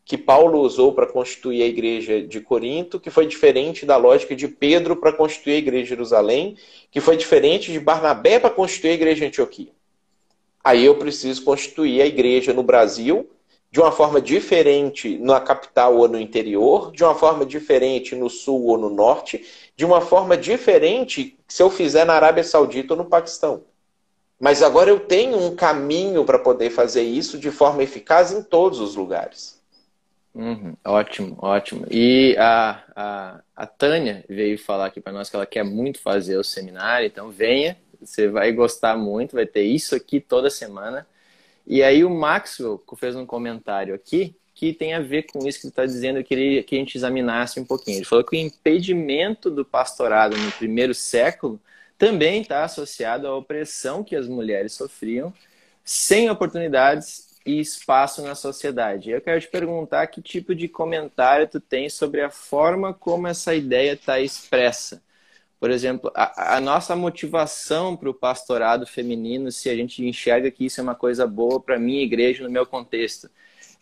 que 0.09 0.17
Paulo 0.17 0.61
usou 0.61 0.95
para 0.95 1.07
constituir 1.07 1.63
a 1.63 1.67
igreja 1.67 2.23
de 2.23 2.41
Corinto, 2.41 2.99
que 2.99 3.11
foi 3.11 3.27
diferente 3.27 3.85
da 3.85 3.99
lógica 3.99 4.35
de 4.35 4.49
Pedro 4.49 4.97
para 4.97 5.13
constituir 5.13 5.53
a 5.53 5.59
igreja 5.59 5.83
de 5.83 5.89
Jerusalém, 5.91 6.57
que 6.91 6.99
foi 6.99 7.15
diferente 7.15 7.71
de 7.71 7.79
Barnabé 7.79 8.41
para 8.41 8.49
constituir 8.49 8.93
a 8.93 8.95
igreja 8.95 9.21
de 9.21 9.27
Antioquia. 9.27 9.69
Aí 10.65 10.83
eu 10.83 10.95
preciso 10.95 11.45
constituir 11.45 12.01
a 12.01 12.07
igreja 12.07 12.55
no 12.55 12.63
Brasil 12.63 13.29
de 13.71 13.81
uma 13.81 13.93
forma 13.93 14.19
diferente 14.19 15.19
na 15.19 15.43
capital 15.43 15.99
ou 15.99 16.09
no 16.09 16.19
interior, 16.19 16.91
de 16.91 17.05
uma 17.05 17.15
forma 17.15 17.45
diferente 17.45 18.17
no 18.17 18.31
sul 18.31 18.65
ou 18.65 18.79
no 18.79 18.89
norte, 18.89 19.45
de 19.77 19.85
uma 19.85 20.01
forma 20.01 20.39
diferente 20.39 21.39
se 21.47 21.63
eu 21.63 21.69
fizer 21.69 22.07
na 22.07 22.15
Arábia 22.15 22.45
Saudita 22.45 22.95
ou 22.95 22.99
no 22.99 23.05
Paquistão. 23.05 23.65
Mas 24.41 24.63
agora 24.63 24.89
eu 24.89 25.01
tenho 25.01 25.37
um 25.37 25.55
caminho 25.55 26.25
para 26.25 26.39
poder 26.39 26.71
fazer 26.71 27.03
isso 27.03 27.39
de 27.39 27.51
forma 27.51 27.83
eficaz 27.83 28.33
em 28.33 28.43
todos 28.43 28.81
os 28.81 28.97
lugares. 28.97 29.58
Uhum, 30.35 30.77
ótimo, 30.85 31.37
ótimo. 31.41 31.85
E 31.91 32.37
a, 32.39 32.85
a, 32.95 33.43
a 33.57 33.67
Tânia 33.67 34.25
veio 34.29 34.59
falar 34.59 34.87
aqui 34.87 35.01
para 35.01 35.13
nós 35.13 35.29
que 35.29 35.35
ela 35.35 35.47
quer 35.47 35.65
muito 35.65 36.01
fazer 36.01 36.37
o 36.37 36.45
seminário, 36.45 37.07
então 37.07 37.31
venha, 37.31 37.77
você 38.01 38.29
vai 38.29 38.53
gostar 38.53 38.97
muito, 38.97 39.35
vai 39.35 39.47
ter 39.47 39.63
isso 39.63 39.97
aqui 39.97 40.21
toda 40.21 40.49
semana. 40.49 41.07
E 41.67 41.83
aí 41.83 42.05
o 42.05 42.11
Maxwell 42.11 42.83
fez 42.97 43.17
um 43.17 43.27
comentário 43.27 43.95
aqui 43.95 44.35
que 44.55 44.73
tem 44.73 44.95
a 44.95 45.01
ver 45.01 45.25
com 45.25 45.47
isso 45.47 45.61
que 45.61 45.67
ele 45.67 45.73
está 45.73 45.87
dizendo, 45.87 46.19
eu 46.19 46.25
queria 46.25 46.63
que 46.65 46.75
a 46.77 46.79
gente 46.79 46.97
examinasse 46.97 47.61
um 47.61 47.65
pouquinho. 47.65 47.99
Ele 47.99 48.05
falou 48.05 48.25
que 48.25 48.37
o 48.37 48.41
impedimento 48.41 49.51
do 49.51 49.65
pastorado 49.65 50.37
no 50.37 50.53
primeiro 50.53 50.95
século 50.95 51.61
também 51.97 52.43
está 52.43 52.65
associado 52.65 53.27
à 53.27 53.37
opressão 53.37 54.03
que 54.05 54.17
as 54.17 54.29
mulheres 54.29 54.73
sofriam, 54.73 55.33
sem 55.85 56.29
oportunidades 56.31 57.28
e 57.49 57.61
espaço 57.61 58.23
na 58.23 58.35
sociedade. 58.35 59.11
Eu 59.11 59.21
quero 59.21 59.41
te 59.41 59.49
perguntar 59.49 60.07
que 60.09 60.21
tipo 60.21 60.55
de 60.55 60.69
comentário 60.69 61.49
tu 61.49 61.61
tem 61.61 61.89
sobre 61.89 62.21
a 62.21 62.31
forma 62.31 62.93
como 62.93 63.27
essa 63.27 63.55
ideia 63.55 63.93
está 63.93 64.21
expressa 64.21 65.03
por 65.61 65.71
exemplo, 65.71 66.11
a, 66.15 66.57
a 66.57 66.61
nossa 66.61 66.95
motivação 66.95 67.97
para 67.97 68.09
o 68.09 68.15
pastorado 68.15 68.87
feminino, 68.87 69.51
se 69.51 69.69
a 69.69 69.75
gente 69.75 70.05
enxerga 70.05 70.51
que 70.51 70.65
isso 70.65 70.81
é 70.81 70.83
uma 70.83 70.95
coisa 70.95 71.27
boa 71.27 71.61
para 71.61 71.79
minha 71.79 72.03
igreja, 72.03 72.45
no 72.45 72.51
meu 72.51 72.65
contexto, 72.65 73.29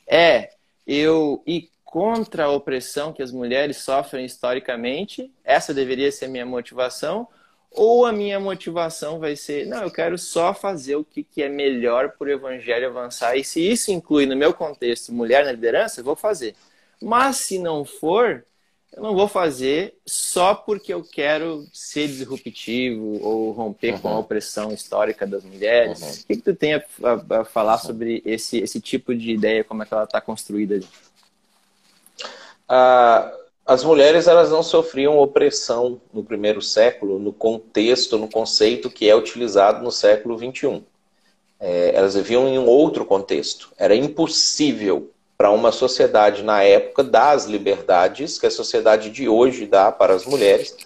é 0.07 0.51
eu 0.87 1.43
ir 1.47 1.71
contra 1.85 2.45
a 2.45 2.51
opressão 2.51 3.13
que 3.13 3.23
as 3.23 3.31
mulheres 3.31 3.79
sofrem 3.79 4.25
historicamente, 4.25 5.31
essa 5.45 5.75
deveria 5.75 6.11
ser 6.11 6.29
minha 6.29 6.47
motivação, 6.47 7.29
ou 7.71 8.07
a 8.07 8.13
minha 8.13 8.41
motivação 8.41 9.19
vai 9.19 9.37
ser, 9.37 9.67
não, 9.67 9.83
eu 9.83 9.91
quero 9.91 10.17
só 10.17 10.55
fazer 10.55 10.97
o 10.97 11.05
que, 11.05 11.23
que 11.23 11.43
é 11.43 11.49
melhor 11.49 12.13
para 12.13 12.29
o 12.29 12.31
evangelho 12.31 12.89
avançar, 12.89 13.37
e 13.37 13.45
se 13.45 13.61
isso 13.61 13.91
inclui 13.91 14.27
no 14.27 14.37
meu 14.37 14.55
contexto 14.55 15.13
mulher 15.13 15.45
na 15.45 15.53
liderança, 15.53 16.01
eu 16.01 16.05
vou 16.05 16.17
fazer. 16.17 16.55
Mas 17.01 17.37
se 17.37 17.59
não 17.59 17.85
for, 17.85 18.45
eu 18.97 19.03
não 19.03 19.15
vou 19.15 19.29
fazer 19.29 19.95
só 20.07 20.55
porque 20.55 20.93
eu 20.93 21.03
quero 21.03 21.67
ser 21.71 22.09
disruptivo 22.09 23.23
ou 23.23 23.53
romper 23.53 23.93
uhum. 23.93 24.01
com 24.01 24.09
a 24.09 24.13
uhum. 24.13 24.19
opressão 24.21 24.73
histórica 24.73 25.27
das 25.27 25.45
mulheres. 25.45 26.01
Uhum. 26.01 26.09
O 26.09 26.27
que, 26.27 26.37
que 26.37 26.43
tu 26.43 26.55
tem 26.55 26.75
a, 26.75 26.85
a, 27.03 27.41
a 27.41 27.45
falar 27.45 27.75
uhum. 27.75 27.79
sobre 27.81 28.23
esse, 28.25 28.59
esse 28.59 28.81
tipo 28.81 29.15
de 29.15 29.33
ideia, 29.33 29.63
como 29.63 29.83
é 29.83 29.87
que 29.87 29.93
ela 29.93 30.05
está 30.05 30.19
construída? 30.21 30.81
Ah, 32.67 33.31
as 33.67 33.83
mulheres 33.83 34.29
elas 34.29 34.49
não 34.49 34.63
sofriam 34.63 35.19
opressão 35.19 36.01
no 36.15 36.23
primeiro 36.23 36.63
século, 36.63 37.19
no 37.19 37.33
contexto, 37.33 38.17
no 38.17 38.29
conceito 38.29 38.89
que 38.89 39.11
é 39.11 39.17
utilizado 39.17 39.83
no 39.83 39.91
século 39.91 40.39
XXI. 40.39 40.85
É, 41.59 41.91
elas 41.93 42.15
viviam 42.15 42.47
em 42.47 42.61
um 42.61 42.67
outro 42.67 43.05
contexto. 43.05 43.73
Era 43.77 43.97
impossível 43.97 45.11
para 45.37 45.51
uma 45.51 45.73
sociedade 45.73 46.45
na 46.45 46.63
época 46.63 47.03
das 47.03 47.47
liberdades 47.47 48.39
que 48.39 48.47
a 48.47 48.51
sociedade 48.51 49.11
de 49.11 49.29
hoje 49.29 49.67
dá 49.67 49.91
para 49.91 50.15
as 50.15 50.25
mulheres, 50.25 50.77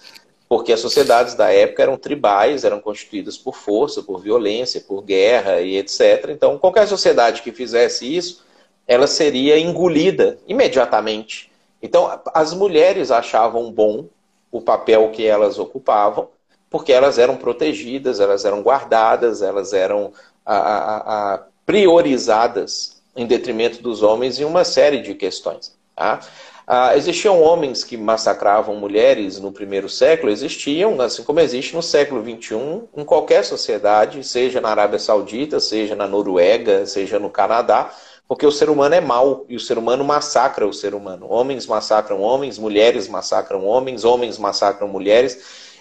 porque 0.49 0.73
as 0.73 0.79
sociedades 0.79 1.35
da 1.35 1.53
época 1.53 1.83
eram 1.83 1.97
tribais, 1.97 2.63
eram 2.63 2.81
constituídas 2.81 3.37
por 3.37 3.55
força, 3.55 4.01
por 4.01 4.19
violência, 4.19 4.81
por 4.81 5.03
guerra 5.03 5.61
e 5.61 5.77
etc. 5.77 6.29
Então, 6.29 6.57
qualquer 6.57 6.87
sociedade 6.87 7.43
que 7.43 7.51
fizesse 7.51 8.13
isso, 8.13 8.43
ela 8.87 9.05
seria 9.05 9.59
engolida 9.59 10.39
imediatamente. 10.47 11.50
Então, 11.81 12.21
as 12.33 12.53
mulheres 12.53 13.11
achavam 13.11 13.71
bom 13.71 14.05
o 14.51 14.61
papel 14.61 15.09
que 15.11 15.25
elas 15.25 15.57
ocupavam, 15.57 16.27
porque 16.69 16.91
elas 16.91 17.17
eram 17.17 17.37
protegidas, 17.37 18.19
elas 18.19 18.45
eram 18.45 18.61
guardadas, 18.61 19.41
elas 19.41 19.73
eram 19.73 20.13
a, 20.45 20.55
a, 20.55 21.33
a 21.33 21.43
priorizadas 21.65 23.01
em 23.15 23.25
detrimento 23.25 23.81
dos 23.81 24.03
homens 24.03 24.39
em 24.39 24.45
uma 24.45 24.63
série 24.63 25.01
de 25.01 25.13
questões. 25.13 25.75
Tá? 25.95 26.19
Ah, 26.65 26.95
existiam 26.95 27.41
homens 27.41 27.83
que 27.83 27.97
massacravam 27.97 28.75
mulheres 28.75 29.39
no 29.39 29.51
primeiro 29.51 29.89
século, 29.89 30.31
existiam, 30.31 30.99
assim 31.01 31.23
como 31.23 31.39
existe 31.39 31.75
no 31.75 31.83
século 31.83 32.23
XXI, 32.23 32.83
em 32.95 33.03
qualquer 33.03 33.43
sociedade, 33.43 34.23
seja 34.23 34.61
na 34.61 34.69
Arábia 34.69 34.99
Saudita, 34.99 35.59
seja 35.59 35.95
na 35.95 36.07
Noruega, 36.07 36.85
seja 36.85 37.19
no 37.19 37.29
Canadá, 37.29 37.91
porque 38.31 38.47
o 38.47 38.51
ser 38.51 38.69
humano 38.69 38.95
é 38.95 39.01
mau 39.01 39.45
e 39.49 39.57
o 39.57 39.59
ser 39.59 39.77
humano 39.77 40.05
massacra 40.05 40.65
o 40.65 40.71
ser 40.71 40.95
humano. 40.95 41.29
Homens 41.29 41.67
massacram 41.67 42.21
homens, 42.21 42.57
mulheres 42.57 43.09
massacram 43.09 43.65
homens, 43.65 44.05
homens 44.05 44.37
massacram 44.37 44.87
mulheres. 44.87 45.35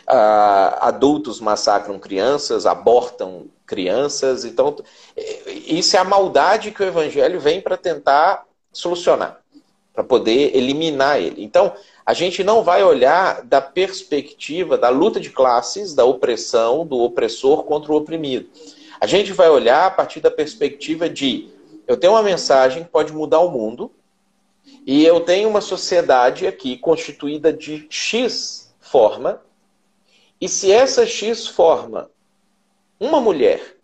uh, 0.09 0.74
adultos 0.80 1.38
massacram 1.38 1.96
crianças, 1.96 2.66
abortam 2.66 3.46
crianças. 3.64 4.44
Então, 4.44 4.74
isso 5.46 5.96
é 5.96 6.01
a 6.01 6.05
maldade 6.05 6.72
que 6.72 6.82
o 6.82 6.86
evangelho 6.86 7.38
vem 7.38 7.61
para 7.61 7.76
tentar 7.76 8.44
solucionar, 8.72 9.38
para 9.94 10.03
poder 10.03 10.57
eliminar 10.57 11.20
ele. 11.20 11.44
Então, 11.44 11.72
a 12.05 12.12
gente 12.12 12.42
não 12.42 12.64
vai 12.64 12.82
olhar 12.82 13.42
da 13.44 13.61
perspectiva 13.61 14.76
da 14.76 14.88
luta 14.88 15.20
de 15.20 15.30
classes, 15.30 15.94
da 15.94 16.05
opressão, 16.05 16.84
do 16.84 16.98
opressor 16.98 17.62
contra 17.62 17.92
o 17.92 17.96
oprimido. 17.96 18.48
A 19.01 19.07
gente 19.07 19.32
vai 19.32 19.48
olhar 19.48 19.86
a 19.86 19.90
partir 19.92 20.18
da 20.18 20.32
perspectiva 20.32 21.09
de 21.09 21.60
eu 21.91 21.97
tenho 21.97 22.12
uma 22.12 22.22
mensagem 22.22 22.84
que 22.84 22.88
pode 22.88 23.12
mudar 23.12 23.41
o 23.41 23.51
mundo 23.51 23.91
e 24.86 25.05
eu 25.05 25.22
tenho 25.22 25.49
uma 25.49 25.61
sociedade 25.61 26.47
aqui 26.47 26.76
constituída 26.78 27.53
de 27.53 27.84
X 27.91 28.72
forma 28.78 29.43
e 30.41 30.49
se 30.49 30.70
essa 30.70 31.05
X 31.05 31.49
forma, 31.49 32.09
uma 33.01 33.20
mulher, 33.20 33.74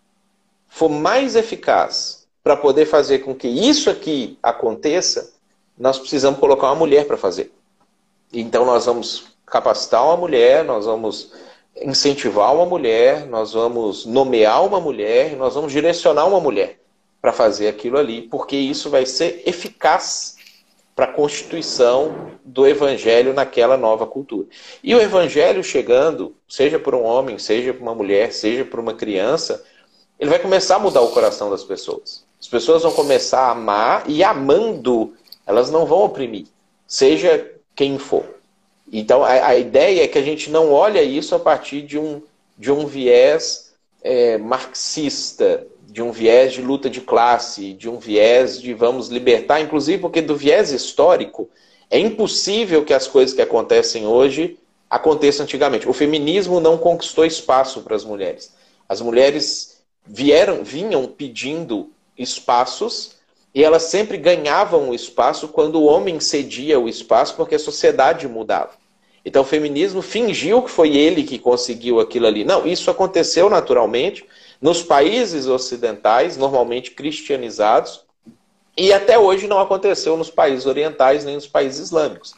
for 0.68 0.88
mais 0.88 1.34
eficaz 1.34 2.28
para 2.44 2.57
poder 2.57 2.86
fazer 2.86 3.24
com 3.24 3.34
que 3.34 3.48
isso 3.48 3.90
aqui 3.90 4.38
aconteça, 4.40 5.34
nós 5.76 5.98
precisamos 5.98 6.38
colocar 6.38 6.68
uma 6.68 6.76
mulher 6.76 7.09
para 7.09 7.16
fazer. 7.16 7.52
Então 8.32 8.64
nós 8.64 8.86
vamos 8.86 9.32
capacitar 9.44 10.04
uma 10.04 10.16
mulher, 10.16 10.62
nós 10.62 10.86
vamos 10.86 11.32
incentivar 11.74 12.54
uma 12.54 12.66
mulher, 12.66 13.26
nós 13.26 13.52
vamos 13.52 14.07
nomear 14.07 14.64
uma 14.64 14.80
mulher, 14.80 15.34
nós 15.36 15.57
vamos 15.57 15.72
direcionar 15.72 16.24
uma 16.24 16.38
mulher 16.38 16.86
para 17.20 17.32
fazer 17.32 17.68
aquilo 17.68 17.98
ali, 17.98 18.22
porque 18.22 18.56
isso 18.56 18.90
vai 18.90 19.06
ser 19.06 19.42
eficaz 19.46 20.36
para 20.94 21.04
a 21.04 21.12
constituição 21.12 22.32
do 22.42 22.66
evangelho 22.66 23.34
naquela 23.34 23.76
nova 23.76 24.06
cultura. 24.06 24.48
E 24.82 24.94
o 24.94 25.00
evangelho 25.00 25.62
chegando, 25.62 26.34
seja 26.48 26.78
por 26.78 26.94
um 26.94 27.02
homem, 27.02 27.38
seja 27.38 27.74
por 27.74 27.82
uma 27.82 27.94
mulher, 27.94 28.32
seja 28.32 28.64
por 28.64 28.80
uma 28.80 28.94
criança, 28.94 29.62
ele 30.18 30.30
vai 30.30 30.38
começar 30.38 30.76
a 30.76 30.78
mudar 30.78 31.02
o 31.02 31.10
coração 31.10 31.50
das 31.50 31.62
pessoas. 31.62 32.24
As 32.40 32.48
pessoas 32.48 32.82
vão 32.82 32.92
começar 32.92 33.40
a 33.40 33.50
amar 33.50 34.08
e 34.08 34.24
amando, 34.24 35.14
elas 35.46 35.70
não 35.70 35.84
vão 35.84 36.02
oprimir, 36.04 36.46
seja 36.86 37.52
quem 37.74 37.98
for. 37.98 38.24
Então 38.90 39.22
a, 39.22 39.48
a 39.48 39.56
ideia 39.56 40.04
é 40.04 40.08
que 40.08 40.18
a 40.18 40.22
gente 40.22 40.50
não 40.50 40.72
olha 40.72 41.02
isso 41.02 41.34
a 41.34 41.38
partir 41.38 41.82
de 41.82 41.98
um, 41.98 42.22
de 42.56 42.72
um 42.72 42.86
viés 42.86 43.74
é, 44.02 44.38
marxista, 44.38 45.66
de 45.97 46.03
um 46.03 46.12
viés 46.12 46.53
de 46.53 46.61
luta 46.61 46.90
de 46.90 47.01
classe, 47.01 47.72
de 47.72 47.88
um 47.88 47.99
viés 47.99 48.61
de 48.61 48.74
vamos 48.74 49.09
libertar, 49.09 49.62
inclusive 49.62 49.97
porque 49.97 50.20
do 50.20 50.36
viés 50.36 50.70
histórico 50.70 51.49
é 51.90 51.99
impossível 51.99 52.84
que 52.84 52.92
as 52.92 53.07
coisas 53.07 53.34
que 53.34 53.40
acontecem 53.40 54.07
hoje 54.07 54.59
aconteçam 54.90 55.44
antigamente. 55.44 55.88
O 55.88 55.94
feminismo 55.94 56.61
não 56.61 56.76
conquistou 56.76 57.24
espaço 57.24 57.80
para 57.80 57.97
as 57.97 58.05
mulheres. 58.05 58.53
As 58.86 59.01
mulheres 59.01 59.80
vieram, 60.07 60.62
vinham 60.62 61.07
pedindo 61.07 61.90
espaços 62.18 63.12
e 63.55 63.64
elas 63.64 63.84
sempre 63.84 64.18
ganhavam 64.18 64.90
o 64.90 64.94
espaço 64.94 65.49
quando 65.49 65.76
o 65.76 65.86
homem 65.86 66.20
cedia 66.20 66.78
o 66.78 66.90
espaço 66.90 67.34
porque 67.36 67.55
a 67.55 67.59
sociedade 67.59 68.28
mudava. 68.28 68.72
Então 69.24 69.40
o 69.40 69.47
feminismo 69.47 70.03
fingiu 70.03 70.61
que 70.61 70.70
foi 70.70 70.94
ele 70.94 71.22
que 71.22 71.38
conseguiu 71.38 72.01
aquilo 72.01 72.26
ali. 72.26 72.44
Não, 72.44 72.66
isso 72.66 72.90
aconteceu 72.90 73.49
naturalmente 73.49 74.26
nos 74.61 74.82
países 74.82 75.46
ocidentais, 75.46 76.36
normalmente 76.36 76.92
cristianizados, 76.92 78.04
e 78.76 78.92
até 78.92 79.18
hoje 79.18 79.46
não 79.46 79.59
aconteceu 79.59 80.16
nos 80.16 80.30
países 80.30 80.66
orientais 80.66 81.24
nem 81.24 81.34
nos 81.34 81.46
países 81.46 81.80
islâmicos. 81.80 82.34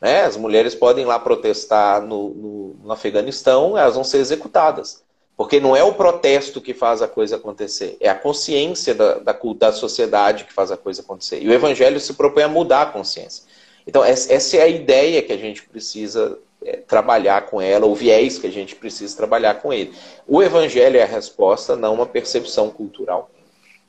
Né? 0.00 0.22
As 0.22 0.36
mulheres 0.36 0.74
podem 0.74 1.04
lá 1.04 1.18
protestar 1.18 2.02
no, 2.02 2.30
no, 2.30 2.76
no 2.82 2.92
Afeganistão, 2.92 3.76
elas 3.76 3.94
vão 3.94 4.04
ser 4.04 4.18
executadas. 4.18 5.02
Porque 5.36 5.60
não 5.60 5.74
é 5.74 5.82
o 5.82 5.94
protesto 5.94 6.60
que 6.60 6.74
faz 6.74 7.02
a 7.02 7.08
coisa 7.08 7.36
acontecer, 7.36 7.96
é 8.00 8.08
a 8.08 8.14
consciência 8.14 8.94
da, 8.94 9.14
da, 9.18 9.36
da, 9.56 9.72
sociedade 9.72 10.44
que 10.44 10.52
faz 10.52 10.70
a 10.70 10.76
coisa 10.76 11.02
acontecer. 11.02 11.42
E 11.42 11.48
o 11.48 11.52
Evangelho 11.52 11.98
se 11.98 12.14
propõe 12.14 12.42
a 12.42 12.48
mudar 12.48 12.82
a 12.82 12.86
consciência. 12.86 13.44
Então, 13.86 14.04
essa 14.04 14.56
é 14.56 14.62
a 14.62 14.68
ideia 14.68 15.22
que 15.22 15.32
a 15.32 15.36
gente 15.36 15.62
precisa 15.64 16.38
é, 16.64 16.76
trabalhar 16.76 17.46
com 17.46 17.60
ela, 17.60 17.86
o 17.86 17.94
viés 17.94 18.38
que 18.38 18.46
a 18.46 18.52
gente 18.52 18.74
precisa 18.74 19.16
trabalhar 19.16 19.54
com 19.54 19.72
ele. 19.72 19.92
O 20.26 20.42
evangelho 20.42 20.96
é 20.96 21.02
a 21.02 21.06
resposta, 21.06 21.76
não 21.76 21.94
uma 21.94 22.06
percepção 22.06 22.70
cultural. 22.70 23.30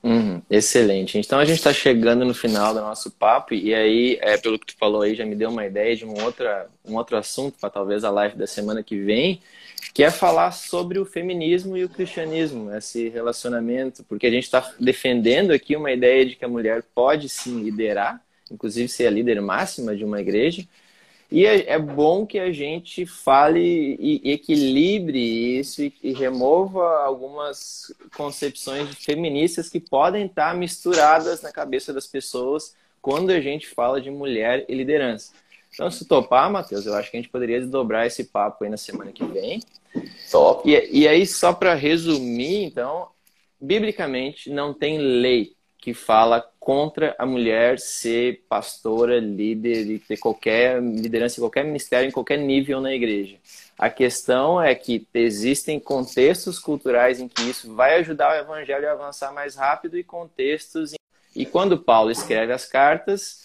Uhum, 0.03 0.41
excelente. 0.49 1.17
Então 1.17 1.39
a 1.39 1.45
gente 1.45 1.59
está 1.59 1.71
chegando 1.71 2.26
no 2.26 2.34
final 2.34 2.74
do 2.74 2.82
nosso 2.82 3.09
papo 3.09 3.53
e 3.53 3.74
aí, 3.74 4.17
é, 4.21 4.36
pelo 4.38 4.59
que 4.59 4.65
tu 4.65 4.76
falou 4.78 5.01
aí, 5.01 5.15
já 5.15 5.26
me 5.26 5.34
deu 5.34 5.49
uma 5.49 5.65
ideia 5.65 5.95
de 5.95 6.05
um, 6.05 6.21
outra, 6.21 6.67
um 6.84 6.97
outro 6.97 7.15
assunto 7.15 7.57
para 7.57 7.69
talvez 7.69 8.03
a 8.03 8.09
live 8.09 8.36
da 8.36 8.45
semana 8.45 8.84
que 8.84 8.99
vem, 8.99 9.41
que 9.93 10.03
é 10.03 10.11
falar 10.11 10.51
sobre 10.51 10.99
o 10.99 11.05
feminismo 11.05 11.78
e 11.78 11.86
o 11.86 11.89
cristianismo, 11.89 12.69
esse 12.76 13.07
relacionamento, 13.07 14.03
porque 14.03 14.28
a 14.28 14.30
gente 14.30 14.43
está 14.43 14.74
defendendo 14.78 15.51
aqui 15.51 15.74
uma 15.74 15.91
ideia 15.91 16.26
de 16.26 16.36
que 16.36 16.43
a 16.43 16.49
mulher 16.49 16.84
pode 16.93 17.30
sim 17.30 17.63
liderar, 17.63 18.21
inclusive 18.51 18.89
ser 18.89 19.07
a 19.07 19.11
líder 19.11 19.41
máxima 19.41 19.95
de 19.95 20.03
uma 20.03 20.19
igreja, 20.19 20.67
e 21.34 21.47
é, 21.47 21.71
é, 21.71 21.79
bom 21.79 22.27
que 22.27 22.38
a 22.38 22.51
gente 22.51 23.07
fale 23.07 23.97
e, 23.99 24.31
equilibre 24.34 25.17
isso 25.57 25.81
e, 25.81 25.91
e, 26.03 26.13
remova 26.13 27.03
algumas 27.03 27.91
concepções 28.15 28.93
feministas 29.03 29.67
que 29.67 29.79
podem 29.79 30.27
estar 30.27 30.55
misturadas 30.55 31.41
na 31.41 31.51
cabeça 31.51 31.91
das 31.91 32.05
pessoas 32.05 32.75
quando 33.01 33.31
a 33.31 33.41
gente 33.41 33.67
fala 33.67 33.99
de 33.99 34.11
mulher 34.11 34.63
e 34.69 34.75
liderança. 34.75 35.34
Então, 35.73 35.89
se 35.89 36.05
topar, 36.05 36.51
Matheus, 36.51 36.86
eu 36.86 36.93
acho 36.93 37.09
que 37.09 37.17
a 37.17 37.19
gente 37.19 37.31
poderia 37.31 37.59
desdobrar 37.59 38.05
esse 38.05 38.25
papo 38.25 38.63
aí 38.63 38.69
na 38.69 38.77
semana 38.77 39.11
que 39.11 39.25
vem. 39.25 39.59
Top. 40.29 40.69
E, 40.69 40.88
e 40.91 41.07
aí, 41.07 41.25
só 41.25 41.51
para 41.51 41.73
resumir, 41.73 42.65
então, 42.65 43.07
biblicamente 43.59 44.51
não 44.51 44.71
tem 44.71 44.99
lei 44.99 45.53
que 45.84 45.93
fala 45.93 46.41
contra 46.61 47.13
a 47.19 47.25
mulher 47.25 47.77
ser 47.77 48.45
pastora, 48.47 49.19
líder 49.19 49.86
e 49.86 49.99
ter 49.99 50.15
qualquer 50.15 50.81
liderança 50.81 51.38
em 51.38 51.43
qualquer 51.43 51.65
ministério, 51.65 52.07
em 52.07 52.11
qualquer 52.11 52.38
nível 52.38 52.79
na 52.79 52.93
igreja. 52.93 53.36
A 53.77 53.89
questão 53.89 54.61
é 54.61 54.73
que 54.73 55.05
existem 55.13 55.81
contextos 55.81 56.57
culturais 56.57 57.19
em 57.19 57.27
que 57.27 57.41
isso 57.41 57.75
vai 57.75 57.95
ajudar 57.95 58.31
o 58.31 58.39
evangelho 58.39 58.88
a 58.88 58.93
avançar 58.93 59.34
mais 59.34 59.57
rápido 59.57 59.97
e 59.97 60.05
contextos. 60.05 60.93
E 61.36 61.45
quando 61.45 61.77
Paulo 61.77 62.11
escreve 62.11 62.53
as 62.53 62.65
cartas, 62.65 63.43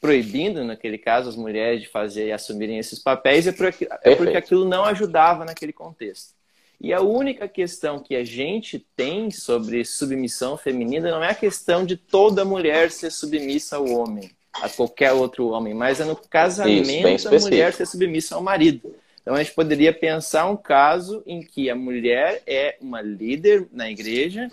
proibindo, 0.00 0.62
naquele 0.62 0.98
caso, 0.98 1.28
as 1.28 1.34
mulheres 1.34 1.80
de 1.80 1.88
fazer 1.88 2.28
e 2.28 2.32
assumirem 2.32 2.78
esses 2.78 3.00
papéis, 3.00 3.44
é 3.48 3.50
porque, 3.50 3.88
é 4.04 4.14
porque 4.14 4.36
aquilo 4.36 4.64
não 4.64 4.84
ajudava 4.84 5.44
naquele 5.44 5.72
contexto. 5.72 6.35
E 6.80 6.92
a 6.92 7.00
única 7.00 7.48
questão 7.48 7.98
que 7.98 8.14
a 8.14 8.24
gente 8.24 8.84
tem 8.94 9.30
sobre 9.30 9.84
submissão 9.84 10.56
feminina 10.56 11.10
não 11.10 11.24
é 11.24 11.30
a 11.30 11.34
questão 11.34 11.84
de 11.84 11.96
toda 11.96 12.44
mulher 12.44 12.90
ser 12.90 13.10
submissa 13.10 13.76
ao 13.76 13.86
homem, 13.86 14.30
a 14.52 14.68
qualquer 14.68 15.12
outro 15.12 15.48
homem, 15.48 15.72
mas 15.72 16.00
é 16.00 16.04
no 16.04 16.14
casamento 16.14 17.08
Isso, 17.08 17.28
a 17.28 17.38
mulher 17.38 17.72
ser 17.72 17.86
submissa 17.86 18.34
ao 18.34 18.42
marido. 18.42 18.94
Então 19.22 19.34
a 19.34 19.42
gente 19.42 19.54
poderia 19.54 19.92
pensar 19.92 20.48
um 20.48 20.56
caso 20.56 21.22
em 21.26 21.40
que 21.42 21.68
a 21.68 21.74
mulher 21.74 22.42
é 22.46 22.76
uma 22.80 23.02
líder 23.02 23.66
na 23.72 23.90
igreja, 23.90 24.48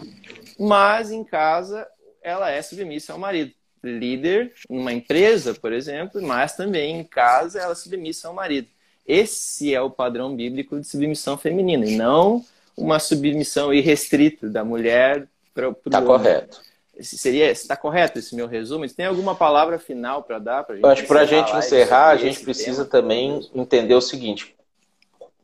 mas 0.58 1.12
em 1.12 1.24
casa 1.24 1.88
ela 2.24 2.50
é 2.50 2.62
submissa 2.62 3.14
ao 3.14 3.20
marido. 3.20 3.52
Líder 3.84 4.54
numa 4.70 4.94
empresa, 4.94 5.54
por 5.54 5.74
exemplo, 5.74 6.22
mas 6.22 6.56
também 6.56 7.00
em 7.00 7.04
casa 7.04 7.60
ela 7.60 7.74
é 7.74 7.76
submissa 7.76 8.30
ao 8.30 8.34
marido. 8.34 8.68
Esse 9.06 9.74
é 9.74 9.82
o 9.82 9.90
padrão 9.90 10.36
bíblico 10.36 10.80
de 10.80 10.88
submissão 10.88 11.38
feminina, 11.38 11.86
e 11.86 11.96
não 11.96 12.44
uma 12.76 13.00
submissão 13.00 13.74
irrestrita 13.74 14.50
da 14.50 14.64
mulher 14.64 15.28
para 15.54 15.70
o 15.70 15.76
Está 15.86 16.02
correto. 16.02 16.62
Seria, 17.02 17.50
está 17.52 17.76
correto 17.76 18.20
esse 18.20 18.36
meu 18.36 18.48
resumo? 18.48 18.88
Tem 18.88 19.08
alguma 19.08 19.36
palavra 19.36 19.80
final 19.80 20.24
para 20.24 20.40
dar 20.40 20.64
para 20.64 20.76
gente? 20.76 20.84
Eu 20.84 20.90
acho 20.92 21.02
que 21.02 21.08
para 21.08 21.22
a 21.22 21.26
gente 21.26 21.56
encerrar, 21.56 22.10
a 22.10 22.16
gente 22.16 22.42
precisa 22.42 22.86
também 22.86 23.42
entender 23.54 23.96
o 23.96 24.02
seguinte: 24.02 24.56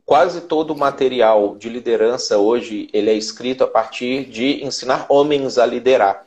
quase 0.06 0.42
todo 0.42 0.72
o 0.72 0.78
material 0.78 1.56
de 1.56 1.68
liderança 1.68 2.38
hoje 2.38 2.88
ele 2.92 3.10
é 3.10 3.14
escrito 3.14 3.64
a 3.64 3.66
partir 3.66 4.24
de 4.26 4.64
ensinar 4.64 5.06
homens 5.08 5.58
a 5.58 5.66
liderar. 5.66 6.24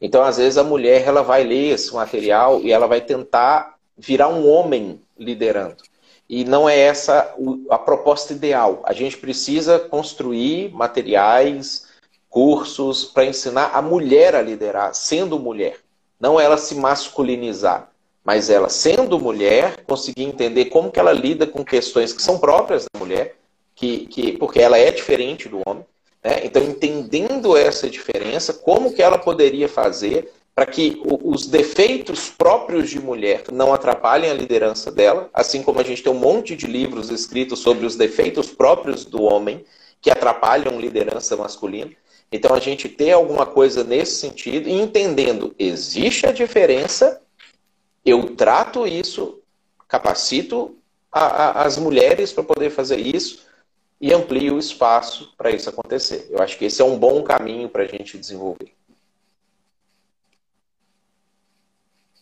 Então, 0.00 0.22
às 0.22 0.38
vezes 0.38 0.58
a 0.58 0.64
mulher 0.64 1.06
ela 1.06 1.22
vai 1.22 1.44
ler 1.44 1.74
esse 1.74 1.94
material 1.94 2.60
e 2.60 2.72
ela 2.72 2.86
vai 2.86 3.00
tentar 3.00 3.76
virar 3.96 4.28
um 4.28 4.48
homem 4.48 5.00
liderando. 5.16 5.76
E 6.28 6.44
não 6.44 6.68
é 6.68 6.78
essa 6.78 7.34
a 7.70 7.78
proposta 7.78 8.32
ideal. 8.32 8.82
A 8.84 8.92
gente 8.92 9.16
precisa 9.16 9.78
construir 9.78 10.72
materiais, 10.72 11.86
cursos 12.30 13.04
para 13.04 13.26
ensinar 13.26 13.70
a 13.74 13.82
mulher 13.82 14.34
a 14.34 14.42
liderar, 14.42 14.94
sendo 14.94 15.38
mulher. 15.38 15.78
Não 16.18 16.40
ela 16.40 16.56
se 16.56 16.74
masculinizar, 16.74 17.90
mas 18.24 18.48
ela, 18.48 18.68
sendo 18.68 19.20
mulher, 19.20 19.84
conseguir 19.86 20.24
entender 20.24 20.66
como 20.66 20.90
que 20.90 20.98
ela 20.98 21.12
lida 21.12 21.46
com 21.46 21.64
questões 21.64 22.12
que 22.12 22.22
são 22.22 22.38
próprias 22.38 22.86
da 22.92 22.98
mulher, 22.98 23.36
que, 23.74 24.06
que, 24.06 24.32
porque 24.38 24.60
ela 24.60 24.78
é 24.78 24.90
diferente 24.90 25.48
do 25.48 25.60
homem. 25.66 25.84
Né? 26.24 26.40
Então, 26.44 26.62
entendendo 26.62 27.56
essa 27.56 27.90
diferença, 27.90 28.54
como 28.54 28.94
que 28.94 29.02
ela 29.02 29.18
poderia 29.18 29.68
fazer 29.68 30.32
para 30.54 30.66
que 30.66 31.02
os 31.04 31.46
defeitos 31.48 32.30
próprios 32.30 32.88
de 32.88 33.00
mulher 33.00 33.44
não 33.50 33.74
atrapalhem 33.74 34.30
a 34.30 34.34
liderança 34.34 34.90
dela, 34.90 35.28
assim 35.34 35.62
como 35.62 35.80
a 35.80 35.82
gente 35.82 36.02
tem 36.02 36.12
um 36.12 36.18
monte 36.18 36.54
de 36.54 36.66
livros 36.66 37.10
escritos 37.10 37.58
sobre 37.58 37.84
os 37.84 37.96
defeitos 37.96 38.52
próprios 38.52 39.04
do 39.04 39.22
homem 39.22 39.64
que 40.00 40.10
atrapalham 40.10 40.80
liderança 40.80 41.36
masculina. 41.36 41.90
Então 42.30 42.54
a 42.54 42.60
gente 42.60 42.88
ter 42.88 43.10
alguma 43.12 43.46
coisa 43.46 43.82
nesse 43.82 44.16
sentido 44.16 44.68
e 44.68 44.72
entendendo 44.72 45.54
existe 45.58 46.26
a 46.26 46.32
diferença, 46.32 47.20
eu 48.04 48.36
trato 48.36 48.86
isso, 48.86 49.40
capacito 49.88 50.76
a, 51.10 51.24
a, 51.24 51.62
as 51.64 51.78
mulheres 51.78 52.32
para 52.32 52.44
poder 52.44 52.70
fazer 52.70 52.98
isso 52.98 53.44
e 54.00 54.12
amplio 54.12 54.54
o 54.54 54.58
espaço 54.58 55.32
para 55.36 55.50
isso 55.50 55.68
acontecer. 55.68 56.28
Eu 56.30 56.40
acho 56.40 56.56
que 56.58 56.66
esse 56.66 56.80
é 56.80 56.84
um 56.84 56.98
bom 56.98 57.22
caminho 57.22 57.68
para 57.68 57.82
a 57.84 57.86
gente 57.86 58.18
desenvolver. 58.18 58.72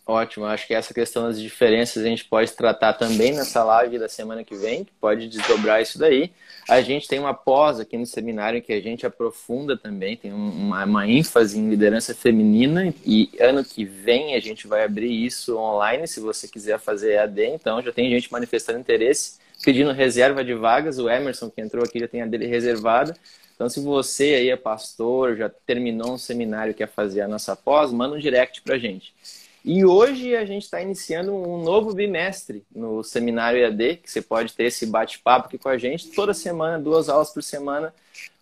Ótimo, 0.04 0.46
acho 0.46 0.66
que 0.66 0.74
essa 0.74 0.92
questão 0.92 1.22
das 1.22 1.40
diferenças 1.40 2.02
a 2.02 2.08
gente 2.08 2.24
pode 2.24 2.50
tratar 2.52 2.94
também 2.94 3.32
nessa 3.34 3.62
live 3.62 4.00
da 4.00 4.08
semana 4.08 4.42
que 4.42 4.56
vem, 4.56 4.82
que 4.84 4.90
pode 5.00 5.28
desdobrar 5.28 5.80
isso 5.80 5.96
daí. 5.96 6.32
A 6.68 6.80
gente 6.80 7.06
tem 7.06 7.20
uma 7.20 7.32
pós 7.32 7.78
aqui 7.78 7.96
no 7.96 8.04
seminário 8.04 8.60
que 8.60 8.72
a 8.72 8.80
gente 8.80 9.06
aprofunda 9.06 9.76
também, 9.76 10.16
tem 10.16 10.32
uma, 10.32 10.84
uma 10.84 11.08
ênfase 11.08 11.56
em 11.56 11.70
liderança 11.70 12.12
feminina 12.16 12.92
e 13.06 13.30
ano 13.38 13.64
que 13.64 13.84
vem 13.84 14.34
a 14.34 14.40
gente 14.40 14.66
vai 14.66 14.84
abrir 14.84 15.24
isso 15.24 15.56
online, 15.56 16.08
se 16.08 16.18
você 16.18 16.48
quiser 16.48 16.80
fazer 16.80 17.12
EAD, 17.12 17.40
então 17.46 17.80
já 17.80 17.92
tem 17.92 18.10
gente 18.10 18.30
manifestando 18.32 18.80
interesse, 18.80 19.38
pedindo 19.64 19.92
reserva 19.92 20.44
de 20.44 20.52
vagas, 20.52 20.98
o 20.98 21.08
Emerson 21.08 21.48
que 21.48 21.60
entrou 21.60 21.84
aqui 21.84 22.00
já 22.00 22.08
tem 22.08 22.22
a 22.22 22.26
dele 22.26 22.46
reservada. 22.46 23.14
Então, 23.54 23.68
se 23.68 23.78
você 23.78 24.34
aí 24.34 24.50
é 24.50 24.56
pastor, 24.56 25.36
já 25.36 25.48
terminou 25.48 26.14
um 26.14 26.18
seminário 26.18 26.74
quer 26.74 26.88
fazer 26.88 27.20
a 27.20 27.28
nossa 27.28 27.54
pós, 27.54 27.92
manda 27.92 28.16
um 28.16 28.18
direct 28.18 28.60
pra 28.62 28.76
gente. 28.76 29.14
E 29.64 29.84
hoje 29.84 30.34
a 30.34 30.44
gente 30.44 30.64
está 30.64 30.82
iniciando 30.82 31.32
um 31.32 31.62
novo 31.62 31.94
bimestre 31.94 32.64
no 32.74 33.04
Seminário 33.04 33.60
EAD, 33.60 33.98
que 33.98 34.10
você 34.10 34.20
pode 34.20 34.52
ter 34.54 34.64
esse 34.64 34.86
bate-papo 34.86 35.46
aqui 35.46 35.56
com 35.56 35.68
a 35.68 35.78
gente 35.78 36.10
toda 36.10 36.34
semana, 36.34 36.82
duas 36.82 37.08
aulas 37.08 37.30
por 37.30 37.44
semana, 37.44 37.94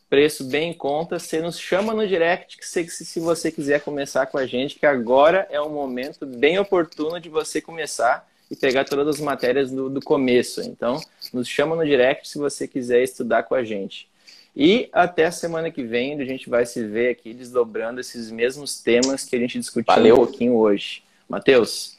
preço 0.08 0.44
bem 0.44 0.70
em 0.70 0.74
conta. 0.74 1.18
Você 1.18 1.42
nos 1.42 1.58
chama 1.58 1.92
no 1.92 2.08
direct 2.08 2.56
que 2.56 2.66
se, 2.66 2.88
se 2.88 3.20
você 3.20 3.52
quiser 3.52 3.82
começar 3.82 4.26
com 4.26 4.38
a 4.38 4.46
gente, 4.46 4.78
que 4.78 4.86
agora 4.86 5.46
é 5.50 5.60
um 5.60 5.68
momento 5.68 6.24
bem 6.24 6.58
oportuno 6.58 7.20
de 7.20 7.28
você 7.28 7.60
começar 7.60 8.26
e 8.50 8.56
pegar 8.56 8.86
todas 8.86 9.06
as 9.06 9.20
matérias 9.20 9.70
do, 9.70 9.90
do 9.90 10.00
começo. 10.00 10.62
Então, 10.62 10.98
nos 11.34 11.46
chama 11.46 11.76
no 11.76 11.84
direct 11.84 12.28
se 12.30 12.38
você 12.38 12.66
quiser 12.66 13.02
estudar 13.02 13.42
com 13.42 13.54
a 13.54 13.62
gente. 13.62 14.08
E 14.56 14.88
até 14.90 15.26
a 15.26 15.32
semana 15.32 15.70
que 15.70 15.82
vem, 15.82 16.18
a 16.18 16.24
gente 16.24 16.48
vai 16.48 16.64
se 16.64 16.82
ver 16.82 17.10
aqui 17.10 17.34
desdobrando 17.34 18.00
esses 18.00 18.30
mesmos 18.30 18.80
temas 18.80 19.24
que 19.24 19.36
a 19.36 19.38
gente 19.38 19.58
discutiu 19.58 19.94
Valeu. 19.94 20.14
um 20.14 20.18
pouquinho 20.18 20.56
hoje. 20.56 21.02
Matheus, 21.30 21.96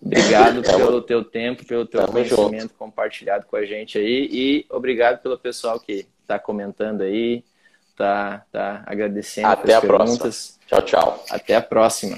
obrigado 0.00 0.62
pelo 0.64 1.02
teu 1.02 1.22
tempo, 1.22 1.64
pelo 1.66 1.84
teu 1.84 2.00
Tamo 2.00 2.12
conhecimento 2.14 2.62
junto. 2.62 2.74
compartilhado 2.74 3.44
com 3.46 3.56
a 3.56 3.66
gente 3.66 3.98
aí 3.98 4.28
e 4.32 4.66
obrigado 4.70 5.20
pelo 5.20 5.38
pessoal 5.38 5.78
que 5.78 6.06
está 6.22 6.38
comentando 6.38 7.02
aí, 7.02 7.44
tá, 7.94 8.46
tá 8.50 8.82
agradecendo 8.86 9.48
Até 9.48 9.74
a 9.74 9.80
perguntas. 9.82 10.58
próxima. 10.58 10.60
Tchau, 10.66 10.82
tchau. 10.82 11.24
Até 11.30 11.56
a 11.56 11.62
próxima. 11.62 12.16